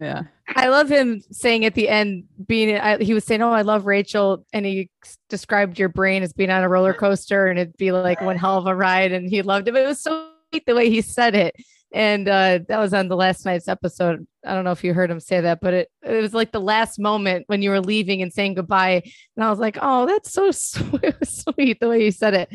Yeah. 0.00 0.22
I 0.56 0.68
love 0.68 0.88
him 0.88 1.22
saying 1.30 1.64
at 1.64 1.74
the 1.74 1.88
end, 1.88 2.24
being 2.46 2.78
I, 2.78 2.98
he 3.02 3.12
was 3.12 3.24
saying, 3.24 3.42
"Oh, 3.42 3.52
I 3.52 3.62
love 3.62 3.86
Rachel," 3.86 4.46
and 4.52 4.64
he 4.64 4.88
described 5.28 5.78
your 5.78 5.88
brain 5.88 6.22
as 6.22 6.32
being 6.32 6.50
on 6.50 6.62
a 6.62 6.68
roller 6.68 6.94
coaster, 6.94 7.48
and 7.48 7.58
it'd 7.58 7.76
be 7.76 7.92
like 7.92 8.20
one 8.20 8.36
hell 8.36 8.58
of 8.58 8.66
a 8.66 8.74
ride, 8.74 9.12
and 9.12 9.28
he 9.28 9.42
loved 9.42 9.68
it. 9.68 9.72
But 9.72 9.82
it 9.82 9.86
was 9.86 10.00
so 10.00 10.28
the 10.66 10.74
way 10.74 10.88
he 10.90 11.00
said 11.00 11.34
it, 11.34 11.56
and 11.92 12.28
uh, 12.28 12.60
that 12.68 12.78
was 12.78 12.94
on 12.94 13.08
the 13.08 13.16
last 13.16 13.44
night's 13.44 13.68
episode. 13.68 14.26
I 14.44 14.54
don't 14.54 14.64
know 14.64 14.72
if 14.72 14.84
you 14.84 14.94
heard 14.94 15.10
him 15.10 15.20
say 15.20 15.40
that, 15.40 15.60
but 15.60 15.74
it 15.74 15.90
it 16.02 16.20
was 16.20 16.34
like 16.34 16.52
the 16.52 16.60
last 16.60 16.98
moment 16.98 17.44
when 17.48 17.62
you 17.62 17.70
were 17.70 17.80
leaving 17.80 18.22
and 18.22 18.32
saying 18.32 18.54
goodbye, 18.54 19.02
and 19.36 19.44
I 19.44 19.50
was 19.50 19.58
like, 19.58 19.78
"Oh, 19.80 20.06
that's 20.06 20.32
so 20.32 20.50
sweet, 20.50 21.14
sweet 21.24 21.80
the 21.80 21.88
way 21.88 22.04
you 22.04 22.10
said 22.10 22.34
it." 22.34 22.48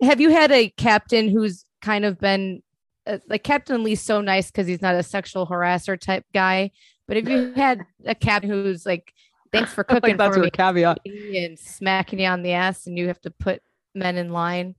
Have 0.00 0.20
you 0.20 0.30
had 0.30 0.50
a 0.50 0.68
captain 0.70 1.28
who's 1.28 1.64
kind 1.80 2.04
of 2.04 2.18
been 2.18 2.62
uh, 3.06 3.18
like 3.28 3.42
Captain 3.42 3.82
Lee's 3.82 4.00
so 4.00 4.20
nice 4.20 4.50
because 4.50 4.66
he's 4.66 4.82
not 4.82 4.94
a 4.94 5.02
sexual 5.02 5.46
harasser 5.46 5.98
type 5.98 6.24
guy. 6.32 6.70
But 7.08 7.16
if 7.16 7.28
you 7.28 7.52
had 7.56 7.84
a 8.04 8.14
captain 8.14 8.50
who's 8.50 8.86
like, 8.86 9.12
thanks 9.52 9.72
for 9.72 9.84
I 9.88 9.94
cooking 9.94 10.08
think 10.10 10.18
that's 10.18 10.36
for 10.36 10.38
your 10.38 10.44
me 10.44 10.50
caveat. 10.50 10.98
and 11.04 11.58
smacking 11.58 12.20
you 12.20 12.26
on 12.26 12.42
the 12.42 12.52
ass, 12.52 12.86
and 12.86 12.96
you 12.96 13.08
have 13.08 13.20
to 13.22 13.30
put 13.30 13.62
men 13.94 14.16
in 14.16 14.30
line. 14.30 14.74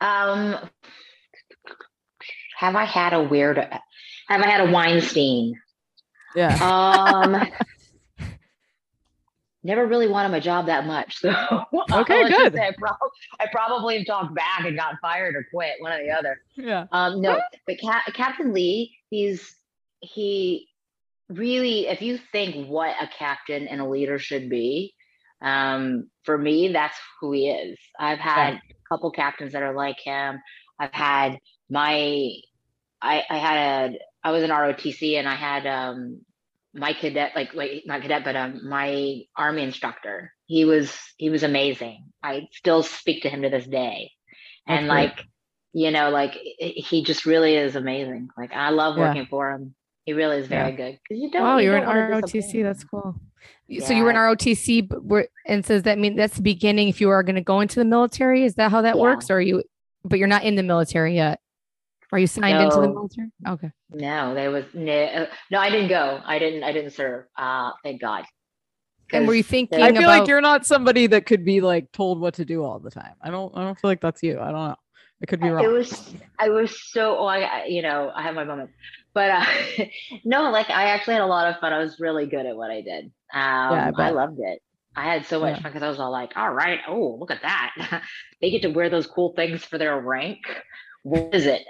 Um, 0.00 0.56
have 2.58 2.74
I 2.74 2.84
had 2.84 3.12
a 3.12 3.22
weird? 3.22 3.56
Have 3.56 4.42
I 4.42 4.46
had 4.48 4.68
a 4.68 4.72
Weinstein? 4.72 5.54
Yeah. 6.34 6.54
Um, 6.60 7.46
never 9.62 9.86
really 9.86 10.08
wanted 10.08 10.30
my 10.30 10.40
job 10.40 10.66
that 10.66 10.84
much. 10.84 11.18
So 11.18 11.30
Okay, 11.92 12.28
good. 12.28 12.58
I, 12.58 12.72
prob- 12.76 12.96
I 13.38 13.46
probably 13.52 13.98
have 13.98 14.06
talked 14.06 14.34
back 14.34 14.64
and 14.64 14.76
got 14.76 14.96
fired 15.00 15.36
or 15.36 15.46
quit, 15.52 15.74
one 15.78 15.92
or 15.92 16.02
the 16.02 16.10
other. 16.10 16.40
Yeah. 16.56 16.86
Um, 16.90 17.20
no, 17.20 17.40
but 17.64 17.78
Cap- 17.78 18.12
Captain 18.12 18.52
Lee, 18.52 18.96
he's 19.08 19.54
he 20.00 20.68
really. 21.28 21.86
If 21.86 22.02
you 22.02 22.18
think 22.32 22.66
what 22.68 22.96
a 23.00 23.06
captain 23.06 23.68
and 23.68 23.80
a 23.80 23.88
leader 23.88 24.18
should 24.18 24.50
be, 24.50 24.94
um, 25.40 26.10
for 26.24 26.36
me, 26.36 26.72
that's 26.72 26.98
who 27.20 27.30
he 27.30 27.50
is. 27.50 27.78
I've 28.00 28.18
had 28.18 28.54
a 28.54 28.60
couple 28.88 29.12
captains 29.12 29.52
that 29.52 29.62
are 29.62 29.74
like 29.74 30.00
him. 30.00 30.40
I've 30.80 30.92
had 30.92 31.38
my, 31.70 32.32
I 33.00 33.22
I 33.28 33.38
had 33.38 33.90
a, 33.94 33.98
I 34.24 34.30
was 34.32 34.42
an 34.42 34.50
ROTC 34.50 35.18
and 35.18 35.28
I 35.28 35.34
had 35.34 35.66
um 35.66 36.20
my 36.74 36.92
cadet 36.92 37.32
like 37.34 37.54
wait, 37.54 37.86
not 37.86 38.02
cadet 38.02 38.24
but 38.24 38.36
um 38.36 38.68
my 38.68 39.22
army 39.36 39.62
instructor. 39.62 40.32
He 40.46 40.64
was 40.64 40.96
he 41.16 41.30
was 41.30 41.42
amazing. 41.42 42.06
I 42.22 42.48
still 42.52 42.82
speak 42.82 43.22
to 43.22 43.28
him 43.28 43.42
to 43.42 43.48
this 43.50 43.66
day, 43.66 44.10
and 44.66 44.88
like 44.88 45.24
you 45.72 45.90
know 45.90 46.10
like 46.10 46.34
he 46.58 47.04
just 47.04 47.26
really 47.26 47.54
is 47.54 47.76
amazing. 47.76 48.28
Like 48.36 48.52
I 48.52 48.70
love 48.70 48.96
Yeah. 48.96 49.08
working 49.08 49.26
for 49.26 49.50
him. 49.52 49.74
He 50.04 50.14
really 50.14 50.38
is 50.38 50.46
very 50.48 50.72
good. 50.72 50.92
'Cause 51.06 51.18
you 51.18 51.30
don't. 51.30 51.42
Wow, 51.42 51.58
you 51.58 51.70
don't 51.70 51.84
wanna 51.86 52.08
ROTC. 52.22 52.62
That's 52.62 52.82
cool. 52.84 53.14
Y- 53.68 53.78
So 53.80 53.92
you 53.92 54.04
were 54.04 54.10
an 54.10 54.16
Yeah. 54.16 54.22
ROTC, 54.22 54.80
but 54.88 55.04
we're, 55.04 55.26
and 55.46 55.64
says 55.64 55.82
that 55.82 55.98
mean 55.98 56.16
that's 56.16 56.36
the 56.36 56.42
beginning 56.42 56.88
if 56.88 57.00
you 57.00 57.10
are 57.10 57.22
going 57.22 57.34
to 57.36 57.42
go 57.42 57.60
into 57.60 57.78
the 57.78 57.84
military? 57.84 58.44
Is 58.44 58.54
that 58.54 58.70
how 58.70 58.80
that 58.82 58.96
Yeah. 58.96 59.02
works? 59.02 59.30
Or 59.30 59.34
are 59.34 59.40
you, 59.40 59.62
but 60.04 60.18
you're 60.18 60.28
not 60.28 60.44
in 60.44 60.54
the 60.54 60.62
military 60.62 61.14
yet? 61.14 61.40
Are 62.12 62.18
you 62.18 62.26
signed 62.26 62.62
into 62.62 62.76
the 62.76 62.86
No. 62.86 62.92
military? 62.94 63.28
Okay. 63.46 63.70
No, 63.90 64.34
there 64.34 64.50
was 64.50 64.64
no. 64.74 65.26
No, 65.50 65.58
I 65.58 65.68
didn't 65.70 65.88
go. 65.88 66.20
I 66.24 66.38
didn't. 66.38 66.64
I 66.64 66.72
didn't 66.72 66.92
serve. 66.92 67.24
Uh, 67.36 67.72
thank 67.84 68.00
God. 68.00 68.24
And 69.12 69.26
were 69.26 69.34
you 69.34 69.42
'Cause 69.42 69.50
thinking 69.50 69.82
I 69.82 69.90
feel 69.92 70.02
about? 70.02 70.18
like 70.20 70.28
you're 70.28 70.40
not 70.40 70.66
somebody 70.66 71.06
that 71.08 71.24
could 71.26 71.44
be 71.44 71.60
like 71.60 71.90
told 71.92 72.20
what 72.20 72.34
to 72.34 72.44
do 72.44 72.62
all 72.64 72.78
the 72.78 72.90
time. 72.90 73.14
I 73.22 73.30
don't 73.30 73.54
I 73.56 73.62
don't 73.64 73.78
feel 73.78 73.90
like 73.90 74.00
that's 74.00 74.22
you. 74.22 74.38
I 74.40 74.46
don't 74.50 74.68
know. 74.68 74.76
I 75.22 75.26
could 75.26 75.40
be 75.40 75.48
wrong. 75.48 75.64
It 75.64 75.68
was 75.68 76.14
I 76.38 76.48
was 76.50 76.90
so 76.92 77.18
oh, 77.18 77.26
I 77.26 77.38
I- 77.40 77.64
you 77.66 77.82
know 77.82 78.10
I 78.14 78.22
have 78.22 78.34
my 78.34 78.44
moments, 78.44 78.72
but 79.14 79.30
uh, 79.30 79.44
no, 80.24 80.50
like 80.50 80.70
I 80.70 80.84
actually 80.90 81.14
had 81.14 81.22
a 81.22 81.26
lot 81.26 81.48
of 81.48 81.58
fun. 81.60 81.72
I 81.72 81.78
was 81.78 81.98
really 82.00 82.26
good 82.26 82.46
at 82.46 82.56
what 82.56 82.70
I 82.70 82.80
did. 82.82 83.06
Um, 83.06 83.12
I 83.34 83.92
I, 83.98 84.10
loved 84.10 84.38
it. 84.40 84.60
I 84.96 85.04
had 85.04 85.24
so 85.26 85.40
much 85.40 85.56
Yeah. 85.56 85.62
fun 85.62 85.72
because 85.72 85.82
I 85.82 85.88
was 85.88 86.00
all 86.00 86.10
like, 86.12 86.32
all 86.36 86.52
right, 86.52 86.80
oh 86.88 87.16
look 87.18 87.30
at 87.30 87.42
that, 87.42 88.02
they 88.42 88.50
get 88.50 88.62
to 88.62 88.68
wear 88.68 88.88
those 88.90 89.06
cool 89.06 89.32
things 89.34 89.64
for 89.64 89.76
their 89.78 89.98
rank. 90.00 90.38
What 91.02 91.34
is 91.34 91.46
it? 91.46 91.62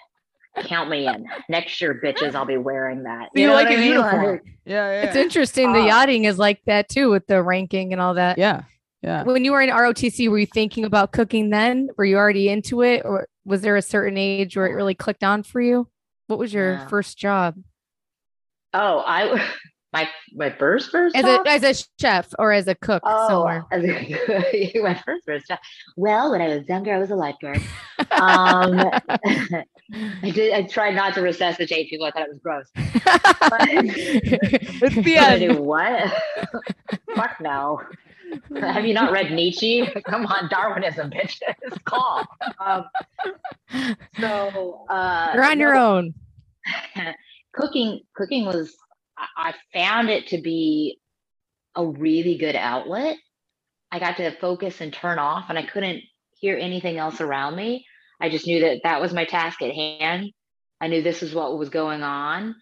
Count 0.64 0.90
me 0.90 1.06
in. 1.06 1.26
Next 1.48 1.80
year, 1.80 2.00
bitches, 2.02 2.34
I'll 2.34 2.44
be 2.44 2.56
wearing 2.56 3.02
that. 3.04 3.30
So 3.34 3.40
you 3.40 3.46
know 3.48 3.54
like 3.54 3.66
what 3.68 3.74
a 3.74 3.76
I 3.76 3.80
mean? 3.80 3.88
uniform. 3.92 4.24
Like, 4.32 4.42
Yeah, 4.64 4.90
yeah. 4.90 5.02
it's 5.02 5.16
interesting. 5.16 5.72
The 5.72 5.80
Uh, 5.80 5.86
yachting 5.86 6.24
is 6.24 6.38
like 6.38 6.60
that 6.66 6.88
too, 6.88 7.10
with 7.10 7.26
the 7.26 7.42
ranking 7.42 7.92
and 7.92 8.00
all 8.02 8.14
that. 8.14 8.38
yeah. 8.38 8.62
Yeah. 9.00 9.22
When 9.22 9.44
you 9.44 9.52
were 9.52 9.60
in 9.62 9.70
ROTC, 9.70 10.28
were 10.28 10.38
you 10.40 10.46
thinking 10.46 10.84
about 10.84 11.12
cooking 11.12 11.50
then? 11.50 11.88
Were 11.96 12.04
you 12.04 12.16
already 12.16 12.48
into 12.48 12.82
it, 12.82 13.02
or 13.04 13.28
was 13.44 13.62
there 13.62 13.76
a 13.76 13.82
certain 13.82 14.18
age 14.18 14.56
where 14.56 14.66
it 14.66 14.72
really 14.74 14.96
clicked 14.96 15.22
on 15.22 15.44
for 15.44 15.60
you? 15.60 15.86
What 16.26 16.40
was 16.40 16.52
your 16.52 16.78
No. 16.78 16.88
first 16.88 17.16
job 17.16 17.54
oh, 18.74 19.02
I 19.06 19.40
my 20.02 20.08
my 20.34 20.50
first 20.58 20.90
first 20.90 21.16
as 21.16 21.24
job? 21.24 21.46
a 21.46 21.50
as 21.50 21.62
a 21.64 21.74
chef 22.00 22.28
or 22.38 22.52
as 22.52 22.68
a 22.68 22.74
cook 22.74 23.02
somewhere? 23.06 23.64
as 23.72 23.82
a- 23.84 24.70
went 24.82 24.98
first, 25.04 25.24
first 25.26 25.48
job. 25.48 25.58
Well, 25.96 26.30
when 26.30 26.40
I 26.40 26.48
was 26.48 26.68
younger, 26.68 26.94
I 26.94 26.98
was 26.98 27.10
a 27.10 27.16
lifeguard. 27.16 27.60
Um, 28.12 28.78
I 30.22 30.30
did. 30.30 30.52
I 30.54 30.62
tried 30.62 30.94
not 30.94 31.14
to 31.14 31.20
resuscitate 31.22 31.90
people. 31.90 32.06
I 32.06 32.10
thought 32.12 32.22
it 32.22 32.28
was 32.30 32.38
gross. 32.38 32.66
It's 32.76 34.94
the 35.04 35.16
end. 35.16 35.40
do 35.40 35.60
what? 35.62 36.12
Fuck 37.16 37.40
no. 37.40 37.80
Have 38.60 38.86
you 38.86 38.94
not 38.94 39.10
read 39.12 39.32
Nietzsche? 39.32 39.84
Come 40.06 40.26
on, 40.26 40.48
Darwinism, 40.48 41.10
bitches. 41.10 41.84
Call. 41.84 42.24
Um, 42.64 42.84
so 44.20 44.84
uh, 44.88 45.32
You're 45.34 45.44
on 45.44 45.58
your 45.58 45.74
own. 45.76 46.14
cooking 47.52 48.00
cooking 48.14 48.44
was 48.46 48.76
I, 49.36 49.54
found 49.72 50.10
it 50.10 50.28
to 50.28 50.40
be 50.40 50.98
a 51.74 51.86
really 51.86 52.38
good 52.38 52.56
outlet. 52.56 53.16
I 53.90 53.98
got 53.98 54.16
to 54.18 54.30
focus 54.38 54.80
and 54.80 54.92
turn 54.92 55.18
off 55.18 55.46
and 55.48 55.58
i 55.58 55.62
couldn't 55.62 56.02
hear 56.40 56.56
anything 56.56 56.98
else 56.98 57.20
around 57.20 57.56
me. 57.56 57.86
I 58.20 58.28
just 58.28 58.46
knew 58.46 58.60
that 58.60 58.80
that 58.84 59.00
was 59.00 59.12
my 59.12 59.24
task 59.24 59.62
at 59.62 59.74
hand. 59.74 60.30
I 60.80 60.88
knew 60.88 61.02
this 61.02 61.20
was 61.20 61.34
what 61.34 61.58
was 61.58 61.68
going 61.68 62.02
on. 62.02 62.54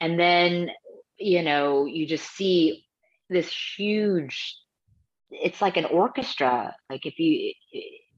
And 0.00 0.18
then 0.18 0.70
you 1.18 1.42
know 1.42 1.86
you 1.86 2.06
just 2.06 2.30
see 2.36 2.84
this 3.28 3.52
huge 3.76 4.56
it's 5.30 5.60
like 5.60 5.76
an 5.76 5.84
orchestra. 5.84 6.74
Like 6.88 7.04
if 7.04 7.18
you 7.18 7.52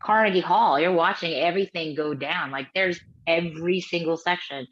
carnegie 0.02 0.40
hall 0.40 0.78
you're 0.78 0.92
watching 0.92 1.34
everything 1.34 1.94
go 1.94 2.14
down. 2.14 2.50
Like 2.50 2.68
there's 2.74 3.00
every 3.26 3.80
single 3.80 4.16
section 4.16 4.66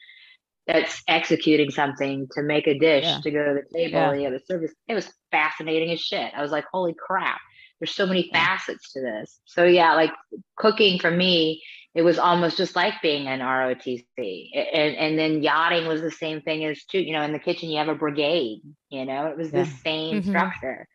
that's 0.68 1.02
executing 1.08 1.70
something 1.70 2.28
to 2.32 2.42
make 2.42 2.66
a 2.68 2.78
dish 2.78 3.04
Yeah. 3.04 3.20
to 3.22 3.30
go 3.30 3.44
to 3.44 3.54
the 3.54 3.78
table 3.78 3.98
Yeah. 3.98 4.10
and 4.12 4.20
you 4.20 4.26
have 4.30 4.40
a 4.40 4.44
service. 4.44 4.72
It 4.86 4.94
was 4.94 5.10
fascinating 5.32 5.90
as 5.90 6.00
shit. 6.00 6.30
I 6.36 6.42
was 6.42 6.52
like, 6.52 6.66
holy 6.70 6.94
crap, 6.94 7.40
there's 7.80 7.94
so 7.94 8.06
many 8.06 8.28
facets 8.32 8.92
to 8.92 9.00
this. 9.00 9.40
So 9.46 9.64
yeah, 9.64 9.94
like 9.94 10.12
cooking 10.56 10.98
for 11.00 11.10
me, 11.10 11.62
it 11.94 12.02
was 12.02 12.18
almost 12.18 12.58
just 12.58 12.76
like 12.76 12.94
being 13.02 13.26
an 13.28 13.40
ROTC. 13.40 14.50
And 14.54 14.94
and 14.96 15.18
then 15.18 15.42
yachting 15.42 15.88
was 15.88 16.02
the 16.02 16.10
same 16.10 16.42
thing 16.42 16.64
as 16.66 16.84
too, 16.84 17.00
you 17.00 17.12
know, 17.14 17.22
in 17.22 17.32
the 17.32 17.38
kitchen 17.38 17.70
you 17.70 17.78
have 17.78 17.88
a 17.88 17.94
brigade, 17.94 18.60
you 18.90 19.04
know, 19.06 19.26
it 19.28 19.38
was 19.38 19.50
the 19.50 19.64
same 19.64 20.22
Mhm. 20.22 20.28
structure. 20.28 20.86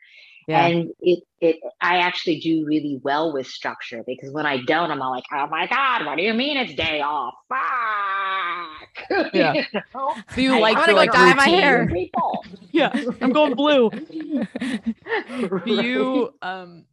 Yeah. 0.48 0.68
And 0.68 0.90
it 1.00 1.24
it 1.40 1.56
I 1.82 1.98
actually 2.00 2.40
do 2.42 2.66
really 2.66 3.00
well 3.02 3.34
with 3.34 3.48
structure 3.48 4.04
because 4.06 4.30
when 4.32 4.46
I 4.46 4.58
don't, 4.62 4.92
I'm 4.92 5.02
all 5.02 5.12
like, 5.12 5.24
oh 5.34 5.48
my 5.48 5.68
God, 5.68 6.06
what 6.06 6.18
do 6.18 6.24
you 6.24 6.34
mean 6.34 6.58
it's 6.58 6.74
day 6.76 7.02
off? 7.02 7.34
Fuck. 7.50 8.93
Yeah. 9.40 9.54
You 9.54 9.64
know? 9.94 10.16
So 10.36 10.42
you 10.42 10.54
I 10.56 10.60
like 10.60 10.78
wanna 10.78 10.94
like 10.94 11.12
dye 11.12 11.34
my 11.34 11.48
hair. 11.48 11.90
Yeah. 12.72 12.92
I'm 13.22 13.32
going 13.32 13.54
blue. 13.56 13.90
Right. 13.90 15.66
do 15.66 15.84
you 15.84 16.34
um 16.42 16.86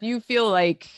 do 0.00 0.06
you 0.06 0.20
feel 0.20 0.50
like 0.50 0.88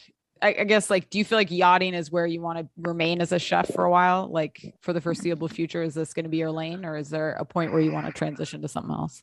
I, 0.42 0.57
I 0.61 0.64
guess 0.64 0.88
like 0.90 1.11
do 1.11 1.18
you 1.18 1.24
feel 1.24 1.36
like 1.38 1.51
yachting 1.51 1.92
is 1.94 2.11
where 2.11 2.26
you 2.26 2.40
want 2.40 2.59
to 2.59 2.68
remain 2.78 3.20
as 3.20 3.32
a 3.32 3.38
chef 3.38 3.68
for 3.68 3.84
a 3.84 3.90
while 3.90 4.28
like 4.30 4.74
for 4.80 4.92
the 4.94 5.01
foreseeable 5.01 5.48
future 5.48 5.82
is 5.82 5.94
this 5.94 6.14
going 6.14 6.24
to 6.24 6.30
be 6.30 6.38
your 6.38 6.51
lane 6.51 6.84
or 6.86 6.96
is 6.96 7.11
there 7.11 7.32
a 7.32 7.44
point 7.44 7.72
where 7.72 7.82
you 7.82 7.92
want 7.92 8.07
to 8.07 8.12
transition 8.12 8.62
to 8.62 8.68
something 8.68 8.92
else 8.92 9.22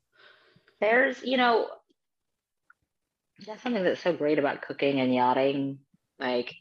There's, 0.80 1.24
you 1.24 1.38
know, 1.38 1.68
that's 3.46 3.62
something 3.64 3.84
that's 3.84 4.02
so 4.02 4.14
great 4.14 4.40
about 4.40 4.62
cooking 4.62 5.00
and 5.00 5.14
yachting. 5.14 5.80
Like, 6.20 6.54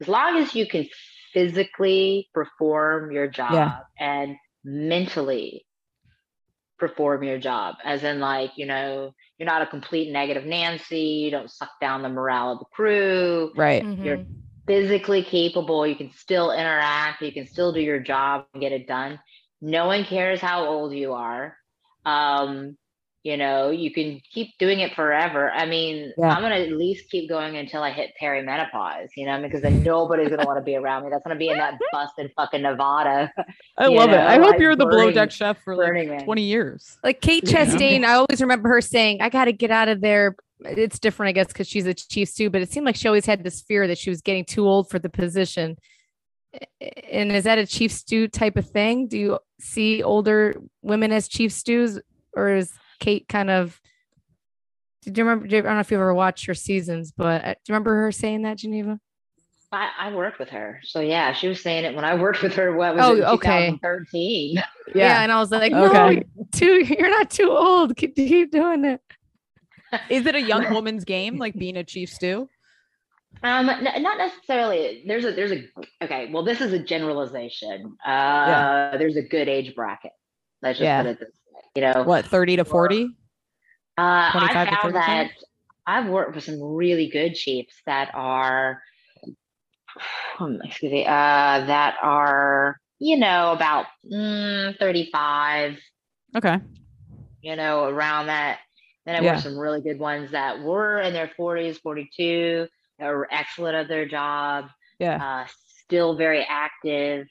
as 0.00 0.08
long 0.08 0.36
as 0.38 0.54
you 0.54 0.66
can 0.66 0.88
physically 1.32 2.28
perform 2.34 3.10
your 3.12 3.28
job 3.28 3.68
Yeah. 3.68 3.84
and 3.98 4.36
mentally 4.64 5.66
perform 6.78 7.22
your 7.22 7.38
job, 7.38 7.76
as 7.84 8.04
in 8.04 8.20
like, 8.20 8.52
you 8.56 8.66
know, 8.66 9.12
you're 9.38 9.46
not 9.46 9.62
a 9.62 9.66
complete 9.66 10.12
negative 10.12 10.44
Nancy, 10.44 11.00
you 11.24 11.30
don't 11.30 11.50
suck 11.50 11.70
down 11.80 12.02
the 12.02 12.08
morale 12.08 12.52
of 12.52 12.58
the 12.58 12.64
crew, 12.72 13.52
Right. 13.54 13.86
You're 14.00 14.18
Mhm. 14.18 14.26
physically 14.66 15.22
capable, 15.22 15.86
you 15.86 15.96
can 15.96 16.10
still 16.12 16.52
interact, 16.52 17.22
you 17.22 17.32
can 17.32 17.46
still 17.46 17.72
do 17.72 17.80
your 17.80 18.00
job 18.00 18.46
and 18.52 18.60
get 18.62 18.72
it 18.72 18.86
done. 18.86 19.20
No 19.60 19.86
one 19.86 20.04
cares 20.04 20.40
how 20.40 20.66
old 20.66 20.92
you 20.94 21.12
are. 21.12 21.56
Um, 22.04 22.76
you 23.22 23.36
know, 23.36 23.68
you 23.70 23.92
can 23.92 24.18
keep 24.32 24.56
doing 24.58 24.80
it 24.80 24.94
forever. 24.94 25.50
I 25.50 25.66
mean, 25.66 26.12
Yeah. 26.16 26.28
I'm 26.34 26.40
gonna 26.40 26.54
at 26.54 26.72
least 26.72 27.10
keep 27.10 27.28
going 27.28 27.56
until 27.56 27.82
I 27.82 27.90
hit 27.90 28.12
perimenopause, 28.20 29.08
you 29.16 29.26
know, 29.26 29.40
because 29.42 29.60
then 29.60 29.82
nobody's 29.82 30.30
gonna 30.30 30.46
want 30.46 30.56
to 30.58 30.62
be 30.64 30.74
around 30.76 31.04
me. 31.04 31.10
That's 31.10 31.22
gonna 31.22 31.36
be 31.38 31.48
in 31.48 31.58
that 31.58 31.74
busted 31.92 32.32
fucking 32.34 32.62
Nevada. 32.62 33.30
I 33.76 33.88
You 33.88 33.96
love 33.96 34.08
it. 34.10 34.12
know, 34.16 34.26
I 34.26 34.36
hope 34.38 34.52
like 34.52 34.60
you're 34.60 34.74
the 34.74 34.86
below 34.86 35.00
Burning- 35.02 35.14
deck 35.14 35.30
chef 35.32 35.58
for 35.62 35.76
like 35.76 35.92
Man. 35.92 36.24
20 36.24 36.42
years. 36.42 36.96
Like 37.04 37.20
Kate 37.20 37.44
Yeah. 37.46 37.66
Chastain, 37.66 38.04
I 38.04 38.14
always 38.14 38.40
remember 38.40 38.70
her 38.70 38.80
saying, 38.80 39.20
I 39.20 39.28
got 39.28 39.44
to 39.46 39.52
get 39.52 39.70
out 39.70 39.88
of 39.88 40.00
there. 40.00 40.34
It's 40.62 40.98
different, 40.98 41.28
I 41.28 41.32
guess, 41.32 41.48
because 41.48 41.68
she's 41.68 41.86
a 41.86 41.92
chief 41.94 42.28
stew, 42.30 42.48
but 42.50 42.62
it 42.62 42.70
seemed 42.72 42.86
like 42.86 42.96
she 42.96 43.06
always 43.08 43.24
had 43.26 43.42
this 43.44 43.60
fear 43.62 43.86
that 43.86 43.98
she 43.98 44.08
was 44.10 44.20
getting 44.22 44.44
too 44.44 44.66
old 44.66 44.88
for 44.90 44.98
the 44.98 45.08
position. 45.10 45.76
And 47.12 47.30
is 47.32 47.44
that 47.44 47.58
a 47.58 47.66
chief 47.66 47.92
stew 47.92 48.28
type 48.28 48.56
of 48.56 48.68
thing? 48.68 49.06
Do 49.06 49.18
you 49.18 49.38
see 49.60 50.02
older 50.02 50.54
women 50.82 51.12
as 51.12 51.28
chief 51.28 51.52
stews, 51.52 52.00
or 52.34 52.56
is 52.56 52.72
Kate 53.00 53.26
kind 53.28 53.50
of? 53.50 53.80
Did 55.02 55.16
you 55.18 55.24
remember? 55.24 55.46
I 55.46 55.60
don't 55.60 55.74
know 55.74 55.80
if 55.80 55.90
you 55.90 55.96
ever 55.96 56.14
watched 56.14 56.46
her 56.46 56.54
seasons, 56.54 57.10
but 57.10 57.42
uh, 57.44 57.48
do 57.54 57.58
you 57.68 57.72
remember 57.74 57.94
her 57.96 58.12
saying 58.12 58.42
that, 58.42 58.58
Geneva? 58.58 59.00
I, 59.72 59.90
I 59.98 60.14
worked 60.14 60.38
with 60.38 60.48
her, 60.50 60.80
so 60.82 61.00
yeah, 61.00 61.32
she 61.32 61.46
was 61.48 61.62
saying 61.62 61.84
it 61.84 61.94
when 61.94 62.04
I 62.04 62.14
worked 62.16 62.42
with 62.42 62.54
her. 62.54 62.76
What 62.76 62.94
was 62.96 63.04
Oh, 63.04 63.14
it, 63.16 63.22
okay. 63.22 63.70
2013? 63.70 64.62
Yeah, 64.94 65.22
and 65.22 65.30
I 65.30 65.38
was 65.38 65.52
like, 65.52 65.70
no, 65.70 65.86
Okay. 65.86 66.14
you're 66.36 66.46
too, 66.52 66.84
you're 66.84 67.10
not 67.10 67.30
too 67.30 67.50
old. 67.50 67.96
Keep, 67.96 68.16
keep 68.16 68.50
doing 68.50 68.84
it. 68.84 69.00
Is 70.10 70.26
it 70.26 70.34
a 70.34 70.40
young 70.40 70.68
woman's 70.74 71.04
game, 71.04 71.38
like 71.38 71.54
being 71.54 71.76
a 71.76 71.84
chief 71.84 72.10
stew? 72.12 72.48
Um, 73.44 73.68
n- 73.68 74.02
not 74.02 74.18
necessarily. 74.18 75.04
There's 75.06 75.24
a 75.24 75.30
there's 75.32 75.52
a 75.52 75.64
okay. 76.02 76.28
Well, 76.32 76.42
this 76.42 76.60
is 76.60 76.72
a 76.72 76.78
generalization. 76.78 77.96
Uh, 78.04 78.96
there's 78.98 79.16
a 79.16 79.22
good 79.22 79.48
age 79.48 79.74
bracket. 79.76 80.10
Let's 80.60 80.78
just 80.78 80.86
Yeah. 80.86 81.02
put 81.02 81.10
it 81.10 81.20
this 81.20 81.28
way. 81.28 81.49
You 81.74 81.82
know, 81.82 82.02
What, 82.04 82.24
30 82.26 82.56
to 82.56 82.64
40? 82.64 83.04
Uh, 83.04 83.08
I 83.98 84.48
found 84.54 84.94
35? 84.94 84.94
that 84.94 85.30
I've 85.86 86.08
worked 86.08 86.34
with 86.34 86.44
some 86.44 86.60
really 86.60 87.08
good 87.08 87.34
chiefs 87.34 87.74
that 87.86 88.10
are, 88.14 88.82
hmm, 90.36 90.56
excuse 90.64 90.92
me, 90.92 91.06
uh, 91.06 91.10
that 91.66 91.96
are, 92.02 92.76
you 92.98 93.16
know, 93.18 93.52
about 93.52 93.86
mm, 94.10 94.76
35, 94.78 95.78
Okay. 96.36 96.58
you 97.42 97.56
know, 97.56 97.84
around 97.84 98.26
that. 98.26 98.58
Then 99.06 99.16
I 99.16 99.20
Yeah. 99.22 99.32
worked 99.32 99.44
some 99.44 99.58
really 99.58 99.80
good 99.80 99.98
ones 99.98 100.32
that 100.32 100.60
were 100.60 101.00
in 101.00 101.12
their 101.12 101.30
40s, 101.38 101.78
42, 101.78 102.66
that 102.98 103.06
were 103.08 103.28
excellent 103.30 103.76
at 103.76 103.88
their 103.88 104.06
job, 104.06 104.66
Yeah. 104.98 105.22
uh, 105.22 105.46
still 105.84 106.16
very 106.16 106.44
active. 106.48 107.26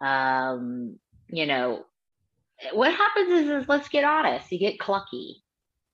Um, 0.00 0.98
you 1.28 1.46
know, 1.46 1.84
what 2.72 2.92
happens 2.94 3.28
is, 3.30 3.48
is 3.48 3.68
let's 3.68 3.88
get 3.88 4.04
honest, 4.04 4.50
you 4.52 4.58
get 4.58 4.78
clucky, 4.78 5.34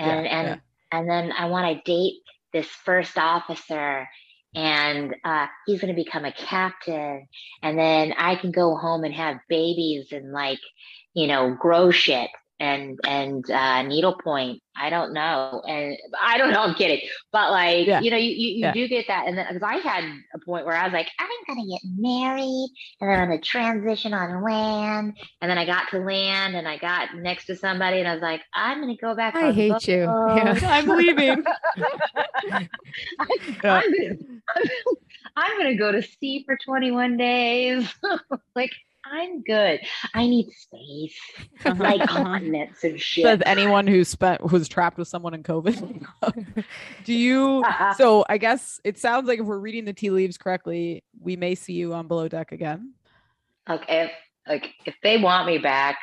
Yeah, 0.00 0.20
and 0.20 0.26
and 0.26 0.48
yeah. 0.48 0.56
and 0.92 1.08
then 1.08 1.32
i 1.32 1.46
want 1.46 1.66
to 1.76 1.82
date 1.90 2.14
this 2.52 2.66
first 2.68 3.18
officer 3.18 4.08
and 4.54 5.14
uh, 5.24 5.46
he's 5.66 5.80
going 5.80 5.94
to 5.94 6.02
become 6.02 6.24
a 6.24 6.32
captain 6.32 7.26
and 7.62 7.78
then 7.78 8.12
i 8.18 8.36
can 8.36 8.50
go 8.52 8.76
home 8.76 9.04
and 9.04 9.14
have 9.14 9.36
babies 9.48 10.08
and 10.12 10.32
like 10.32 10.60
you 11.14 11.26
know 11.26 11.54
grow 11.60 11.90
shit 11.90 12.30
and 12.61 12.98
and 13.05 13.50
uh, 13.50 13.82
needlepoint 13.82 14.62
i 14.76 14.88
don't 14.88 15.12
know 15.12 15.61
and 15.66 15.96
i 16.22 16.38
don't 16.38 16.52
know 16.52 16.61
i'm 16.62 16.74
kidding 16.74 17.00
but 17.32 17.50
like 17.50 17.86
Yeah. 17.86 18.00
you 18.00 18.11
know 18.11 18.16
you 18.16 18.30
you, 18.30 18.48
you 18.48 18.59
Yeah. 18.61 18.72
do 18.72 18.88
get 18.88 19.07
that 19.09 19.26
and 19.26 19.36
then 19.36 19.46
because 19.48 19.62
i 19.62 19.76
had 19.76 20.05
a 20.34 20.38
point 20.38 20.64
where 20.64 20.76
i 20.76 20.84
was 20.84 20.92
like 20.92 21.09
i'm 21.18 21.28
gonna 21.48 21.66
get 21.68 21.80
married 21.98 22.68
and 23.00 23.11
then 23.11 23.18
i'm 23.20 23.28
gonna 23.28 23.40
transition 23.40 24.14
on 24.14 24.42
land 24.42 25.16
and 25.40 25.50
then 25.50 25.59
i 25.59 25.64
got 25.66 25.88
to 25.90 25.98
land 25.98 26.55
and 26.55 26.68
i 26.68 26.78
got 26.78 27.14
next 27.16 27.46
to 27.46 27.57
somebody 27.57 27.98
and 27.98 28.09
i 28.09 28.12
was 28.14 28.22
like 28.22 28.42
i'm 28.55 28.80
gonna 28.80 28.96
go 28.96 29.14
back 29.16 29.34
I 29.34 29.46
on 29.48 29.55
hate 29.55 29.88
you. 29.88 30.05
Yeah. 30.36 30.59
I'm 30.68 30.86
leaving. 30.88 31.42
I, 33.20 33.36
Yeah. 33.64 33.74
I'm, 33.74 33.92
gonna, 33.92 34.40
I'm 35.36 35.59
gonna 35.59 35.76
go 35.76 35.92
to 35.92 36.02
sea 36.02 36.44
for 36.46 36.57
21 36.64 37.16
days. 37.16 37.92
like, 38.55 38.70
I'm 39.11 39.42
good. 39.42 39.80
I 40.14 40.26
need 40.26 40.50
space, 40.52 41.14
like 41.64 42.00
Uh-huh. 42.00 42.22
continents 42.24 42.84
and 42.84 42.98
shit. 43.00 43.24
Says 43.24 43.40
anyone 43.44 43.86
who 43.86 44.02
spent 44.05 44.40
who's 44.40 44.68
trapped 44.68 44.96
with 44.98 45.09
someone 45.09 45.34
in 45.34 45.42
COVID. 45.42 46.07
Do 47.05 47.12
you? 47.12 47.62
So 47.96 48.24
I 48.28 48.38
guess 48.38 48.80
it 48.84 48.98
sounds 48.98 49.28
like 49.28 49.40
if 49.40 49.46
we're 49.46 49.59
reading 49.59 49.84
the 49.84 49.92
tea 49.92 50.11
leaves 50.11 50.38
correctly, 50.38 51.05
we 51.20 51.36
may 51.36 51.55
see 51.55 51.74
you 51.74 51.92
on 51.92 52.09
below 52.09 52.28
deck 52.28 52.52
again. 52.52 52.94
okay, 53.68 54.05
if, 54.05 54.11
like 54.48 54.72
if 54.86 54.94
they 55.02 55.18
want 55.18 55.46
me 55.46 55.59
back, 55.59 55.98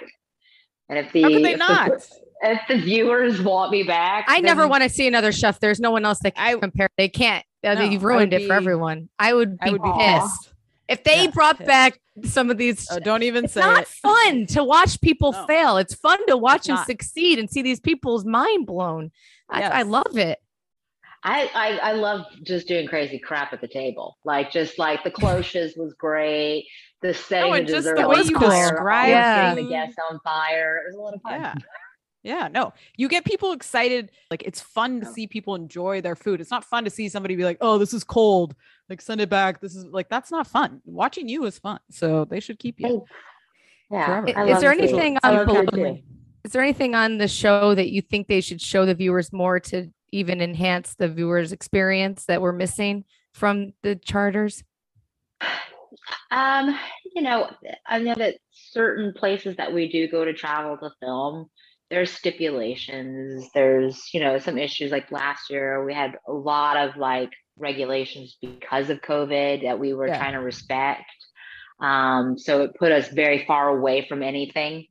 and 0.89 0.99
if 0.99 1.11
the 1.11 1.21
How 1.23 1.29
could 1.29 1.43
they 1.43 1.53
if 1.53 1.59
the- 1.59 1.65
not? 1.67 1.91
if 2.43 2.61
the 2.67 2.77
viewers 2.77 3.41
want 3.41 3.71
me 3.71 3.83
back, 3.83 4.25
I 4.27 4.41
never 4.41 4.67
want 4.67 4.83
to 4.83 4.89
see 4.89 5.07
another 5.07 5.31
chef. 5.31 5.59
There's 5.59 5.79
no 5.79 5.91
one 5.91 6.05
else 6.05 6.19
that 6.19 6.35
can 6.35 6.55
I- 6.55 6.59
compare. 6.59 6.87
They 6.97 7.09
can't. 7.09 7.43
Uh, 7.63 7.75
No, 7.75 7.81
You've 7.83 8.03
ruined 8.03 8.31
would 8.31 8.41
it 8.41 8.47
for 8.47 8.53
everyone. 8.53 9.09
I 9.19 9.33
would 9.33 9.57
be, 9.59 9.69
I 9.69 9.71
would 9.71 9.81
be 9.83 9.91
pissed. 9.97 10.53
Pissed. 10.91 10.99
If 10.99 11.03
they 11.03 11.23
Yeah, 11.25 11.31
brought 11.31 11.57
pissed. 11.57 11.67
back 11.67 11.99
some 12.23 12.49
of 12.49 12.57
these, 12.57 12.87
Oh, 12.91 12.99
don't 12.99 13.23
even 13.23 13.47
say 13.47 13.61
it's 13.61 13.65
say 13.65 13.73
not 13.73 13.81
it. 13.83 13.87
fun 13.87 14.45
to 14.47 14.63
watch 14.63 14.99
people 15.01 15.31
No. 15.31 15.45
fail. 15.47 15.77
It's 15.77 15.93
fun 15.95 16.25
to 16.27 16.37
watch 16.37 16.65
them 16.65 16.75
not. 16.75 16.85
succeed 16.87 17.39
and 17.39 17.49
see 17.49 17.61
these 17.61 17.79
people's 17.79 18.25
mind 18.25 18.65
blown. 18.67 19.11
I, 19.49 19.63
I 19.63 19.81
love 19.83 20.17
it. 20.17 20.39
I, 21.23 21.49
I 21.53 21.77
I 21.89 21.91
love 21.93 22.25
just 22.43 22.67
doing 22.67 22.87
crazy 22.87 23.19
crap 23.19 23.53
at 23.53 23.61
the 23.61 23.67
table. 23.67 24.17
Like 24.25 24.51
just 24.51 24.79
like 24.79 25.03
the 25.03 25.11
cloches 25.11 25.75
was 25.77 25.93
great. 25.93 26.65
The 27.03 27.13
setting 27.13 27.53
and 27.53 27.67
just 27.67 27.85
the 27.95 28.07
way 28.07 28.21
you 28.21 28.39
fire, 28.39 28.69
describe 28.71 29.09
always 29.09 29.09
Yeah. 29.11 29.55
the 29.55 29.69
guests 29.69 29.95
on 30.09 30.19
fire. 30.23 30.77
It 30.77 30.87
was 30.87 30.95
a 30.95 30.99
lot 30.99 31.13
of 31.13 31.21
fun. 31.21 31.41
Yeah. 31.41 31.53
Yeah, 32.23 32.47
no. 32.49 32.73
You 32.97 33.07
get 33.07 33.25
people 33.25 33.51
excited. 33.51 34.11
Like 34.29 34.43
it's 34.43 34.61
fun 34.61 34.99
to 35.01 35.05
see 35.07 35.25
people 35.27 35.55
enjoy 35.55 36.01
their 36.01 36.15
food. 36.15 36.39
It's 36.41 36.51
not 36.51 36.63
fun 36.63 36.83
to 36.85 36.89
see 36.91 37.09
somebody 37.09 37.35
be 37.35 37.43
like, 37.45 37.57
"Oh, 37.61 37.77
this 37.79 37.93
is 37.95 38.03
cold." 38.03 38.55
Like 38.91 39.01
send 39.01 39.21
it 39.21 39.29
back. 39.29 39.61
This 39.61 39.73
is 39.73 39.85
like 39.85 40.09
that's 40.09 40.31
not 40.31 40.45
fun. 40.45 40.81
Watching 40.83 41.29
you 41.29 41.45
is 41.45 41.57
fun. 41.57 41.79
So 41.91 42.25
they 42.25 42.41
should 42.41 42.59
keep 42.59 42.77
you. 42.77 43.05
Yeah. 43.89 44.25
Is 44.47 44.59
there 44.59 44.73
anything 44.73 45.17
on 45.23 45.33
love 45.33 45.47
food 45.47 45.71
Below- 45.71 45.93
too. 45.93 46.01
Is 46.43 46.51
there 46.51 46.61
anything 46.61 46.93
on 46.93 47.17
the 47.17 47.29
show 47.29 47.73
that 47.73 47.89
you 47.91 48.01
think 48.01 48.27
they 48.27 48.41
should 48.41 48.59
show 48.59 48.85
the 48.85 48.93
viewers 48.93 49.31
more 49.31 49.61
to 49.61 49.87
even 50.11 50.41
enhance 50.41 50.95
the 50.95 51.07
viewers' 51.07 51.53
experience 51.53 52.25
that 52.25 52.41
we're 52.41 52.51
missing 52.51 53.05
from 53.31 53.71
the 53.81 53.95
charters? 53.95 54.61
Um, 56.29 56.77
you 57.15 57.21
know, 57.21 57.49
I 57.87 57.99
know 57.99 58.15
that 58.15 58.39
certain 58.51 59.13
places 59.13 59.55
that 59.55 59.73
we 59.73 59.89
do 59.89 60.09
go 60.09 60.25
to 60.25 60.33
travel 60.33 60.77
to 60.79 60.89
film, 60.99 61.49
there's 61.89 62.11
stipulations. 62.11 63.47
There's, 63.53 64.13
you 64.13 64.19
know, 64.19 64.37
some 64.37 64.57
issues 64.57 64.91
like 64.91 65.11
last 65.11 65.49
year 65.49 65.85
we 65.85 65.93
had 65.93 66.17
a 66.27 66.33
lot 66.33 66.75
of 66.75 66.97
like 66.97 67.31
regulations 67.57 68.37
because 68.41 68.89
of 68.89 69.01
COVID 69.01 69.63
that 69.63 69.79
we 69.79 69.93
were 69.93 70.07
Yeah. 70.07 70.17
trying 70.17 70.33
to 70.33 70.39
respect. 70.39 71.03
Um, 71.79 72.37
so 72.37 72.61
it 72.63 72.75
put 72.75 72.91
us 72.91 73.07
very 73.09 73.45
far 73.45 73.69
away 73.69 74.05
from 74.07 74.21
anything. 74.23 74.87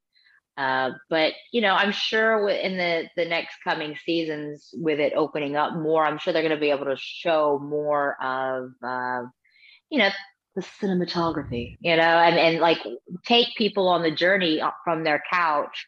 Uh, 0.57 0.91
but 1.09 1.33
you 1.53 1.61
know, 1.61 1.75
I'm 1.75 1.93
sure 1.93 2.49
in 2.49 2.77
the 2.77 3.09
the 3.17 3.25
next 3.25 3.57
coming 3.65 3.97
seasons, 4.05 4.71
with 4.75 5.01
it 5.01 5.13
opening 5.17 5.57
up 5.57 5.75
more, 5.75 6.05
I'm 6.05 6.19
sure 6.19 6.33
they're 6.33 6.43
going 6.43 6.55
to 6.55 6.61
be 6.61 6.71
able 6.71 6.87
to 6.87 6.97
show 6.99 7.59
more 7.63 8.17
of, 8.23 8.71
uh, 8.83 9.23
you 9.91 9.99
know, 9.99 10.11
the 10.57 10.63
cinematography, 10.63 11.77
you 11.81 11.97
know, 11.97 12.03
and 12.03 12.37
and 12.37 12.59
like 12.61 12.79
take 13.25 13.49
people 13.57 13.89
on 13.89 14.03
the 14.03 14.11
journey 14.11 14.61
from 14.85 15.05
their 15.05 15.23
couch 15.33 15.87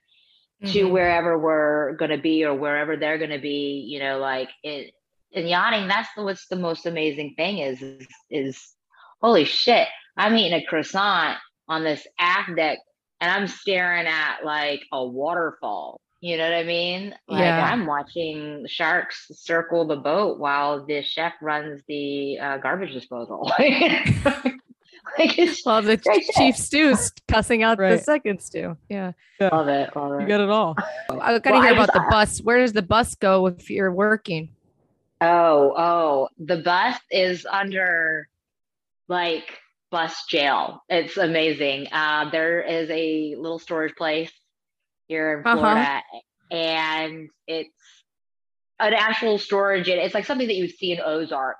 to 0.66 0.84
Mhm. 0.84 0.90
wherever 0.90 1.38
we're 1.38 1.94
going 1.96 2.12
to 2.12 2.18
be 2.18 2.44
or 2.44 2.54
wherever 2.54 2.96
they're 2.96 3.18
going 3.18 3.30
to 3.30 3.40
be. 3.40 3.84
You 3.88 3.98
know, 3.98 4.18
like 4.18 4.48
it 4.62 4.94
in 5.32 5.46
yawning, 5.46 5.88
That's 5.88 6.08
the, 6.16 6.22
what's 6.22 6.46
the 6.48 6.56
most 6.56 6.86
amazing 6.86 7.34
thing 7.36 7.58
is 7.58 7.80
is, 7.82 8.06
is 8.30 8.74
holy 9.20 9.44
shit! 9.44 9.88
I'm 10.16 10.36
eating 10.36 10.58
a 10.58 10.64
croissant 10.66 11.38
on 11.68 11.84
this 11.84 12.06
aft 12.18 12.54
deck 12.56 12.78
and 13.20 13.30
I'm 13.30 13.46
staring 13.46 14.06
at 14.06 14.44
like 14.44 14.82
a 14.92 15.04
waterfall. 15.06 16.00
You 16.20 16.36
know 16.38 16.44
what 16.44 16.54
I 16.56 16.62
mean? 16.64 17.14
Like 17.28 17.40
Yeah. 17.40 17.64
I'm 17.64 17.86
watching 17.86 18.64
sharks 18.68 19.26
circle 19.32 19.86
the 19.86 19.96
boat 19.96 20.38
while 20.38 20.84
the 20.86 21.02
chef 21.02 21.32
runs 21.42 21.82
the 21.88 22.38
uh, 22.38 22.58
garbage 22.58 22.92
disposal. 22.92 23.50
like 25.18 25.38
it's 25.38 25.64
Well, 25.64 25.82
the 25.82 25.96
Great 25.96 26.24
shit. 26.24 26.34
chief 26.34 26.56
stew's 26.56 27.10
cussing 27.28 27.62
out 27.62 27.78
the 27.78 27.98
second 27.98 28.40
stew. 28.40 28.76
Yeah. 28.88 29.12
love 29.40 29.68
it, 29.68 29.94
love 29.96 30.20
You 30.20 30.26
it. 30.26 30.28
got 30.28 30.40
it 30.40 30.50
all. 30.50 30.76
I 31.10 31.38
gotta 31.38 31.50
Well, 31.50 31.62
hear 31.62 31.70
I 31.70 31.74
about 31.74 31.88
just- 31.88 31.94
the 31.94 32.06
bus. 32.10 32.38
Where 32.40 32.58
does 32.60 32.72
the 32.72 32.82
bus 32.82 33.14
go 33.16 33.46
if 33.46 33.70
you're 33.70 33.92
working? 33.92 34.50
Oh, 35.22 35.74
oh, 35.76 36.28
the 36.38 36.58
bus 36.58 36.98
is 37.10 37.46
under 37.50 38.28
like 39.08 39.58
bus 39.90 40.24
jail. 40.28 40.82
It's 40.88 41.16
amazing. 41.16 41.88
Uh, 41.92 42.30
there 42.30 42.62
is 42.62 42.90
a 42.90 43.36
little 43.36 43.60
storage 43.60 43.94
place 43.96 44.32
here 45.08 45.38
in 45.40 45.46
Uh-huh. 45.46 45.58
Florida, 45.58 46.02
and 46.50 47.30
it's 47.46 48.04
an 48.80 48.94
actual 48.94 49.38
storage. 49.38 49.88
It- 49.88 49.98
It's 49.98 50.14
like 50.14 50.26
something 50.26 50.48
that 50.48 50.54
you 50.54 50.64
would 50.64 50.76
see 50.76 50.92
in 50.92 51.00
Ozark. 51.00 51.58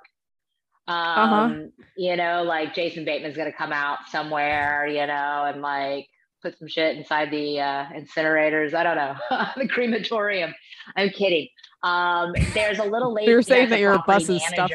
Um, 0.87 1.23
Uh-huh. 1.23 1.55
you 1.97 2.15
know, 2.17 2.43
like 2.43 2.75
Jason 2.75 3.05
Bateman's 3.05 3.37
gonna 3.37 3.53
come 3.53 3.73
out 3.73 3.99
somewhere, 4.09 4.87
you 4.87 5.05
know, 5.07 5.45
and 5.45 5.61
like 5.61 6.07
put 6.41 6.57
some 6.59 6.67
shit 6.67 6.97
inside 6.97 7.31
the 7.31 7.61
uh, 7.61 7.85
incinerators. 7.95 8.73
I 8.73 8.83
don't 8.83 8.97
know, 8.97 9.15
the 9.57 9.67
crematorium. 9.69 10.53
I'm 10.97 11.09
kidding. 11.11 11.47
Um, 11.83 12.33
there's 12.53 12.79
a 12.79 12.83
little 12.85 13.13
lady. 13.13 13.29
You're 13.31 13.41
saying 13.41 13.69
that 13.69 13.79
your 13.79 13.99
bus 14.07 14.29
is 14.29 14.45
stuffed- 14.47 14.73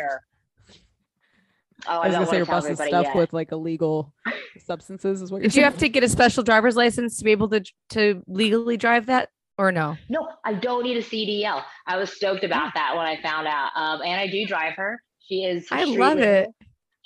Oh, 1.87 1.93
I 1.93 1.95
I, 1.95 2.07
was 2.09 2.13
don't 2.13 2.13
gonna 2.25 2.27
say 2.31 2.37
your 2.39 2.47
want 2.47 2.47
to 2.47 2.47
tell 2.47 2.61
bus 2.61 2.81
is 2.81 2.89
stuffed 2.89 3.07
yet. 3.09 3.17
with 3.17 3.33
like 3.33 3.53
illegal 3.53 4.13
substances, 4.59 5.23
is 5.23 5.31
what 5.31 5.39
you're 5.39 5.49
Did 5.49 5.55
you 5.57 5.63
have 5.65 5.79
to 5.79 5.89
get 5.89 6.03
a 6.03 6.09
special 6.09 6.43
driver's 6.43 6.77
license 6.77 7.17
to 7.19 7.25
be 7.25 7.31
able 7.31 7.49
to 7.51 7.63
to 7.91 8.23
legally 8.27 8.77
drive 8.77 9.07
that, 9.07 9.29
or 9.59 9.71
no? 9.71 9.97
No, 10.09 10.29
I 10.45 10.55
don't 10.55 10.83
need 10.83 10.97
a 10.97 11.03
CDL. 11.03 11.63
I 11.87 11.97
was 11.97 12.13
stoked 12.13 12.43
about 12.45 12.75
that 12.75 12.97
when 12.97 13.07
I 13.07 13.23
found 13.23 13.47
out. 13.47 13.71
Um, 13.77 14.03
and 14.03 14.21
I 14.21 14.27
do 14.27 14.45
drive 14.45 14.75
her. 14.75 15.01
She 15.21 15.45
is. 15.45 15.67
I 15.71 15.85
love 15.85 16.17
legal, 16.19 16.33
it. 16.33 16.49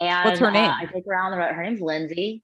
And 0.01 0.25
What's 0.25 0.41
her 0.41 0.47
uh, 0.47 0.51
name? 0.53 0.71
I 0.71 0.87
take 0.87 1.05
her 1.07 1.13
around 1.13 1.33
the 1.33 1.37
road. 1.39 1.53
Her 1.55 1.63
name's 1.63 1.81
Lindsay. 1.83 2.43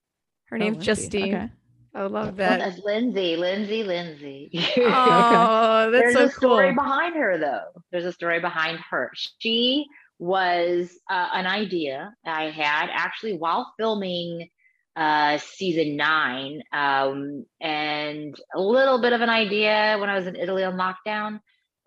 Her 0.49 0.57
Oh, 0.57 0.59
name's 0.59 0.77
Lindsay. 0.77 0.85
Justine. 0.85 1.35
Okay. 1.35 1.49
I 1.93 2.03
love 2.05 2.35
that. 2.37 2.59
that's 2.59 2.79
Lindsay, 2.83 3.35
Lindsay, 3.35 3.83
Lindsay. 3.83 4.49
Oh, 4.77 5.89
that's 5.91 6.13
There's 6.13 6.13
so 6.13 6.25
a 6.25 6.29
story 6.29 6.67
cool. 6.73 6.83
behind 6.83 7.15
her, 7.15 7.37
though. 7.37 7.81
There's 7.91 8.05
a 8.05 8.11
story 8.13 8.39
behind 8.39 8.79
her. 8.89 9.11
She 9.39 9.85
was 10.19 10.97
uh, 11.09 11.29
an 11.33 11.47
idea 11.47 12.13
I 12.25 12.49
had 12.51 12.89
actually 12.91 13.37
while 13.37 13.73
filming 13.77 14.49
uh, 14.95 15.37
season 15.39 15.95
nine, 15.95 16.61
um, 16.73 17.45
and 17.61 18.35
a 18.53 18.61
little 18.61 19.01
bit 19.01 19.13
of 19.13 19.21
an 19.21 19.29
idea 19.29 19.97
when 19.99 20.09
I 20.09 20.15
was 20.17 20.27
in 20.27 20.35
Italy 20.35 20.63
on 20.63 20.75
lockdown. 20.77 21.39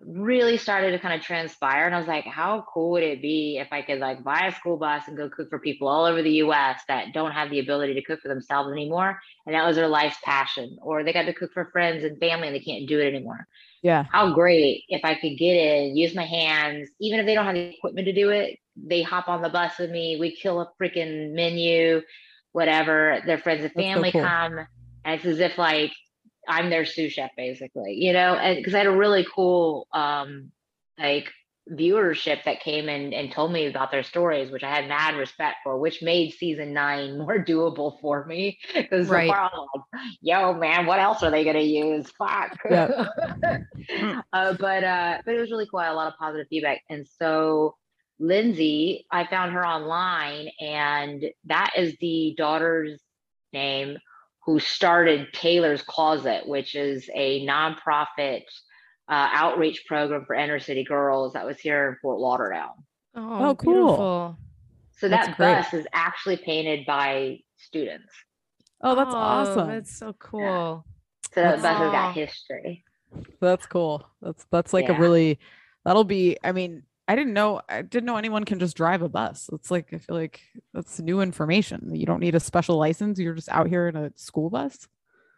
Really 0.05 0.57
started 0.57 0.91
to 0.93 0.99
kind 0.99 1.15
of 1.15 1.25
transpire, 1.25 1.87
and 1.87 1.95
I 1.95 1.99
was 1.99 2.09
like, 2.09 2.25
"How 2.25 2.65
cool 2.73 2.91
would 2.93 3.05
it 3.05 3.23
be 3.23 3.59
if 3.59 3.69
I 3.73 3.83
could 3.83 4.01
like 4.01 4.25
buy 4.25 4.47
a 4.49 4.53
school 4.53 4.77
bus 4.77 5.07
and 5.07 5.17
go 5.17 5.29
cook 5.31 5.49
for 5.51 5.59
people 5.61 5.87
all 5.87 6.05
over 6.05 6.23
the 6.23 6.33
U.S. 6.45 6.81
that 6.89 7.13
don't 7.13 7.31
have 7.33 7.51
the 7.51 7.61
ability 7.61 7.95
to 7.95 8.03
cook 8.03 8.21
for 8.21 8.29
themselves 8.29 8.73
anymore, 8.73 9.21
and 9.47 9.55
that 9.55 9.65
was 9.65 9.77
their 9.77 9.89
life's 9.89 10.17
passion, 10.25 10.77
or 10.83 11.05
they 11.05 11.13
got 11.13 11.25
to 11.27 11.33
cook 11.33 11.53
for 11.53 11.67
friends 11.73 12.03
and 12.05 12.19
family 12.19 12.49
and 12.49 12.57
they 12.57 12.61
can't 12.61 12.89
do 12.89 12.99
it 13.01 13.15
anymore." 13.15 13.47
Yeah. 13.83 14.07
how 14.11 14.33
great 14.35 14.85
if 14.89 15.05
I 15.05 15.15
could 15.15 15.39
get 15.39 15.55
in, 15.55 15.97
use 15.97 16.15
my 16.15 16.27
hands, 16.27 16.89
even 17.01 17.21
if 17.21 17.27
they 17.27 17.35
don't 17.35 17.47
have 17.47 17.55
the 17.55 17.75
equipment 17.75 18.07
to 18.07 18.13
do 18.13 18.31
it, 18.31 18.59
they 18.77 19.03
hop 19.03 19.29
on 19.29 19.43
the 19.43 19.49
bus 19.49 19.79
with 19.79 19.91
me. 19.91 20.17
We 20.19 20.37
kill 20.37 20.61
a 20.61 20.71
freaking 20.81 21.33
menu, 21.33 22.03
whatever. 22.53 23.23
Their 23.27 23.39
friends 23.39 23.65
and 23.65 23.73
That's 23.75 23.95
so 23.95 23.95
family 23.95 24.13
cool. 24.13 24.23
come, 24.23 24.59
and 25.05 25.15
it's 25.15 25.25
as 25.25 25.41
if 25.41 25.59
like 25.59 25.93
I'm 26.49 26.71
their 26.71 26.85
sous 26.85 27.13
chef, 27.13 27.31
basically, 27.37 27.95
you 27.95 28.13
know. 28.13 28.35
And 28.35 28.57
because 28.57 28.75
I 28.75 28.79
had 28.79 28.87
a 28.87 28.97
really 28.97 29.27
cool 29.35 29.87
um 29.93 30.53
like 30.99 31.31
viewership 31.71 32.45
that 32.45 32.61
came 32.61 32.89
in 32.89 33.13
and 33.13 33.31
told 33.33 33.53
me 33.53 33.67
about 33.67 33.91
their 33.91 34.03
stories, 34.03 34.51
which 34.51 34.65
I 34.65 34.71
had 34.75 34.89
mad 34.89 35.17
respect 35.17 35.57
for, 35.63 35.79
which 35.79 36.03
made 36.03 36.33
season 36.33 36.73
nine 36.73 37.19
more 37.19 37.45
doable 37.45 38.01
for 38.01 38.25
me. 38.27 38.59
Because 38.75 39.09
Right. 39.09 39.11
so 39.11 39.23
far 39.23 39.39
I 39.39 39.51
was 39.53 39.69
like, 39.75 40.03
yo, 40.21 40.55
man, 40.55 40.87
what 40.87 40.99
else 41.01 41.23
are 41.23 41.31
they 41.31 41.45
gonna 41.45 41.61
use? 41.61 42.11
Fuck. 42.19 42.59
uh, 44.33 44.55
but 44.59 44.85
uh, 44.85 45.19
but 45.25 45.35
it 45.35 45.41
was 45.41 45.51
really 45.51 45.67
cool. 45.71 45.81
I 45.81 45.85
had 45.87 45.93
a 45.93 45.97
lot 45.97 46.13
of 46.13 46.19
positive 46.19 46.47
feedback. 46.49 46.83
And 46.91 47.07
so 47.07 47.77
Lindsay, 48.19 49.07
I 49.11 49.27
found 49.27 49.53
her 49.53 49.67
online, 49.67 50.49
and 50.61 51.25
that 51.47 51.71
is 51.77 51.97
the 52.01 52.35
daughter's 52.37 53.01
name 53.53 53.99
who 54.45 54.59
started 54.59 55.29
Taylor's 55.33 55.83
Closet, 55.83 56.47
which 56.49 56.75
is 56.75 57.09
a 57.15 57.47
nonprofit 57.47 58.43
uh, 59.09 59.29
outreach 59.33 59.85
program 59.87 60.25
for 60.27 60.35
inner 60.35 60.59
city 60.59 60.85
girls 60.85 61.33
that 61.35 61.47
was 61.47 61.59
here 61.59 61.89
in 61.91 61.97
Fort 62.03 62.19
Lauderdale. 62.19 62.75
Oh, 63.15 63.47
Oh, 63.51 63.55
cool. 63.55 63.73
beautiful. 63.75 64.39
So 64.99 65.09
That's 65.09 65.29
that 65.29 65.37
great. 65.37 65.55
bus 65.57 65.75
is 65.75 65.87
actually 65.93 66.37
painted 66.39 66.87
by 66.87 67.39
students. 67.57 68.13
Oh, 68.81 68.95
that's 68.95 69.15
Oh, 69.15 69.19
awesome. 69.19 69.69
That's 69.69 69.97
so 69.97 70.13
cool. 70.15 70.85
So 71.35 71.41
that 71.41 71.61
That's- 71.61 71.63
bus 71.63 71.79
has 71.79 71.93
got 71.93 72.15
history. 72.15 72.85
That's 73.41 73.67
cool. 73.67 74.07
That's 74.23 74.47
that's 74.51 74.73
like 74.73 74.89
a 74.89 74.95
really 74.95 75.39
that'll 75.85 76.05
be 76.05 76.39
I 76.43 76.53
mean, 76.53 76.83
I 77.09 77.17
didn't 77.17 77.33
know 77.33 77.61
I 77.69 77.83
didn't 77.83 78.07
know 78.07 78.17
anyone 78.17 78.45
can 78.45 78.59
just 78.59 78.77
drive 78.77 79.03
a 79.03 79.09
bus. 79.09 79.51
It's 79.53 79.71
like 79.71 79.93
I 79.93 79.99
feel 79.99 80.17
like 80.17 80.41
that's 80.73 81.01
new 81.01 81.21
information. 81.21 81.95
You 81.95 82.07
don't 82.07 82.21
need 82.21 82.35
a 82.35 82.41
special 82.41 82.77
license. 82.79 83.19
You're 83.19 83.35
just 83.35 83.49
out 83.49 83.67
here 83.69 83.89
in 83.89 83.97
a 83.97 84.13
school 84.17 84.51
bus. 84.51 84.89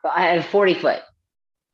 I 0.05 0.27
have 0.27 0.47
40 0.47 0.75
foot. 0.75 1.01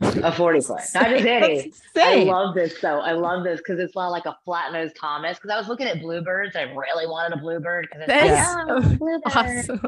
A 0.01 0.32
40 0.32 0.61
foot. 0.62 0.80
Not 0.95 1.09
just 1.11 1.26
any. 1.26 1.72
I 1.97 2.22
love 2.22 2.55
this 2.55 2.80
though. 2.80 3.01
I 3.01 3.12
love 3.12 3.45
this 3.45 3.59
because 3.59 3.78
it's 3.80 3.95
not 3.95 4.09
like 4.09 4.26
a 4.26 4.36
flat 4.45 4.72
nosed 4.72 4.97
Thomas. 4.97 5.38
Because 5.38 5.51
I 5.51 5.59
was 5.59 5.68
looking 5.68 5.88
at 5.88 6.01
bluebirds. 6.01 6.57
I 6.57 6.62
really 6.62 7.07
wanted 7.07 7.36
a 7.36 7.41
bluebird 7.41 7.88
because 7.91 8.09
it's 8.09 8.30
like, 8.30 8.66
oh. 8.68 9.20
Awesome. 9.26 9.82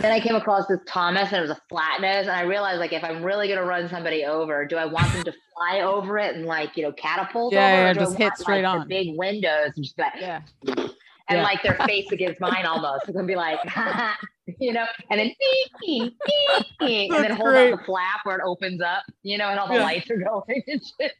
Then 0.00 0.12
I 0.12 0.20
came 0.20 0.34
across 0.34 0.66
this 0.66 0.80
Thomas 0.86 1.28
and 1.28 1.38
it 1.38 1.40
was 1.40 1.50
a 1.50 1.60
flat 1.68 2.00
nose. 2.00 2.22
And 2.26 2.30
I 2.30 2.42
realized 2.42 2.80
like 2.80 2.92
if 2.92 3.04
I'm 3.04 3.22
really 3.22 3.48
gonna 3.48 3.64
run 3.64 3.88
somebody 3.88 4.24
over, 4.24 4.64
do 4.66 4.76
I 4.76 4.84
want 4.84 5.12
them 5.12 5.24
to 5.24 5.32
fly 5.54 5.80
over 5.80 6.18
it 6.18 6.34
and 6.36 6.46
like, 6.46 6.76
you 6.76 6.82
know, 6.82 6.92
catapult 6.92 7.52
Yeah, 7.52 7.66
over? 7.66 7.76
yeah, 7.76 7.90
or 7.90 7.94
do 7.94 8.00
I 8.00 8.02
just 8.04 8.16
hit 8.16 8.24
want, 8.24 8.38
straight 8.38 8.62
like, 8.64 8.74
on. 8.74 8.80
The 8.80 8.86
big 8.86 9.16
windows 9.16 9.72
and 9.76 9.84
just 9.84 9.96
be 9.96 10.02
like, 10.02 10.12
yeah. 10.20 10.40
and 11.28 11.38
Yeah. 11.38 11.42
like 11.42 11.62
their 11.62 11.74
face 11.86 12.10
against 12.12 12.40
mine 12.40 12.66
almost. 12.66 13.04
It's 13.08 13.12
gonna 13.14 13.26
be 13.26 13.36
like, 13.36 13.58
you 14.60 14.72
know, 14.72 14.84
and 15.10 15.20
then 15.20 15.32
and 16.80 17.10
then 17.10 17.30
hold 17.30 17.48
great. 17.50 17.72
out 17.72 17.78
the 17.78 17.84
flap 17.84 18.20
where 18.24 18.36
it 18.36 18.42
opens 18.44 18.80
up, 18.82 19.02
you 19.22 19.38
know, 19.38 19.48
and 19.48 19.58
all 19.58 19.68
the 19.68 19.74
Yeah. 19.74 19.82
lights 19.84 20.10
are 20.10 20.16
going 20.16 20.62
and 20.66 20.82
shit. 21.00 21.12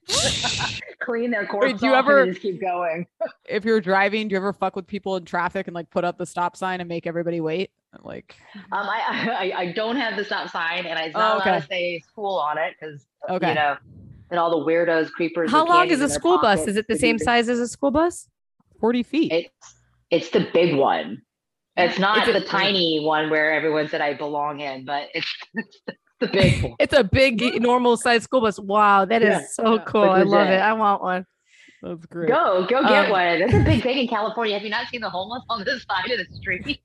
Clean 1.00 1.30
their 1.30 1.46
corpse 1.46 1.80
do 1.80 1.86
you 1.86 1.94
ever- 1.94 2.26
just 2.26 2.40
keep 2.40 2.60
going. 2.60 3.06
If 3.46 3.64
you're 3.64 3.80
driving, 3.80 4.28
do 4.28 4.32
you 4.32 4.36
ever 4.38 4.52
fuck 4.52 4.76
with 4.76 4.86
people 4.86 5.16
in 5.16 5.24
traffic 5.24 5.66
and 5.68 5.74
like 5.74 5.90
put 5.90 6.04
up 6.04 6.18
the 6.18 6.26
stop 6.26 6.56
sign 6.56 6.80
and 6.80 6.88
make 6.88 7.06
everybody 7.06 7.40
wait? 7.40 7.70
Like 8.02 8.34
Um, 8.72 8.88
I, 8.88 9.52
I 9.54 9.60
I 9.60 9.72
don't 9.72 9.96
have 9.96 10.16
the 10.16 10.24
stop 10.24 10.50
sign, 10.50 10.84
and 10.86 10.98
it's 10.98 11.14
Oh, 11.14 11.18
not 11.20 11.36
allowed 11.36 11.48
okay. 11.48 11.60
to 11.60 11.66
say 11.66 11.98
school 12.08 12.34
on 12.36 12.58
it 12.58 12.74
because 12.78 13.06
Okay. 13.30 13.50
you 13.50 13.54
know, 13.54 13.76
and 14.30 14.40
all 14.40 14.50
the 14.50 14.66
weirdos, 14.70 15.10
creepers. 15.12 15.50
How 15.50 15.64
long 15.64 15.88
is 15.90 16.00
a 16.00 16.08
school 16.08 16.40
bus? 16.40 16.66
Is 16.66 16.76
it 16.76 16.88
the 16.88 16.96
same 16.98 17.18
size 17.18 17.48
as 17.48 17.58
a 17.60 17.68
school 17.68 17.90
bus? 17.92 18.28
40 18.80 19.02
feet. 19.04 19.32
It's 19.32 19.74
it's 20.14 20.30
the 20.30 20.48
big 20.52 20.76
one. 20.76 21.22
It's 21.76 21.98
not 21.98 22.28
Is 22.28 22.28
it- 22.36 22.40
the 22.40 22.46
tiny 22.46 23.00
one 23.04 23.30
where 23.30 23.52
everyone 23.52 23.88
said 23.88 24.00
I 24.00 24.14
belong 24.14 24.60
in, 24.60 24.84
but 24.84 25.08
it's, 25.14 25.26
it's 25.54 25.78
the 26.20 26.26
big 26.28 26.62
one. 26.70 26.74
It's 26.78 26.94
a 26.94 27.04
big 27.04 27.60
normal 27.70 27.96
size 27.96 28.22
school 28.22 28.40
bus. 28.42 28.58
Wow, 28.58 29.04
that 29.06 29.22
is 29.22 29.28
Yeah, 29.28 29.42
so 29.52 29.74
yeah. 29.74 29.84
cool. 29.84 30.02
I 30.04 30.22
love 30.22 30.46
legit. 30.46 30.54
it. 30.54 30.60
I 30.60 30.72
want 30.74 31.02
one. 31.02 31.26
That's 31.82 32.06
great. 32.06 32.28
Go, 32.30 32.64
go 32.68 32.80
get 32.82 33.06
Um, 33.06 33.10
one. 33.10 33.42
It's 33.42 33.52
a 33.54 33.60
big 33.64 33.82
thing 33.82 33.98
in 33.98 34.08
California. 34.08 34.54
Have 34.54 34.62
you 34.62 34.70
not 34.70 34.86
seen 34.88 35.00
the 35.02 35.10
homeless 35.10 35.42
on 35.50 35.64
this 35.64 35.84
side 35.84 36.10
of 36.12 36.18
the 36.18 36.34
street? 36.36 36.80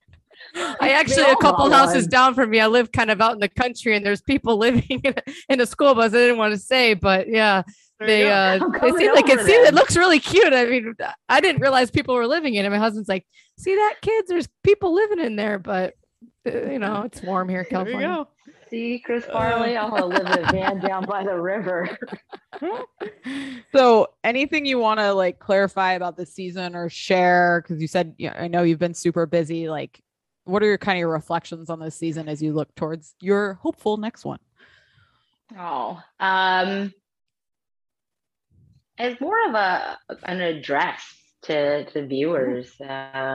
I 0.81 0.91
actually 0.91 1.23
a 1.23 1.35
couple 1.37 1.69
houses 1.69 2.03
one. 2.05 2.09
down 2.09 2.33
from 2.33 2.49
me. 2.49 2.59
I 2.59 2.67
live 2.67 2.91
kind 2.91 3.11
of 3.11 3.21
out 3.21 3.33
in 3.33 3.39
the 3.39 3.49
country, 3.49 3.95
and 3.95 4.05
there's 4.05 4.21
people 4.21 4.57
living 4.57 4.83
in 5.03 5.13
a, 5.15 5.31
in 5.53 5.61
a 5.61 5.65
school 5.65 5.93
bus. 5.95 6.13
I 6.13 6.17
didn't 6.17 6.37
want 6.37 6.53
to 6.53 6.59
say, 6.59 6.93
but 6.95 7.27
yeah, 7.29 7.61
they 7.99 8.31
uh, 8.31 8.59
I'm 8.61 8.71
they 8.71 8.91
seem 8.97 9.13
like 9.13 9.27
it 9.29 9.39
over 9.39 9.47
seems 9.47 9.67
it 9.67 9.73
looks 9.73 9.95
really 9.97 10.19
cute. 10.19 10.53
I 10.53 10.65
mean, 10.65 10.95
I 11.27 11.41
didn't 11.41 11.61
realize 11.61 11.91
people 11.91 12.15
were 12.15 12.27
living 12.27 12.55
in 12.55 12.65
it. 12.65 12.69
My 12.69 12.77
husband's 12.77 13.09
like, 13.09 13.25
"See 13.57 13.75
that, 13.75 13.95
kids? 14.01 14.29
There's 14.29 14.47
people 14.63 14.93
living 14.93 15.19
in 15.19 15.35
there, 15.35 15.59
but 15.59 15.95
uh, 16.47 16.65
you 16.65 16.79
know, 16.79 17.01
it's 17.05 17.21
warm 17.21 17.49
here 17.49 17.61
in 17.61 17.67
there 17.69 17.79
you 17.79 17.85
California." 17.85 18.07
go. 18.07 18.27
See, 18.69 18.99
Chris 18.99 19.25
Farley, 19.25 19.75
I 19.77 19.85
want 19.85 19.97
to 19.97 20.05
live 20.05 20.27
in 20.27 20.45
a 20.45 20.51
van 20.51 20.79
down 20.87 21.03
by 21.05 21.23
the 21.23 21.35
river. 21.35 21.89
So, 23.73 24.07
anything 24.23 24.67
you 24.67 24.77
want 24.77 24.99
to 24.99 25.11
like 25.13 25.39
clarify 25.39 25.93
about 25.93 26.17
the 26.17 26.25
season 26.25 26.75
or 26.75 26.87
share? 26.87 27.63
Because 27.63 27.81
you 27.81 27.87
said, 27.87 28.13
yeah, 28.19 28.35
I 28.37 28.47
know 28.47 28.61
you've 28.61 28.77
been 28.77 28.93
super 28.93 29.25
busy. 29.25 29.69
Like, 29.69 29.99
what 30.43 30.61
are 30.61 30.67
your 30.67 30.77
kind 30.77 30.97
of 30.97 30.99
your 30.99 31.09
reflections 31.09 31.71
on 31.71 31.79
this 31.79 31.95
season 31.95 32.29
as 32.29 32.43
you 32.43 32.53
look 32.53 32.73
towards 32.75 33.15
your 33.19 33.55
hopeful 33.55 33.97
next 33.97 34.23
one? 34.23 34.39
Oh, 35.57 35.99
um, 36.19 36.93
it's 38.99 39.21
more 39.21 39.37
of 39.49 39.55
a 39.55 39.97
an 40.23 40.41
address 40.41 41.03
to 41.43 41.85
to 41.91 42.07
viewers. 42.07 42.71
Um, 42.81 43.31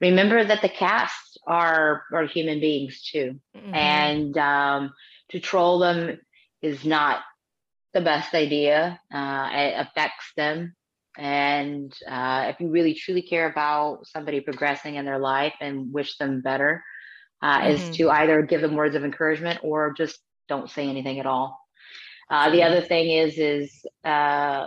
remember 0.00 0.22
that 0.22 0.40
the 0.62 0.68
cast 0.68 1.18
are 1.28 1.88
are 1.98 2.12
human 2.12 2.60
beings 2.60 3.02
too, 3.02 3.38
Mhm. 3.54 3.72
and 3.72 4.36
um, 4.38 4.92
to 5.30 5.40
troll 5.40 5.78
them 5.80 6.18
is 6.62 6.84
not 6.84 7.20
the 7.94 8.00
best 8.00 8.34
idea. 8.34 9.00
Uh, 9.12 9.48
it 9.52 9.74
affects 9.78 10.32
them, 10.36 10.74
and 11.18 11.92
uh, 12.08 12.46
if 12.48 12.60
you 12.60 12.68
really 12.70 12.94
truly 12.94 13.22
care 13.22 13.50
about 13.50 14.06
somebody 14.06 14.40
progressing 14.40 14.96
in 14.96 15.04
their 15.04 15.18
life 15.18 15.54
and 15.60 15.92
wish 15.92 16.16
them 16.18 16.42
better, 16.42 16.82
uh, 17.42 17.60
Mhm. 17.60 17.66
is 17.66 17.90
to 17.90 18.10
either 18.10 18.42
give 18.42 18.60
them 18.62 18.76
words 18.76 18.96
of 18.96 19.04
encouragement 19.04 19.60
or 19.62 19.92
just 19.96 20.20
don't 20.48 20.70
say 20.70 20.88
anything 20.88 21.20
at 21.20 21.26
all. 21.26 21.58
Uh, 22.30 22.50
the 22.50 22.62
other 22.62 22.80
thing 22.80 23.10
is, 23.10 23.38
is 23.38 23.86
uh, 24.04 24.66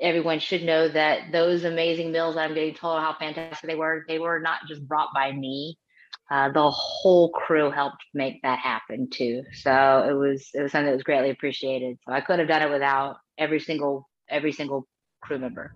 everyone 0.00 0.38
should 0.38 0.62
know 0.62 0.88
that 0.88 1.32
those 1.32 1.64
amazing 1.64 2.12
meals 2.12 2.34
that 2.34 2.42
I'm 2.42 2.54
getting 2.54 2.74
told 2.74 3.00
how 3.00 3.14
fantastic 3.18 3.68
they 3.68 3.76
were, 3.76 4.04
they 4.08 4.18
were 4.18 4.40
not 4.40 4.60
just 4.68 4.86
brought 4.86 5.08
by 5.14 5.32
me. 5.32 5.78
Uh, 6.30 6.50
the 6.52 6.70
whole 6.70 7.30
crew 7.30 7.70
helped 7.70 8.04
make 8.14 8.40
that 8.42 8.58
happen 8.58 9.08
too. 9.10 9.42
So 9.52 10.06
it 10.08 10.12
was 10.12 10.48
it 10.54 10.62
was 10.62 10.72
something 10.72 10.86
that 10.86 10.94
was 10.94 11.02
greatly 11.02 11.30
appreciated. 11.30 11.98
So 12.06 12.12
I 12.12 12.20
could 12.20 12.38
have 12.38 12.48
done 12.48 12.62
it 12.62 12.70
without 12.70 13.16
every 13.36 13.58
single 13.58 14.08
every 14.28 14.52
single 14.52 14.86
crew 15.20 15.38
member. 15.38 15.72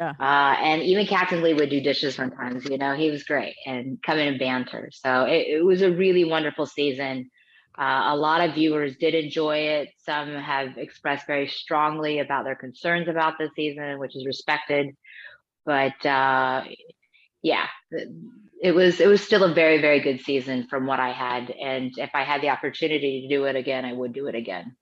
Yeah. 0.00 0.14
Uh, 0.18 0.56
and 0.60 0.82
even 0.82 1.06
Captain 1.06 1.42
Lee 1.42 1.54
would 1.54 1.70
do 1.70 1.80
dishes 1.80 2.14
sometimes. 2.14 2.64
You 2.64 2.78
know, 2.78 2.94
he 2.94 3.10
was 3.10 3.24
great 3.24 3.54
and 3.66 3.98
come 4.04 4.18
in 4.18 4.28
and 4.28 4.38
banter. 4.38 4.90
So 4.92 5.24
it, 5.24 5.46
it 5.48 5.64
was 5.64 5.82
a 5.82 5.90
really 5.90 6.24
wonderful 6.24 6.66
season. 6.66 7.30
Uh, 7.78 8.06
a 8.08 8.16
lot 8.16 8.40
of 8.40 8.54
viewers 8.54 8.96
did 8.96 9.14
enjoy 9.14 9.58
it. 9.58 9.90
Some 9.98 10.34
have 10.34 10.76
expressed 10.76 11.28
very 11.28 11.46
strongly 11.46 12.18
about 12.18 12.44
their 12.44 12.56
concerns 12.56 13.06
about 13.06 13.38
the 13.38 13.50
season, 13.54 13.98
which 14.00 14.16
is 14.16 14.26
respected. 14.26 14.96
But 15.64 16.04
uh, 16.04 16.64
yeah, 17.42 17.66
it 18.60 18.74
was 18.74 19.00
it 19.00 19.06
was 19.06 19.22
still 19.22 19.44
a 19.44 19.54
very 19.54 19.80
very 19.80 20.00
good 20.00 20.20
season 20.20 20.66
from 20.68 20.86
what 20.86 20.98
I 20.98 21.12
had. 21.12 21.50
And 21.50 21.96
if 21.98 22.10
I 22.14 22.24
had 22.24 22.42
the 22.42 22.48
opportunity 22.48 23.22
to 23.22 23.28
do 23.28 23.44
it 23.44 23.54
again, 23.54 23.84
I 23.84 23.92
would 23.92 24.12
do 24.12 24.26
it 24.26 24.34
again. 24.34 24.74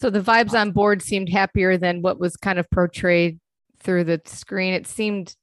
So 0.00 0.10
the 0.10 0.20
vibes 0.20 0.58
on 0.58 0.70
board 0.70 1.02
seemed 1.02 1.28
happier 1.28 1.76
than 1.76 2.02
what 2.02 2.20
was 2.20 2.36
kind 2.36 2.58
of 2.58 2.70
portrayed 2.70 3.40
through 3.80 4.04
the 4.04 4.20
screen. 4.26 4.74
It 4.74 4.86
seemed 4.86 5.34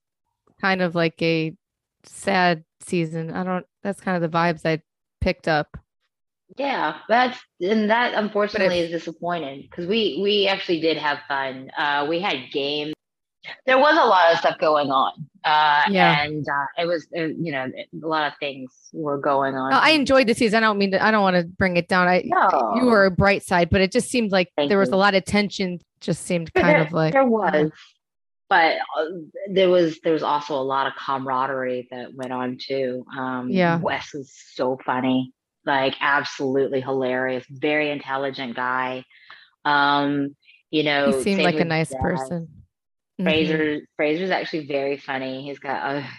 kind 0.61 0.81
of 0.81 0.95
like 0.95 1.21
a 1.21 1.53
sad 2.03 2.63
season. 2.79 3.31
I 3.31 3.43
don't 3.43 3.65
that's 3.83 3.99
kind 3.99 4.21
of 4.21 4.31
the 4.31 4.35
vibes 4.37 4.65
I 4.65 4.81
picked 5.19 5.49
up. 5.49 5.77
Yeah, 6.57 6.97
that's 7.07 7.37
and 7.61 7.89
that 7.89 8.13
unfortunately 8.15 8.79
is 8.79 8.89
disappointing 8.91 9.61
because 9.69 9.85
we 9.85 10.19
we 10.21 10.47
actually 10.47 10.79
did 10.81 10.97
have 10.97 11.19
fun. 11.27 11.69
Uh, 11.77 12.05
we 12.09 12.19
had 12.19 12.37
games. 12.51 12.93
There 13.65 13.77
was 13.77 13.93
a 13.95 14.03
lot 14.05 14.33
of 14.33 14.39
stuff 14.39 14.57
going 14.59 14.89
on. 14.89 15.13
Uh, 15.45 15.83
Yeah. 15.89 16.23
and 16.23 16.45
uh, 16.49 16.81
it 16.81 16.85
was 16.85 17.07
uh, 17.15 17.21
you 17.25 17.51
know 17.51 17.65
a 18.03 18.07
lot 18.07 18.27
of 18.31 18.37
things 18.39 18.71
were 18.91 19.17
going 19.19 19.55
on. 19.55 19.71
I 19.71 19.91
enjoyed 19.91 20.27
the 20.27 20.33
season. 20.33 20.57
I 20.57 20.67
don't 20.67 20.77
mean 20.79 20.91
to 20.91 21.03
I 21.03 21.11
don't 21.11 21.21
want 21.21 21.35
to 21.37 21.43
bring 21.45 21.77
it 21.77 21.87
down. 21.87 22.07
I 22.07 22.23
No. 22.25 22.73
you 22.75 22.85
were 22.85 23.05
a 23.05 23.11
bright 23.11 23.43
side, 23.43 23.69
but 23.69 23.79
it 23.79 23.91
just 23.91 24.09
seemed 24.09 24.31
like 24.31 24.51
Thank 24.57 24.69
there 24.69 24.79
was 24.79 24.89
you. 24.89 24.95
a 24.95 24.97
lot 24.97 25.13
of 25.15 25.23
tension. 25.25 25.79
Just 26.01 26.23
seemed 26.25 26.51
But 26.53 26.61
kind 26.63 26.75
there, 26.75 26.85
of 26.87 26.91
like 26.91 27.13
there 27.13 27.25
was, 27.25 27.71
but 28.49 28.77
uh, 28.97 29.05
there 29.49 29.69
was 29.69 29.99
there 30.03 30.13
was 30.13 30.23
also 30.23 30.55
a 30.55 30.61
lot 30.61 30.87
of 30.87 30.93
camaraderie 30.95 31.87
that 31.91 32.13
went 32.15 32.33
on 32.33 32.57
too. 32.59 33.05
Um, 33.15 33.49
Yeah. 33.49 33.77
Wes 33.79 34.13
was 34.13 34.31
so 34.53 34.77
funny, 34.85 35.31
like 35.67 35.95
absolutely 35.99 36.81
hilarious, 36.81 37.45
very 37.49 37.91
intelligent 37.91 38.55
guy. 38.55 39.03
Um, 39.65 40.35
you 40.71 40.83
know, 40.83 41.17
he 41.17 41.23
seemed 41.23 41.43
like 41.43 41.59
a 41.59 41.65
nice 41.65 41.89
Jazz. 41.91 42.01
person. 42.01 42.47
Mhm. 43.19 43.23
Fraser 43.23 43.79
Fraser's 43.95 44.29
actually 44.29 44.65
very 44.67 44.97
funny. 44.97 45.43
He's 45.43 45.59
got 45.59 45.95
a 45.95 46.09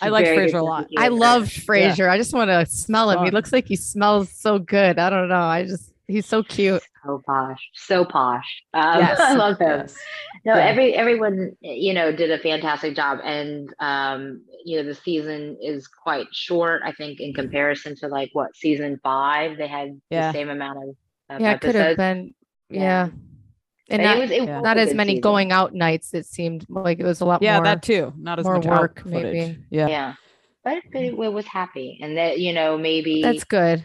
I 0.00 0.08
like 0.08 0.26
Fraser 0.26 0.58
a 0.58 0.62
lot. 0.62 0.86
I 0.96 1.08
love 1.08 1.18
loved 1.18 1.52
Fraser. 1.52 2.08
I 2.08 2.16
just 2.16 2.32
want 2.32 2.48
to 2.50 2.64
smell 2.66 3.10
him. 3.10 3.24
He 3.24 3.30
looks 3.30 3.52
like 3.52 3.66
he 3.66 3.76
smells 3.76 4.30
so 4.32 4.58
good. 4.58 4.98
I 4.98 5.10
don't 5.10 5.28
know. 5.28 5.36
I 5.36 5.64
just 5.64 5.92
he's 6.06 6.26
so 6.26 6.42
cute. 6.42 6.82
So 7.08 7.22
posh, 7.26 7.68
so 7.74 8.04
posh. 8.04 8.62
Um, 8.74 8.98
Yes. 9.00 9.18
I 9.20 9.34
love 9.34 9.58
him. 9.58 9.80
Yes. 9.80 9.96
No, 10.44 10.54
Yeah. 10.54 10.66
every 10.66 10.94
everyone 10.94 11.52
you 11.60 11.94
know 11.94 12.12
did 12.12 12.30
a 12.30 12.38
fantastic 12.38 12.94
job, 12.94 13.18
and 13.24 13.72
um, 13.80 14.42
you 14.64 14.76
know 14.76 14.82
the 14.84 14.94
season 14.94 15.56
is 15.62 15.88
quite 15.88 16.26
short. 16.32 16.82
I 16.84 16.92
think 16.92 17.20
in 17.20 17.32
comparison 17.32 17.96
to 17.96 18.08
like 18.08 18.30
what 18.34 18.54
season 18.54 19.00
five, 19.02 19.56
they 19.56 19.66
had 19.68 20.00
Yeah. 20.10 20.28
the 20.28 20.32
same 20.38 20.50
amount 20.50 20.78
of, 20.84 20.88
of 21.30 21.40
Yeah, 21.40 21.52
it 21.52 21.60
could 21.60 21.74
have 21.74 21.96
been. 21.96 22.34
Yeah. 22.70 22.80
Yeah. 22.80 23.08
But 23.88 24.00
And 24.00 24.02
it 24.02 24.04
not, 24.04 24.18
was- 24.18 24.30
it 24.30 24.42
yeah. 24.42 24.54
was 24.56 24.62
not 24.64 24.76
as 24.78 24.92
many 24.94 25.12
season. 25.12 25.20
going 25.22 25.52
out 25.52 25.74
nights. 25.74 26.12
It 26.12 26.26
seemed 26.26 26.66
like 26.68 27.00
it 27.00 27.04
was 27.06 27.22
a 27.22 27.24
lot 27.24 27.40
Yeah, 27.40 27.56
more. 27.56 27.64
that 27.64 27.82
too. 27.82 28.12
Not 28.18 28.38
as 28.38 28.44
more 28.44 28.56
much 28.56 28.66
work, 28.66 28.98
out 28.98 29.04
footage. 29.10 29.22
maybe. 29.34 29.58
Yeah. 29.70 29.86
Yeah, 29.88 30.14
but, 30.62 30.82
but 30.92 31.00
it, 31.02 31.14
it 31.14 31.32
was 31.32 31.46
happy, 31.46 31.98
and 32.02 32.18
that 32.18 32.38
you 32.38 32.52
know 32.52 32.76
maybe 32.76 33.22
That's 33.22 33.44
good. 33.44 33.82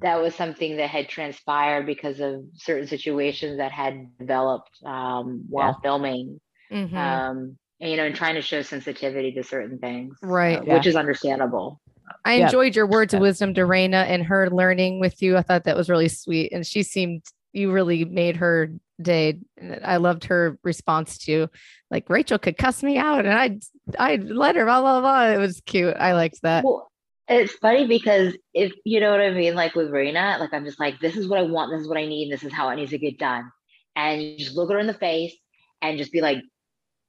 That 0.00 0.20
was 0.20 0.34
something 0.34 0.76
that 0.78 0.88
had 0.88 1.08
transpired 1.08 1.86
because 1.86 2.20
of 2.20 2.44
certain 2.54 2.86
situations 2.86 3.58
that 3.58 3.72
had 3.72 4.16
developed 4.18 4.70
um, 4.84 5.44
while 5.48 5.78
filming. 5.82 6.40
Mhm. 6.72 6.94
Um, 6.94 7.58
and, 7.80 7.90
you 7.90 7.96
know, 7.96 8.04
and 8.06 8.14
trying 8.14 8.36
to 8.36 8.42
show 8.42 8.62
sensitivity 8.62 9.32
to 9.32 9.42
certain 9.42 9.78
things, 9.78 10.16
Right. 10.22 10.58
uh, 10.58 10.62
Yeah. 10.64 10.74
which 10.74 10.86
is 10.86 10.96
understandable. 10.96 11.80
I 12.24 12.36
yeah. 12.36 12.44
enjoyed 12.46 12.74
your 12.74 12.86
words 12.86 13.12
of 13.12 13.20
wisdom 13.20 13.52
to 13.54 13.62
Rayna 13.62 14.04
and 14.06 14.22
her 14.24 14.48
learning 14.48 14.98
with 15.00 15.20
you. 15.20 15.36
I 15.36 15.42
thought 15.42 15.64
that 15.64 15.76
was 15.76 15.90
really 15.90 16.08
sweet. 16.08 16.52
And 16.52 16.66
she 16.66 16.82
seemed, 16.82 17.22
you 17.52 17.70
really 17.72 18.04
made 18.04 18.36
her 18.36 18.70
day. 19.02 19.40
And 19.58 19.80
I 19.84 19.96
loved 19.98 20.24
her 20.24 20.58
response 20.62 21.18
to. 21.26 21.48
Like 21.90 22.08
Rachel 22.08 22.38
could 22.38 22.56
cuss 22.56 22.82
me 22.82 22.96
out 22.96 23.26
and 23.26 23.34
I'd, 23.34 23.62
I'd 23.98 24.24
let 24.24 24.56
her, 24.56 24.64
blah, 24.64 24.80
blah, 24.80 25.00
blah. 25.00 25.26
It 25.28 25.38
was 25.38 25.60
cute. 25.66 25.96
I 25.98 26.14
liked 26.14 26.42
that. 26.42 26.64
Well, 26.64 26.90
it's 27.28 27.52
funny 27.54 27.86
because 27.86 28.36
if 28.54 28.72
you 28.84 29.00
know 29.00 29.10
what 29.10 29.20
I 29.20 29.30
mean, 29.30 29.54
like 29.54 29.74
with 29.74 29.90
Rayna, 29.90 30.38
like 30.40 30.52
I'm 30.52 30.64
just 30.64 30.80
like, 30.80 31.00
this 31.00 31.16
is 31.16 31.28
what 31.28 31.38
I 31.38 31.42
want, 31.42 31.70
this 31.72 31.80
is 31.82 31.88
what 31.88 31.98
I 31.98 32.06
need, 32.06 32.30
this 32.32 32.44
is 32.44 32.52
how 32.52 32.68
it 32.70 32.76
needs 32.76 32.90
to 32.92 32.98
get 32.98 33.18
done. 33.18 33.50
And 33.96 34.22
you 34.22 34.30
just 34.30 34.44
look 34.56 34.70
her 34.70 34.78
in 34.78 34.86
the 34.86 34.94
face 34.94 35.34
and 35.82 35.86
just 35.98 36.12
be 36.12 36.20
like, 36.20 36.38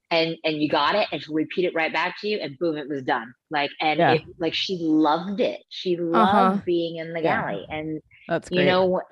and 0.09 0.35
and 0.43 0.57
you 0.57 0.69
got 0.69 0.95
it, 0.95 1.07
and 1.11 1.21
she'll 1.21 1.35
repeat 1.35 1.65
it 1.65 1.75
right 1.75 1.91
back 1.93 2.15
to 2.21 2.27
you, 2.27 2.37
and 2.39 2.57
boom, 2.59 2.77
it 2.77 2.87
was 2.89 3.03
done. 3.03 3.33
Like 3.51 3.71
and 3.81 3.99
Yeah. 3.99 4.17
it, 4.17 4.21
like 4.39 4.53
she 4.53 4.77
loved 4.81 5.39
it. 5.39 5.59
She 5.69 5.97
loved 5.97 6.55
Uh-huh. 6.55 6.63
being 6.65 6.97
in 6.97 7.13
the 7.13 7.21
Yeah. 7.21 7.43
galley, 7.43 7.65
and 7.69 8.01
That's 8.27 8.49
great. 8.49 8.55
you 8.55 8.65
know 8.65 8.85
what? 8.85 9.05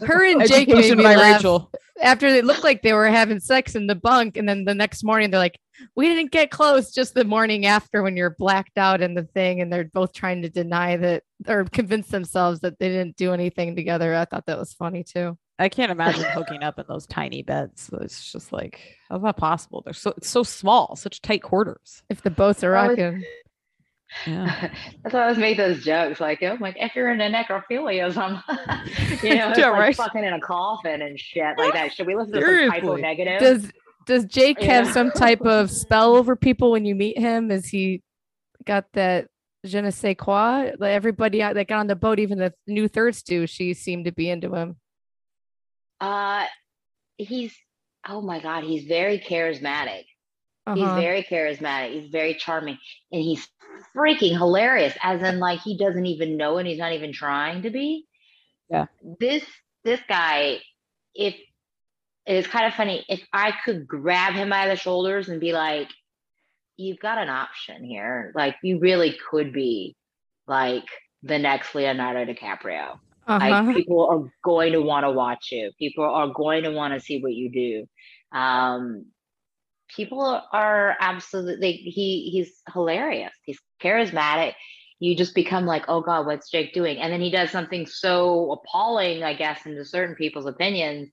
Her 0.00 0.24
and 0.24 0.46
Jake 0.46 0.68
made 0.68 0.96
me 0.96 1.02
by 1.02 1.16
laugh. 1.16 1.36
Rachel. 1.38 1.70
After 2.02 2.30
they 2.30 2.42
looked 2.42 2.62
like 2.64 2.82
they 2.82 2.92
were 2.92 3.06
having 3.08 3.40
sex 3.40 3.74
in 3.74 3.86
the 3.86 3.94
bunk, 3.94 4.36
and 4.36 4.46
then 4.48 4.64
the 4.66 4.74
next 4.74 5.02
morning 5.02 5.30
they're 5.30 5.40
like, 5.40 5.58
"We 5.94 6.08
didn't 6.08 6.30
get 6.30 6.50
close." 6.50 6.92
Just 6.92 7.14
the 7.14 7.24
morning 7.24 7.64
after, 7.64 8.02
when 8.02 8.16
you're 8.16 8.36
blacked 8.38 8.76
out 8.76 9.00
in 9.00 9.14
the 9.14 9.24
thing, 9.24 9.60
and 9.62 9.72
they're 9.72 9.84
both 9.84 10.12
trying 10.12 10.42
to 10.42 10.50
deny 10.50 10.96
that 10.98 11.22
or 11.48 11.64
convince 11.64 12.08
themselves 12.08 12.60
that 12.60 12.78
they 12.78 12.88
didn't 12.90 13.16
do 13.16 13.32
anything 13.32 13.74
together. 13.76 14.14
I 14.14 14.26
thought 14.26 14.44
that 14.46 14.58
was 14.58 14.74
funny 14.74 15.04
too. 15.04 15.38
I 15.58 15.70
can't 15.70 15.90
imagine 15.90 16.24
hooking 16.24 16.62
up 16.62 16.78
in 16.78 16.84
those 16.86 17.06
tiny 17.06 17.42
beds. 17.42 17.88
It's 18.02 18.30
just 18.30 18.52
like, 18.52 18.78
how's 19.08 19.22
that 19.22 19.38
possible? 19.38 19.80
They're 19.82 19.94
so 19.94 20.12
it's 20.18 20.28
so 20.28 20.42
small, 20.42 20.96
such 20.96 21.22
tight 21.22 21.42
quarters. 21.42 22.02
If 22.10 22.20
the 22.20 22.30
boats 22.30 22.62
are 22.62 22.72
That 22.72 22.88
was- 22.88 22.98
rocking, 22.98 23.24
Yeah. 24.26 24.70
That's 25.02 25.12
why 25.14 25.20
I 25.20 25.22
always 25.24 25.38
make 25.38 25.56
those 25.56 25.84
jokes. 25.84 26.20
Like, 26.20 26.42
oh 26.42 26.56
my, 26.58 26.72
if 26.76 26.94
you're 26.94 27.10
into 27.10 27.24
something, 28.12 28.42
you 29.22 29.34
know, 29.36 29.50
it's 29.50 29.58
Yeah, 29.58 29.70
like 29.70 29.80
right. 29.80 29.96
fucking 29.96 30.24
in 30.24 30.32
a 30.32 30.40
coffin 30.40 31.02
and 31.02 31.18
shit 31.18 31.56
like 31.58 31.72
that. 31.74 31.92
Should 31.92 32.06
we 32.06 32.14
listen 32.16 32.34
to 32.34 32.40
some 32.40 32.70
typo 32.70 32.96
Seriously. 32.96 33.02
negative? 33.02 33.40
does 33.40 33.70
does 34.06 34.24
Jake 34.24 34.62
have 34.62 34.86
some 34.92 35.10
type 35.10 35.40
of 35.42 35.70
spell 35.70 36.14
over 36.14 36.36
people 36.36 36.70
when 36.70 36.84
you 36.84 36.94
meet 36.94 37.18
him? 37.18 37.50
Is 37.50 37.66
he 37.66 38.02
got 38.64 38.84
that 38.92 39.26
je 39.64 39.80
ne 39.80 39.90
sais 39.90 40.14
quoi? 40.16 40.70
Like 40.78 40.92
everybody 40.92 41.42
out 41.42 41.54
that 41.54 41.66
got 41.66 41.80
on 41.80 41.86
the 41.88 41.96
boat, 41.96 42.20
even 42.20 42.38
the 42.38 42.54
new 42.68 42.86
third 42.86 43.16
stew, 43.16 43.46
she 43.48 43.74
seemed 43.74 44.04
to 44.04 44.12
be 44.12 44.30
into 44.30 44.54
him. 44.54 44.76
Uh, 46.00 46.44
he's 47.16 47.56
oh 48.08 48.20
my 48.20 48.38
god, 48.40 48.62
he's 48.64 48.84
very 48.84 49.18
charismatic. 49.18 50.04
He's 50.74 50.84
Uh-huh. 50.84 51.00
very 51.00 51.22
charismatic. 51.22 51.92
He's 51.92 52.10
very 52.10 52.34
charming, 52.34 52.78
and 53.12 53.22
he's 53.22 53.46
freaking 53.96 54.36
hilarious. 54.36 54.94
As 55.02 55.22
in, 55.22 55.38
like 55.38 55.60
he 55.60 55.76
doesn't 55.76 56.06
even 56.06 56.36
know 56.36 56.58
and 56.58 56.66
He's 56.66 56.78
not 56.78 56.92
even 56.92 57.12
trying 57.12 57.62
to 57.62 57.70
be. 57.70 58.06
Yeah. 58.68 58.86
This 59.20 59.44
this 59.84 60.00
guy, 60.08 60.60
if 61.14 61.36
it's 62.26 62.48
kind 62.48 62.66
of 62.66 62.74
funny, 62.74 63.04
if 63.08 63.22
I 63.32 63.52
could 63.64 63.86
grab 63.86 64.34
him 64.34 64.50
by 64.50 64.68
the 64.68 64.76
shoulders 64.76 65.28
and 65.28 65.40
be 65.40 65.52
like, 65.52 65.88
"You've 66.76 66.98
got 66.98 67.18
an 67.18 67.28
option 67.28 67.84
here. 67.84 68.32
Like 68.34 68.56
you 68.62 68.78
really 68.80 69.16
could 69.30 69.52
be 69.52 69.96
like 70.46 70.84
the 71.22 71.38
next 71.38 71.74
Leonardo 71.74 72.24
DiCaprio." 72.24 72.98
Uh-huh. 73.28 73.38
Like 73.38 73.76
people 73.76 74.08
are 74.08 74.32
going 74.44 74.72
to 74.72 74.82
want 74.82 75.04
to 75.04 75.10
watch 75.12 75.52
you. 75.52 75.70
People 75.78 76.04
are 76.04 76.28
going 76.28 76.64
to 76.64 76.70
want 76.72 76.94
to 76.94 77.00
see 77.00 77.20
what 77.20 77.32
you 77.32 77.50
do. 77.50 78.38
Um, 78.38 79.06
people 79.94 80.42
are 80.52 80.96
absolutely 81.00 81.72
he 81.72 82.30
he's 82.32 82.62
hilarious. 82.72 83.32
He's 83.44 83.58
charismatic. 83.82 84.54
You 84.98 85.16
just 85.16 85.34
become 85.34 85.66
like, 85.66 85.84
oh 85.88 86.00
God, 86.00 86.26
what's 86.26 86.50
Jake 86.50 86.72
doing? 86.72 86.98
And 86.98 87.12
then 87.12 87.20
he 87.20 87.30
does 87.30 87.50
something 87.50 87.86
so 87.86 88.52
appalling, 88.52 89.22
I 89.22 89.34
guess, 89.34 89.66
into 89.66 89.84
certain 89.84 90.14
people's 90.14 90.46
opinions. 90.46 91.10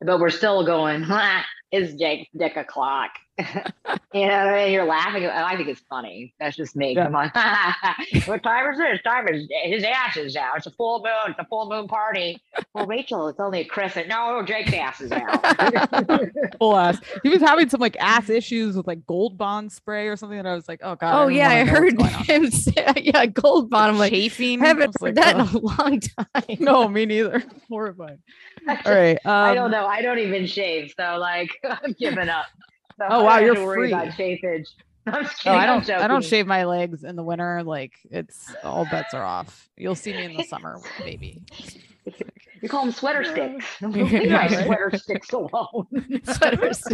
But 0.00 0.20
we're 0.20 0.30
still 0.30 0.64
going, 0.64 1.02
is 1.74 1.94
Jake's 1.94 2.28
dick 2.36 2.56
a 2.56 2.64
clock? 2.64 3.10
you 3.38 4.26
know, 4.26 4.54
and 4.54 4.72
you're 4.72 4.84
laughing. 4.84 5.26
I 5.26 5.56
think 5.56 5.68
it's 5.68 5.82
funny. 5.90 6.32
That's 6.38 6.56
just 6.56 6.76
me. 6.76 6.94
Yeah. 6.94 7.06
Come 7.06 7.16
on. 7.16 7.32
what 8.26 8.44
time 8.44 8.72
is 8.72 8.78
it? 8.78 9.02
Time 9.02 9.26
is 9.28 9.48
his 9.64 9.82
ass 9.82 10.16
is 10.16 10.36
out. 10.36 10.56
It's 10.58 10.66
a 10.66 10.70
full 10.70 11.00
moon. 11.00 11.30
It's 11.30 11.38
a 11.40 11.44
full 11.46 11.68
moon 11.68 11.88
party. 11.88 12.40
Well, 12.74 12.86
Rachel, 12.86 13.26
it's 13.26 13.40
only 13.40 13.60
a 13.60 13.64
crescent. 13.64 14.06
No, 14.06 14.44
Jake's 14.44 14.72
ass 14.72 15.00
is 15.00 15.10
out. 15.10 16.30
Full 16.58 16.76
ass. 16.76 17.00
He 17.24 17.28
was 17.28 17.40
having 17.40 17.68
some 17.68 17.80
like 17.80 17.96
ass 17.98 18.28
issues 18.28 18.76
with 18.76 18.86
like 18.86 19.04
gold 19.06 19.36
bond 19.36 19.72
spray 19.72 20.06
or 20.06 20.16
something 20.16 20.36
that 20.36 20.46
I 20.46 20.54
was 20.54 20.68
like, 20.68 20.80
oh 20.84 20.94
god. 20.94 21.14
oh 21.14 21.24
don't 21.24 21.34
yeah, 21.34 21.48
I 21.48 21.64
wanna 21.64 21.90
know 21.90 22.02
what's 22.04 22.14
heard 22.14 22.26
him 22.26 22.50
say, 22.50 22.92
yeah, 22.96 23.26
gold 23.26 23.70
bond. 23.70 23.92
I'm 23.92 23.98
like, 23.98 24.12
chafing. 24.12 24.62
I 24.62 24.66
haven't 24.66 24.88
was 24.88 24.96
heard 25.00 25.16
like, 25.16 25.24
that 25.24 25.34
in 25.34 25.40
a 25.40 25.58
long 25.58 26.00
time. 26.00 26.56
no, 26.60 26.88
me 26.88 27.06
neither. 27.06 27.42
Horrifying. 27.68 28.18
All 28.68 28.94
right. 28.94 29.18
Um, 29.24 29.32
I 29.32 29.54
don't 29.54 29.70
know. 29.72 29.86
I 29.86 30.02
don't 30.02 30.18
even 30.18 30.46
shave, 30.46 30.94
so 30.98 31.16
like 31.18 31.50
I'm 31.70 31.92
giving 31.98 32.28
up. 32.28 32.46
So 32.96 33.06
Oh, 33.10 33.24
wow, 33.24 33.38
you're 33.38 33.54
have 33.54 33.56
to 33.56 33.64
worry 33.66 33.88
free. 33.90 33.92
about 33.92 34.08
chafage. 34.14 34.68
I'm 35.08 35.24
just 35.24 35.34
oh, 35.40 35.50
kidding. 35.50 35.58
I 35.58 35.66
don't. 35.66 35.90
I 35.90 36.06
don't 36.06 36.24
shave 36.24 36.46
my 36.46 36.64
legs 36.64 37.02
in 37.02 37.16
the 37.16 37.24
winter. 37.24 37.64
Like 37.64 37.92
it's 38.08 38.54
all 38.62 38.84
bets 38.88 39.12
are 39.14 39.24
off. 39.24 39.68
You'll 39.76 39.96
see 39.96 40.12
me 40.12 40.26
in 40.26 40.36
the 40.36 40.44
summer, 40.48 40.78
maybe. 41.00 41.42
You 42.62 42.68
call 42.68 42.84
them 42.84 42.92
sweater 42.92 43.24
sticks. 43.24 43.66
Leave 43.82 44.12
Yeah, 44.12 44.20
my 44.28 44.46
right. 44.46 44.64
sweater 44.64 44.92
sticks 44.94 45.32
alone. 45.32 45.88
Sweaters. 46.36 46.84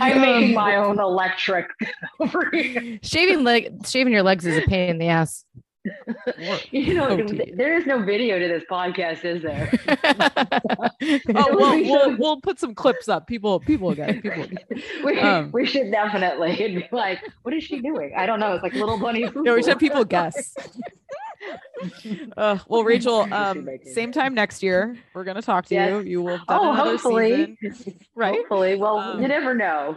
I'm 0.00 0.20
making 0.20 0.54
my 0.54 0.74
own 0.74 0.98
electric 0.98 1.68
over 2.18 2.50
here. 2.52 2.98
shaving 3.02 3.44
leg, 3.44 3.86
shaving 3.86 4.12
your 4.12 4.24
legs 4.24 4.44
is 4.44 4.58
a 4.58 4.62
pain 4.62 4.90
in 4.90 4.98
the 4.98 5.06
ass. 5.06 5.44
You 6.70 6.94
know, 6.94 7.08
So 7.10 7.16
th- 7.16 7.28
tedious. 7.28 7.56
there 7.56 7.76
is 7.78 7.86
no 7.86 8.02
video 8.04 8.38
to 8.38 8.46
this 8.48 8.64
podcast, 8.70 9.24
is 9.24 9.42
there? 9.42 9.70
Oh, 11.34 11.48
we'll, 11.56 11.82
we'll 11.84 12.16
we'll 12.18 12.40
put 12.40 12.58
some 12.58 12.74
clips 12.74 13.08
up. 13.08 13.26
People 13.26 13.60
people 13.60 13.88
will 13.88 13.94
get 13.94 14.10
it. 14.10 14.22
People. 14.22 14.38
Will 14.40 14.48
get 14.48 14.66
it. 14.70 15.04
we, 15.04 15.18
Um, 15.20 15.50
we 15.52 15.64
should 15.66 15.90
definitely 15.90 16.50
It'd 16.52 16.74
be 16.76 16.88
like, 16.92 17.20
what 17.42 17.54
is 17.54 17.62
she 17.64 17.80
doing? 17.80 18.12
I 18.16 18.26
don't 18.26 18.40
know. 18.40 18.52
It's 18.54 18.62
like 18.62 18.74
little 18.74 18.98
bunny. 18.98 19.20
Yeah, 19.20 19.30
we 19.54 19.62
should 19.62 19.68
have 19.70 19.78
people 19.78 20.04
guess. 20.04 20.54
Uh, 22.36 22.58
well, 22.68 22.82
Rachel, 22.82 23.32
um, 23.32 23.68
same 23.92 24.10
time 24.12 24.34
next 24.34 24.62
year, 24.62 24.96
we're 25.14 25.24
gonna 25.24 25.42
talk 25.42 25.66
to 25.66 25.74
you. 25.74 25.80
Yes. 25.80 26.04
You 26.06 26.22
will 26.22 26.40
Oh, 26.48 26.74
hopefully. 26.74 27.56
season, 27.60 27.98
right? 28.14 28.34
Hopefully. 28.36 28.74
Well, 28.76 28.98
Um, 28.98 29.22
you 29.22 29.28
never 29.28 29.54
know. 29.54 29.96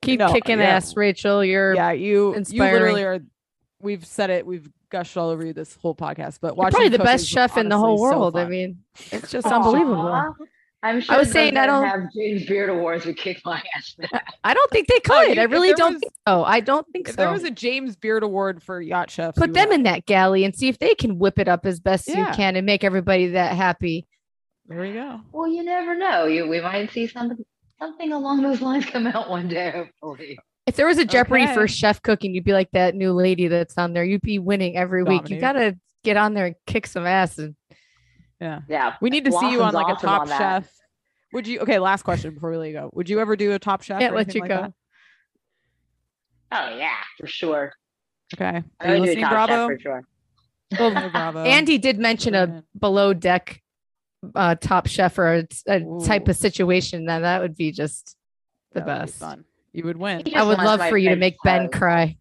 Keep 0.00 0.20
No, 0.20 0.32
kicking 0.32 0.58
yeah. 0.58 0.64
ass, 0.76 0.96
Rachel. 0.96 1.44
You're 1.44 1.74
Yeah, 1.74 1.92
you 1.92 2.34
you 2.48 2.62
literally 2.62 3.04
are. 3.04 3.20
We've 3.80 4.04
said 4.04 4.30
it. 4.30 4.46
We've 4.46 4.68
gushed 4.92 5.16
all 5.16 5.30
over 5.30 5.44
you 5.44 5.52
this 5.52 5.74
whole 5.76 5.94
podcast, 5.96 6.38
but 6.40 6.48
you're 6.48 6.54
watching 6.56 6.70
probably 6.72 6.88
the 6.90 6.98
best 7.02 7.24
is 7.24 7.28
chef 7.28 7.56
in 7.56 7.68
the 7.68 7.76
whole 7.78 8.00
honestly 8.00 8.10
so 8.12 8.20
world. 8.20 8.36
I 8.36 8.44
mean, 8.44 8.78
it's 9.10 9.30
just 9.30 9.46
unbelievable. 9.48 10.34
I'm 10.84 11.00
sure 11.00 11.16
was 11.18 11.30
saying 11.30 11.56
I 11.56 11.66
don't- 11.66 11.84
have 11.86 12.12
James 12.14 12.44
Beard 12.46 12.68
Awards 12.68 13.06
would 13.06 13.16
kick 13.16 13.40
my 13.44 13.62
ass. 13.76 13.96
I 14.44 14.52
don't 14.52 14.70
think 14.72 14.88
they 14.88 14.98
could. 15.00 15.14
Oh, 15.14 15.22
you- 15.32 15.40
I 15.40 15.44
really 15.44 15.72
don't 15.74 15.94
was- 15.94 16.00
think 16.00 16.12
so. 16.28 16.44
I 16.44 16.60
don't 16.60 16.86
think 16.92 17.08
If 17.08 17.14
so. 17.14 17.22
there 17.22 17.30
was 17.32 17.44
a 17.44 17.50
James 17.50 17.94
Beard 17.96 18.22
Award 18.24 18.62
for 18.62 18.80
yacht 18.80 19.08
chefs, 19.10 19.38
Put 19.38 19.54
them 19.54 19.70
in 19.72 19.84
that 19.84 20.06
galley 20.06 20.44
and 20.44 20.54
see 20.54 20.68
if 20.68 20.78
they 20.78 20.94
can 20.94 21.18
whip 21.18 21.38
it 21.38 21.46
up 21.48 21.66
as 21.66 21.78
best 21.80 22.08
Yeah. 22.08 22.28
you 22.30 22.34
can 22.34 22.56
and 22.56 22.66
make 22.66 22.82
everybody 22.84 23.28
that 23.28 23.54
happy. 23.56 24.06
There 24.66 24.84
you 24.84 24.94
go. 24.94 25.20
Well, 25.32 25.46
you 25.48 25.62
never 25.62 25.94
know. 25.96 26.26
You 26.26 26.48
we 26.48 26.60
might 26.60 26.90
see 26.90 27.06
something 27.06 27.44
something 27.78 28.12
along 28.12 28.42
those 28.42 28.60
lines 28.60 28.84
come 28.86 29.06
out 29.06 29.30
one 29.30 29.48
day, 29.48 29.88
hopefully. 30.00 30.38
If 30.66 30.76
there 30.76 30.86
was 30.86 30.98
a 30.98 31.04
Jeopardy 31.04 31.46
for 31.48 31.66
chef 31.66 32.00
cooking, 32.02 32.34
you'd 32.34 32.44
be 32.44 32.52
like 32.52 32.70
that 32.72 32.94
new 32.94 33.12
lady 33.12 33.48
that's 33.48 33.76
on 33.78 33.92
there. 33.92 34.04
You'd 34.04 34.22
be 34.22 34.38
winning 34.38 34.76
every 34.76 35.02
week. 35.02 35.28
You 35.28 35.40
gotta 35.40 35.76
get 36.04 36.16
on 36.16 36.34
there 36.34 36.46
and 36.46 36.54
kick 36.66 36.86
some 36.86 37.04
ass. 37.06 37.38
And 37.38 37.56
Yeah, 38.40 38.60
Yeah. 38.68 38.94
we 39.00 39.10
need 39.10 39.24
to 39.24 39.32
see 39.32 39.50
you 39.50 39.62
on 39.62 39.72
Blossom's 39.72 39.74
like 39.74 39.86
a 39.88 39.92
awesome 39.96 40.08
Top 40.08 40.28
that. 40.28 40.38
Chef. 40.62 40.72
Would 41.32 41.46
you? 41.48 41.60
Okay, 41.60 41.78
last 41.78 42.02
question 42.02 42.34
before 42.34 42.50
we 42.50 42.56
let 42.58 42.68
you 42.68 42.74
go. 42.74 42.90
Would 42.92 43.08
you 43.08 43.18
ever 43.20 43.34
do 43.36 43.52
a 43.52 43.58
Top 43.58 43.82
Chef? 43.82 43.98
Can't 44.00 44.14
let 44.14 44.34
you 44.34 44.40
like 44.42 44.48
go. 44.50 44.74
Oh 46.52 46.76
yeah, 46.76 46.90
for 47.18 47.26
sure. 47.26 47.72
Okay. 48.34 48.62
I 48.80 48.86
Are 48.86 48.94
you 48.94 49.00
would 49.00 49.06
do 49.06 49.10
listening, 49.10 49.24
Top 49.24 49.32
Chef 49.32 49.46
Bravo? 49.48 49.66
for 49.74 49.78
sure. 49.80 50.02
Hey, 50.70 51.08
Bravo. 51.10 51.38
Andy 51.44 51.78
did 51.78 51.98
mention 51.98 52.34
a 52.34 52.62
below 52.78 53.14
deck 53.14 53.60
uh, 54.34 54.54
top 54.54 54.86
chef 54.86 55.18
or 55.18 55.34
a, 55.38 55.46
a 55.66 55.80
type 56.04 56.28
of 56.28 56.36
situation. 56.36 57.06
Then 57.06 57.22
that 57.22 57.40
would 57.40 57.56
be 57.56 57.72
just 57.72 58.16
the 58.72 58.80
That 58.80 58.86
would 58.86 58.94
be 58.94 59.00
best. 59.06 59.18
fun. 59.18 59.44
You 59.72 59.84
would 59.84 59.96
win. 59.96 60.22
I 60.34 60.42
would 60.42 60.58
love 60.58 60.80
for 60.88 60.98
you 60.98 61.10
to 61.10 61.16
make 61.16 61.36
Ben 61.44 61.62
toast. 61.62 61.72
cry. 61.74 62.16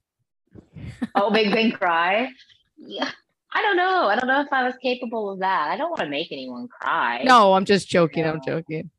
Oh, 1.16 1.30
make 1.30 1.52
Ben 1.52 1.72
cry. 1.72 2.30
Yeah. 2.84 3.12
I 3.54 3.62
don't 3.62 3.76
know. 3.78 4.08
I 4.08 4.16
don't 4.16 4.28
know 4.28 4.42
if 4.42 4.48
I 4.52 4.64
was 4.64 4.74
capable 4.82 5.30
of 5.30 5.40
that. 5.40 5.70
I 5.70 5.78
don't 5.78 5.90
want 5.92 6.00
to 6.02 6.10
make 6.10 6.32
anyone 6.32 6.68
cry. 6.68 7.22
No, 7.24 7.54
I'm 7.54 7.64
just 7.66 7.88
joking. 7.88 8.26
I'm 8.26 8.42
joking. 8.44 8.90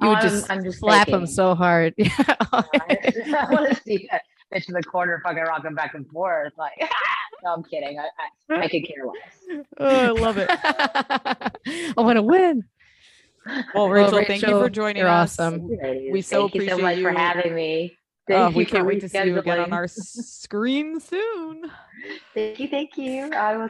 Oh, 0.00 0.06
you 0.06 0.06
Oh, 0.06 0.08
would 0.08 0.18
I'm- 0.20 0.28
just, 0.28 0.50
I'm 0.50 0.64
just 0.64 0.78
slap 0.78 1.08
him 1.08 1.26
so 1.26 1.54
hard. 1.54 1.92
I 1.98 3.46
want 3.50 3.68
to 3.76 3.82
see 3.84 4.08
that 4.10 4.22
bitch 4.54 4.68
in 4.68 4.74
the 4.74 4.82
corner 4.82 5.20
fucking 5.22 5.42
rocking 5.42 5.74
back 5.74 5.92
and 5.94 6.06
forth. 6.08 6.54
Like, 6.56 6.72
no, 7.44 7.52
I'm 7.52 7.62
kidding. 7.64 7.98
I, 7.98 8.54
I, 8.54 8.60
I 8.62 8.68
could 8.68 8.86
care 8.86 9.04
less. 9.04 9.64
oh, 9.78 9.86
I 9.86 10.08
love 10.18 10.38
it. 10.38 10.48
I 10.50 11.50
want 12.00 12.16
to 12.16 12.22
win. 12.22 12.64
Well, 13.74 13.88
Rachel, 13.88 14.22
thank 14.26 14.42
you 14.42 14.48
for 14.48 14.54
Rachel, 14.54 14.68
joining 14.70 15.00
you're 15.00 15.08
us. 15.08 15.38
awesome. 15.38 15.68
We 16.10 16.22
so 16.22 16.48
Thank 16.48 16.54
you 16.54 16.68
so 16.68 16.74
appreciate 16.74 16.82
much 16.82 16.94
for 17.02 17.10
you. 17.10 17.16
having 17.16 17.54
me. 17.54 17.98
Oh, 18.28 18.32
Thank 18.32 18.56
we 18.56 18.64
you 18.64 18.66
can't 18.66 18.86
wait 18.86 19.00
to 19.00 19.08
see 19.08 19.24
you 19.24 19.38
again 19.38 19.60
on 19.60 19.72
our 19.72 19.86
screen 19.86 20.98
soon. 20.98 21.70
Thank 22.34 22.58
you, 22.60 22.68
thank 22.68 22.98
you. 22.98 23.30
I 23.32 23.56
will 23.56 23.64